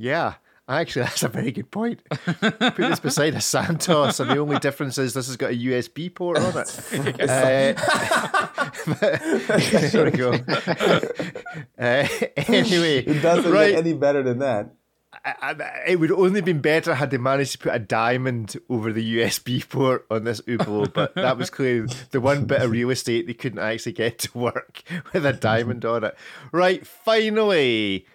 Yeah. 0.00 0.34
Actually, 0.66 1.02
that's 1.06 1.22
a 1.24 1.28
very 1.28 1.50
good 1.50 1.70
point. 1.70 2.00
Put 2.08 2.76
this 2.76 3.00
beside 3.00 3.34
a 3.34 3.40
Santos, 3.40 4.20
and 4.20 4.30
the 4.30 4.38
only 4.38 4.58
difference 4.60 4.98
is 4.98 5.14
this 5.14 5.26
has 5.26 5.36
got 5.36 5.50
a 5.50 5.54
USB 5.54 6.14
port 6.14 6.38
on 6.38 6.56
it. 6.56 6.80
Uh, 7.20 7.74
there 9.00 10.04
we 10.04 10.10
go. 10.12 10.32
Uh, 11.78 12.06
anyway, 12.36 12.98
It 13.04 13.20
doesn't 13.20 13.50
right. 13.50 13.70
get 13.70 13.78
any 13.78 13.92
better 13.94 14.22
than 14.22 14.38
that. 14.38 14.74
I, 15.24 15.34
I, 15.40 15.82
it 15.88 15.96
would 16.00 16.12
only 16.12 16.40
been 16.40 16.60
better 16.60 16.94
had 16.94 17.10
they 17.10 17.18
managed 17.18 17.52
to 17.52 17.58
put 17.58 17.74
a 17.74 17.78
diamond 17.78 18.56
over 18.68 18.92
the 18.92 19.18
USB 19.18 19.68
port 19.68 20.06
on 20.10 20.24
this 20.24 20.40
Hublot, 20.42 20.92
but 20.94 21.14
that 21.16 21.36
was 21.36 21.50
clearly 21.50 21.92
the 22.10 22.20
one 22.20 22.46
bit 22.46 22.62
of 22.62 22.70
real 22.70 22.90
estate 22.90 23.26
they 23.26 23.34
couldn't 23.34 23.58
actually 23.58 23.92
get 23.92 24.18
to 24.20 24.38
work 24.38 24.82
with 25.12 25.26
a 25.26 25.32
diamond 25.32 25.84
on 25.84 26.04
it. 26.04 26.16
Right, 26.52 26.86
finally, 26.86 28.06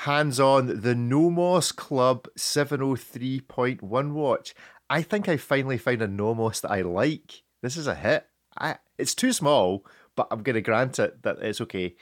hands 0.00 0.38
on 0.38 0.82
the 0.82 0.94
Nomos 0.94 1.72
Club 1.72 2.28
703.1 2.38 4.12
watch. 4.12 4.54
I 4.90 5.00
think 5.00 5.26
I 5.28 5.38
finally 5.38 5.78
found 5.78 6.02
a 6.02 6.06
Nomos 6.06 6.60
that 6.60 6.70
I 6.70 6.82
like. 6.82 7.42
This 7.62 7.78
is 7.78 7.86
a 7.86 7.94
hit. 7.94 8.26
I, 8.58 8.76
it's 8.98 9.14
too 9.14 9.32
small, 9.32 9.86
but 10.14 10.28
I'm 10.30 10.42
going 10.42 10.54
to 10.54 10.60
grant 10.60 10.98
it 10.98 11.22
that 11.22 11.38
it's 11.40 11.62
okay. 11.62 11.96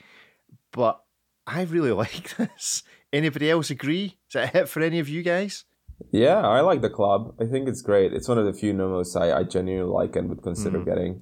But 0.73 1.01
I 1.47 1.63
really 1.63 1.91
like 1.93 2.35
this. 2.35 2.83
Anybody 3.13 3.49
else 3.49 3.69
agree? 3.69 4.17
Is 4.29 4.35
it 4.35 4.43
a 4.43 4.47
hit 4.47 4.69
for 4.69 4.81
any 4.81 4.99
of 4.99 5.07
you 5.07 5.23
guys? 5.23 5.63
Yeah, 6.11 6.45
I 6.45 6.59
like 6.59 6.81
the 6.81 6.89
club. 6.89 7.33
I 7.39 7.45
think 7.45 7.69
it's 7.69 7.81
great. 7.81 8.11
It's 8.11 8.27
one 8.27 8.37
of 8.37 8.45
the 8.45 8.53
few 8.53 8.73
Nomos 8.73 9.15
I, 9.15 9.31
I 9.31 9.43
genuinely 9.43 9.89
like 9.89 10.17
and 10.17 10.27
would 10.27 10.43
consider 10.43 10.79
mm. 10.79 10.85
getting. 10.85 11.21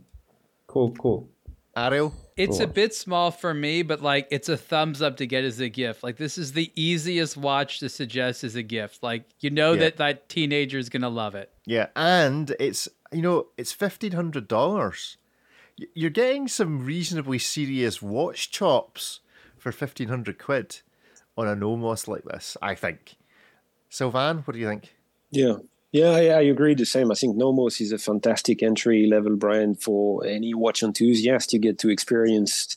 Cool, 0.66 0.92
cool. 0.96 1.30
Ariel? 1.76 2.14
It's 2.36 2.60
a 2.60 2.68
bit 2.68 2.96
small 2.96 3.30
for 3.30 3.54
me, 3.54 3.84
but 3.84 4.02
like 4.02 4.28
it's 4.32 4.50
a 4.50 4.58
thumbs 4.58 5.02
up 5.02 5.18
to 5.18 5.28
get 5.28 5.44
as 5.44 5.60
a 5.60 5.70
gift. 5.70 6.04
Like 6.04 6.18
this 6.18 6.38
is 6.38 6.54
the 6.54 6.72
easiest 6.76 7.38
watch 7.38 7.80
to 7.80 7.90
suggest 7.90 8.44
as 8.44 8.56
a 8.56 8.64
gift. 8.64 9.04
Like 9.04 9.24
you 9.40 9.50
know 9.50 9.74
yeah. 9.74 9.80
that 9.82 9.98
that 9.98 10.30
teenager 10.30 10.78
is 10.78 10.90
gonna 10.90 11.10
love 11.10 11.36
it. 11.36 11.52
Yeah, 11.66 11.88
and 11.96 12.56
it's 12.60 12.90
you 13.12 13.22
know 13.22 13.48
it's 13.58 13.72
fifteen 13.72 14.14
hundred 14.14 14.48
dollars. 14.48 15.18
You're 15.94 16.10
getting 16.10 16.48
some 16.48 16.86
reasonably 16.86 17.40
serious 17.40 18.02
watch 18.02 18.52
chops 18.52 19.20
for 19.58 19.72
fifteen 19.72 20.08
hundred 20.08 20.40
quid 20.40 20.82
on 21.38 21.48
a 21.48 21.56
Nomos 21.56 22.08
like 22.08 22.24
this, 22.24 22.58
I 22.62 22.76
think. 22.76 23.16
Sylvain, 23.90 24.38
what 24.40 24.54
do 24.54 24.60
you 24.60 24.68
think? 24.68 24.96
Yeah. 25.32 25.58
Yeah, 25.94 26.10
I, 26.10 26.26
I 26.26 26.42
agree 26.42 26.74
the 26.74 26.88
same. 26.88 27.12
I 27.12 27.14
think 27.14 27.38
Nomos 27.38 27.80
is 27.80 27.92
a 27.92 28.00
fantastic 28.00 28.64
entry 28.64 29.06
level 29.06 29.36
brand 29.36 29.82
for 29.82 30.26
any 30.26 30.54
watch 30.56 30.82
enthusiast. 30.82 31.54
You 31.54 31.60
get 31.60 31.78
to 31.80 31.90
experience 31.90 32.76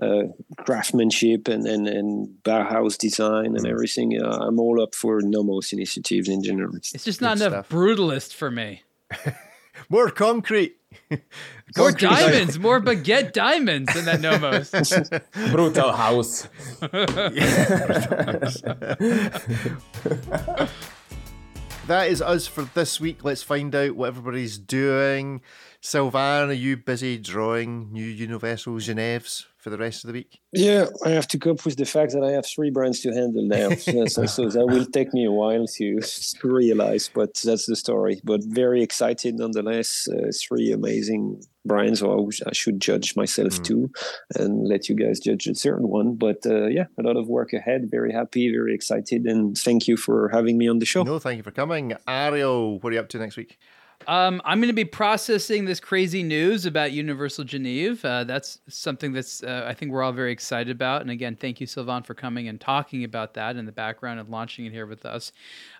uh, 0.00 0.24
craftsmanship 0.58 1.48
and, 1.48 1.66
and, 1.66 1.88
and 1.88 2.28
Bauhaus 2.44 2.98
design 2.98 3.56
and 3.56 3.64
mm. 3.64 3.70
everything. 3.70 4.22
Uh, 4.22 4.36
I'm 4.42 4.60
all 4.60 4.82
up 4.82 4.94
for 4.94 5.22
Nomos 5.22 5.72
initiatives 5.72 6.28
in 6.28 6.42
general. 6.42 6.76
It's 6.76 7.04
just 7.04 7.22
not 7.22 7.38
enough 7.38 7.52
stuff. 7.52 7.68
brutalist 7.70 8.34
for 8.34 8.50
me. 8.50 8.82
More 9.88 10.10
concrete. 10.10 10.76
more 11.76 11.92
diamonds, 11.92 12.58
more 12.58 12.80
baguette 12.80 13.32
diamonds 13.32 13.96
in 13.96 14.04
that 14.04 14.20
Nomos. 14.20 14.70
Brutal 15.50 15.92
house. 15.92 16.48
That 21.86 22.10
is 22.10 22.22
us 22.22 22.46
for 22.46 22.62
this 22.74 23.00
week. 23.00 23.24
Let's 23.24 23.42
find 23.42 23.74
out 23.74 23.96
what 23.96 24.08
everybody's 24.08 24.58
doing. 24.58 25.40
Sylvain, 25.80 26.48
are 26.48 26.52
you 26.52 26.76
busy 26.76 27.18
drawing 27.18 27.92
new 27.92 28.04
Universal 28.04 28.74
Geneves 28.74 29.46
for 29.62 29.70
the 29.70 29.78
rest 29.78 30.04
of 30.04 30.08
the 30.08 30.14
week? 30.14 30.40
Yeah, 30.52 30.86
I 31.06 31.10
have 31.10 31.28
to 31.28 31.38
cope 31.38 31.64
with 31.64 31.76
the 31.76 31.84
fact 31.84 32.12
that 32.12 32.24
I 32.24 32.32
have 32.32 32.44
three 32.44 32.70
brands 32.70 33.00
to 33.00 33.12
handle 33.12 33.46
now. 33.46 33.70
so, 34.06 34.26
so, 34.26 34.48
that 34.48 34.66
will 34.66 34.84
take 34.86 35.14
me 35.14 35.24
a 35.24 35.30
while 35.30 35.66
to 35.78 36.00
realize, 36.42 37.08
but 37.14 37.40
that's 37.44 37.66
the 37.66 37.76
story. 37.76 38.20
But 38.24 38.42
very 38.44 38.82
excited 38.82 39.36
nonetheless. 39.36 40.08
Uh, 40.08 40.32
three 40.36 40.72
amazing 40.72 41.42
brands, 41.64 42.02
or 42.02 42.28
I 42.46 42.52
should 42.52 42.80
judge 42.80 43.14
myself 43.14 43.52
mm. 43.52 43.64
too 43.64 43.90
and 44.36 44.66
let 44.66 44.88
you 44.88 44.96
guys 44.96 45.20
judge 45.20 45.46
a 45.46 45.54
certain 45.54 45.88
one. 45.88 46.16
But 46.16 46.44
uh, 46.44 46.66
yeah, 46.66 46.86
a 46.98 47.02
lot 47.02 47.16
of 47.16 47.28
work 47.28 47.52
ahead. 47.52 47.88
Very 47.90 48.12
happy, 48.12 48.50
very 48.50 48.74
excited. 48.74 49.26
And 49.26 49.56
thank 49.56 49.86
you 49.86 49.96
for 49.96 50.28
having 50.30 50.58
me 50.58 50.68
on 50.68 50.80
the 50.80 50.86
show. 50.86 51.04
No, 51.04 51.20
thank 51.20 51.36
you 51.36 51.44
for 51.44 51.52
coming. 51.52 51.94
Ariel, 52.08 52.80
what 52.80 52.90
are 52.90 52.94
you 52.94 53.00
up 53.00 53.08
to 53.10 53.18
next 53.18 53.36
week? 53.36 53.58
Um, 54.06 54.42
I'm 54.44 54.58
going 54.58 54.68
to 54.68 54.74
be 54.74 54.84
processing 54.84 55.64
this 55.64 55.78
crazy 55.78 56.22
news 56.22 56.66
about 56.66 56.92
Universal 56.92 57.44
Geneve. 57.44 58.04
Uh, 58.04 58.24
that's 58.24 58.58
something 58.68 59.12
that's 59.12 59.42
uh, 59.42 59.64
I 59.66 59.74
think 59.74 59.92
we're 59.92 60.02
all 60.02 60.12
very 60.12 60.32
excited 60.32 60.70
about. 60.70 61.02
And 61.02 61.10
again, 61.10 61.36
thank 61.36 61.60
you, 61.60 61.66
Sylvain, 61.66 62.02
for 62.02 62.14
coming 62.14 62.48
and 62.48 62.60
talking 62.60 63.04
about 63.04 63.34
that 63.34 63.56
in 63.56 63.66
the 63.66 63.72
background 63.72 64.20
and 64.20 64.28
launching 64.28 64.66
it 64.66 64.72
here 64.72 64.86
with 64.86 65.04
us. 65.04 65.32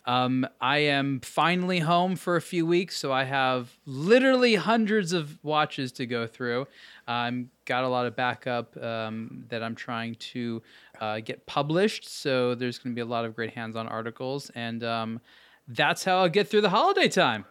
Um, 0.06 0.46
I 0.60 0.78
am 0.78 1.20
finally 1.20 1.80
home 1.80 2.16
for 2.16 2.36
a 2.36 2.40
few 2.40 2.66
weeks, 2.66 2.96
so 2.96 3.12
I 3.12 3.24
have 3.24 3.70
literally 3.86 4.54
hundreds 4.54 5.12
of 5.12 5.38
watches 5.42 5.92
to 5.92 6.06
go 6.06 6.26
through. 6.26 6.66
I've 7.06 7.28
um, 7.28 7.50
got 7.64 7.84
a 7.84 7.88
lot 7.88 8.06
of 8.06 8.14
backup 8.14 8.76
um, 8.82 9.44
that 9.48 9.62
I'm 9.62 9.74
trying 9.74 10.14
to 10.16 10.62
uh, 11.00 11.20
get 11.20 11.46
published, 11.46 12.08
so 12.08 12.54
there's 12.54 12.78
going 12.78 12.94
to 12.94 12.96
be 12.96 13.02
a 13.02 13.10
lot 13.10 13.24
of 13.24 13.34
great 13.34 13.54
hands-on 13.54 13.88
articles, 13.88 14.50
and 14.54 14.84
um, 14.84 15.20
that's 15.68 16.04
how 16.04 16.18
I'll 16.18 16.28
get 16.28 16.48
through 16.48 16.62
the 16.62 16.70
holiday 16.70 17.08
time. 17.08 17.44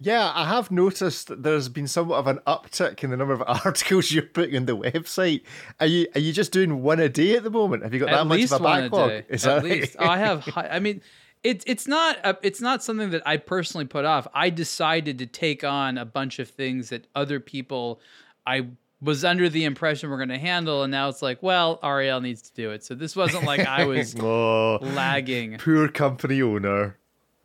Yeah, 0.00 0.30
I 0.32 0.46
have 0.46 0.70
noticed 0.70 1.26
that 1.26 1.42
there's 1.42 1.68
been 1.68 1.88
somewhat 1.88 2.18
of 2.18 2.28
an 2.28 2.38
uptick 2.46 3.02
in 3.02 3.10
the 3.10 3.16
number 3.16 3.34
of 3.34 3.42
articles 3.64 4.12
you're 4.12 4.22
putting 4.22 4.56
on 4.56 4.66
the 4.66 4.76
website. 4.76 5.42
Are 5.80 5.86
you 5.86 6.06
are 6.14 6.20
you 6.20 6.32
just 6.32 6.52
doing 6.52 6.82
one 6.82 7.00
a 7.00 7.08
day 7.08 7.36
at 7.36 7.42
the 7.42 7.50
moment? 7.50 7.82
Have 7.82 7.92
you 7.92 8.00
got 8.00 8.10
at 8.10 8.16
that 8.18 8.24
much 8.26 8.42
of 8.42 8.52
a 8.52 8.58
backlog? 8.60 9.10
A 9.10 9.32
Is 9.32 9.46
at 9.46 9.64
least 9.64 9.96
right? 9.98 10.08
I 10.08 10.18
have. 10.18 10.44
High, 10.44 10.68
I 10.68 10.78
mean, 10.78 11.02
it's 11.42 11.64
it's 11.66 11.88
not 11.88 12.16
a, 12.22 12.38
it's 12.42 12.60
not 12.60 12.82
something 12.84 13.10
that 13.10 13.22
I 13.26 13.38
personally 13.38 13.86
put 13.86 14.04
off. 14.04 14.28
I 14.32 14.50
decided 14.50 15.18
to 15.18 15.26
take 15.26 15.64
on 15.64 15.98
a 15.98 16.04
bunch 16.04 16.38
of 16.38 16.48
things 16.48 16.90
that 16.90 17.08
other 17.16 17.40
people 17.40 18.00
I 18.46 18.68
was 19.00 19.24
under 19.24 19.48
the 19.48 19.64
impression 19.64 20.10
we're 20.10 20.16
going 20.16 20.28
to 20.28 20.38
handle, 20.38 20.82
and 20.82 20.90
now 20.90 21.08
it's 21.08 21.22
like, 21.22 21.42
well, 21.42 21.78
Ariel 21.82 22.20
needs 22.20 22.42
to 22.42 22.52
do 22.54 22.70
it. 22.70 22.84
So 22.84 22.94
this 22.94 23.14
wasn't 23.14 23.44
like 23.44 23.60
I 23.60 23.84
was 23.84 24.14
oh, 24.20 24.78
lagging. 24.80 25.58
Poor 25.58 25.88
company 25.88 26.42
owner. 26.42 26.98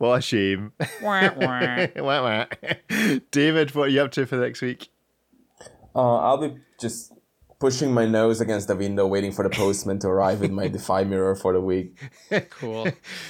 What 0.04 0.18
a 0.18 0.20
shame. 0.20 0.72
wah, 1.02 1.30
wah. 1.34 2.44
David, 3.30 3.74
what 3.74 3.84
are 3.84 3.88
you 3.88 4.02
up 4.02 4.10
to 4.12 4.26
for 4.26 4.36
next 4.36 4.60
week? 4.60 4.90
Uh, 5.96 6.16
I'll 6.16 6.36
be 6.36 6.58
just 6.78 7.14
pushing 7.58 7.90
my 7.90 8.04
nose 8.04 8.42
against 8.42 8.68
the 8.68 8.76
window, 8.76 9.06
waiting 9.06 9.32
for 9.32 9.48
the 9.48 9.48
postman 9.48 9.98
to 10.00 10.08
arrive 10.08 10.42
with 10.42 10.50
my 10.50 10.68
Defy 10.68 11.04
mirror 11.04 11.34
for 11.34 11.54
the 11.54 11.60
week. 11.62 11.96
Cool. 12.50 12.86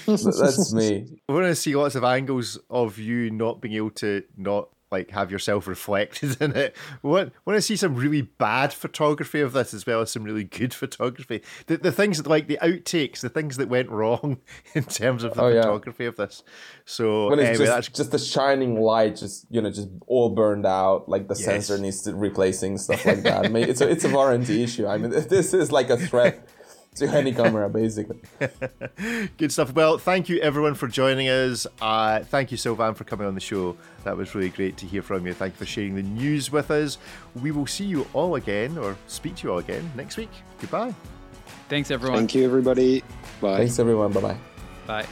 That's 0.07 0.73
me. 0.73 1.07
We're 1.29 1.43
going 1.43 1.53
to 1.53 1.55
see 1.55 1.77
lots 1.77 1.95
of 1.95 2.03
angles 2.03 2.59
of 2.69 2.99
you 2.99 3.31
not 3.31 3.61
being 3.61 3.77
able 3.77 3.91
to 3.91 4.25
not 4.37 4.71
like 4.95 5.11
have 5.11 5.31
yourself 5.31 5.67
reflected 5.67 6.37
in 6.41 6.57
it. 6.57 6.77
Want 7.03 7.33
want 7.45 7.57
to 7.57 7.63
see 7.63 7.77
some 7.77 7.95
really 7.95 8.23
bad 8.23 8.73
photography 8.73 9.41
of 9.41 9.53
this 9.53 9.75
as 9.75 9.87
well 9.87 10.01
as 10.01 10.13
some 10.13 10.25
really 10.25 10.45
good 10.45 10.73
photography. 10.83 11.43
The 11.67 11.79
the 11.79 11.93
things 11.93 12.25
like 12.27 12.47
the 12.47 12.59
outtakes, 12.63 13.21
the 13.21 13.29
things 13.29 13.57
that 13.57 13.69
went 13.69 13.91
wrong 13.99 14.39
in 14.75 14.85
terms 14.85 15.25
of 15.25 15.35
the 15.35 15.43
oh, 15.43 15.53
photography 15.53 16.05
yeah. 16.05 16.09
of 16.09 16.17
this. 16.17 16.43
So 16.85 17.31
when 17.31 17.39
it's 17.39 17.49
anyway, 17.49 17.67
just, 17.67 17.73
that's 17.73 17.89
just 17.89 18.11
the 18.13 18.19
shining 18.19 18.81
light, 18.81 19.17
just 19.17 19.47
you 19.51 19.61
know, 19.61 19.71
just 19.71 19.89
all 20.07 20.31
burned 20.31 20.67
out. 20.67 21.09
Like 21.09 21.29
the 21.29 21.35
yes. 21.35 21.45
sensor 21.45 21.79
needs 21.79 22.03
to 22.03 22.15
replacing 22.15 22.79
stuff 22.79 23.05
like 23.05 23.23
that. 23.23 23.45
I 23.45 23.49
mean, 23.49 23.69
it's 23.69 23.81
a 23.81 23.89
it's 23.89 24.05
a 24.05 24.11
warranty 24.11 24.63
issue. 24.63 24.87
I 24.87 24.99
mean, 24.99 25.11
this 25.11 25.53
is 25.53 25.73
like 25.73 25.91
a 25.91 25.97
threat 25.97 26.49
to 26.97 27.09
any 27.09 27.33
camera, 27.33 27.69
basically. 27.69 28.21
Good 29.37 29.53
stuff. 29.53 29.73
Well, 29.73 29.99
thank 29.99 30.29
you 30.29 30.39
everyone 30.41 30.75
for 30.75 30.89
joining 30.89 31.29
us. 31.29 31.67
Uh, 31.81 32.21
thank 32.21 32.51
you, 32.51 32.57
Sylvain, 32.57 32.95
for 32.95 33.05
coming 33.05 33.27
on 33.27 33.35
the 33.35 33.41
show. 33.41 33.77
That 34.05 34.17
was 34.17 34.35
really 34.35 34.51
great 34.51 34.77
to 34.79 34.87
hear 34.87 35.03
from 35.03 35.27
you. 35.27 35.33
Thank 35.33 35.55
you 35.55 35.59
for 35.59 35.67
sharing 35.67 35.95
the 35.95 36.03
news 36.03 36.53
with 36.53 36.71
us. 36.71 36.99
We 37.41 37.51
will 37.51 37.67
see 37.67 37.85
you 37.85 38.07
all 38.13 38.37
again, 38.37 38.79
or 38.79 38.97
speak 39.07 39.37
to 39.37 39.49
you 39.49 39.53
all 39.53 39.59
again 39.59 39.91
next 39.97 40.17
week. 40.17 40.31
Goodbye. 40.61 40.95
Thanks, 41.69 41.91
everyone. 41.91 42.19
Thank 42.19 42.35
you, 42.35 42.45
everybody. 42.45 43.03
Bye. 43.41 43.59
Thanks, 43.59 43.79
everyone. 43.79 44.13
Bye-bye. 44.13 44.37
Bye. 44.87 45.07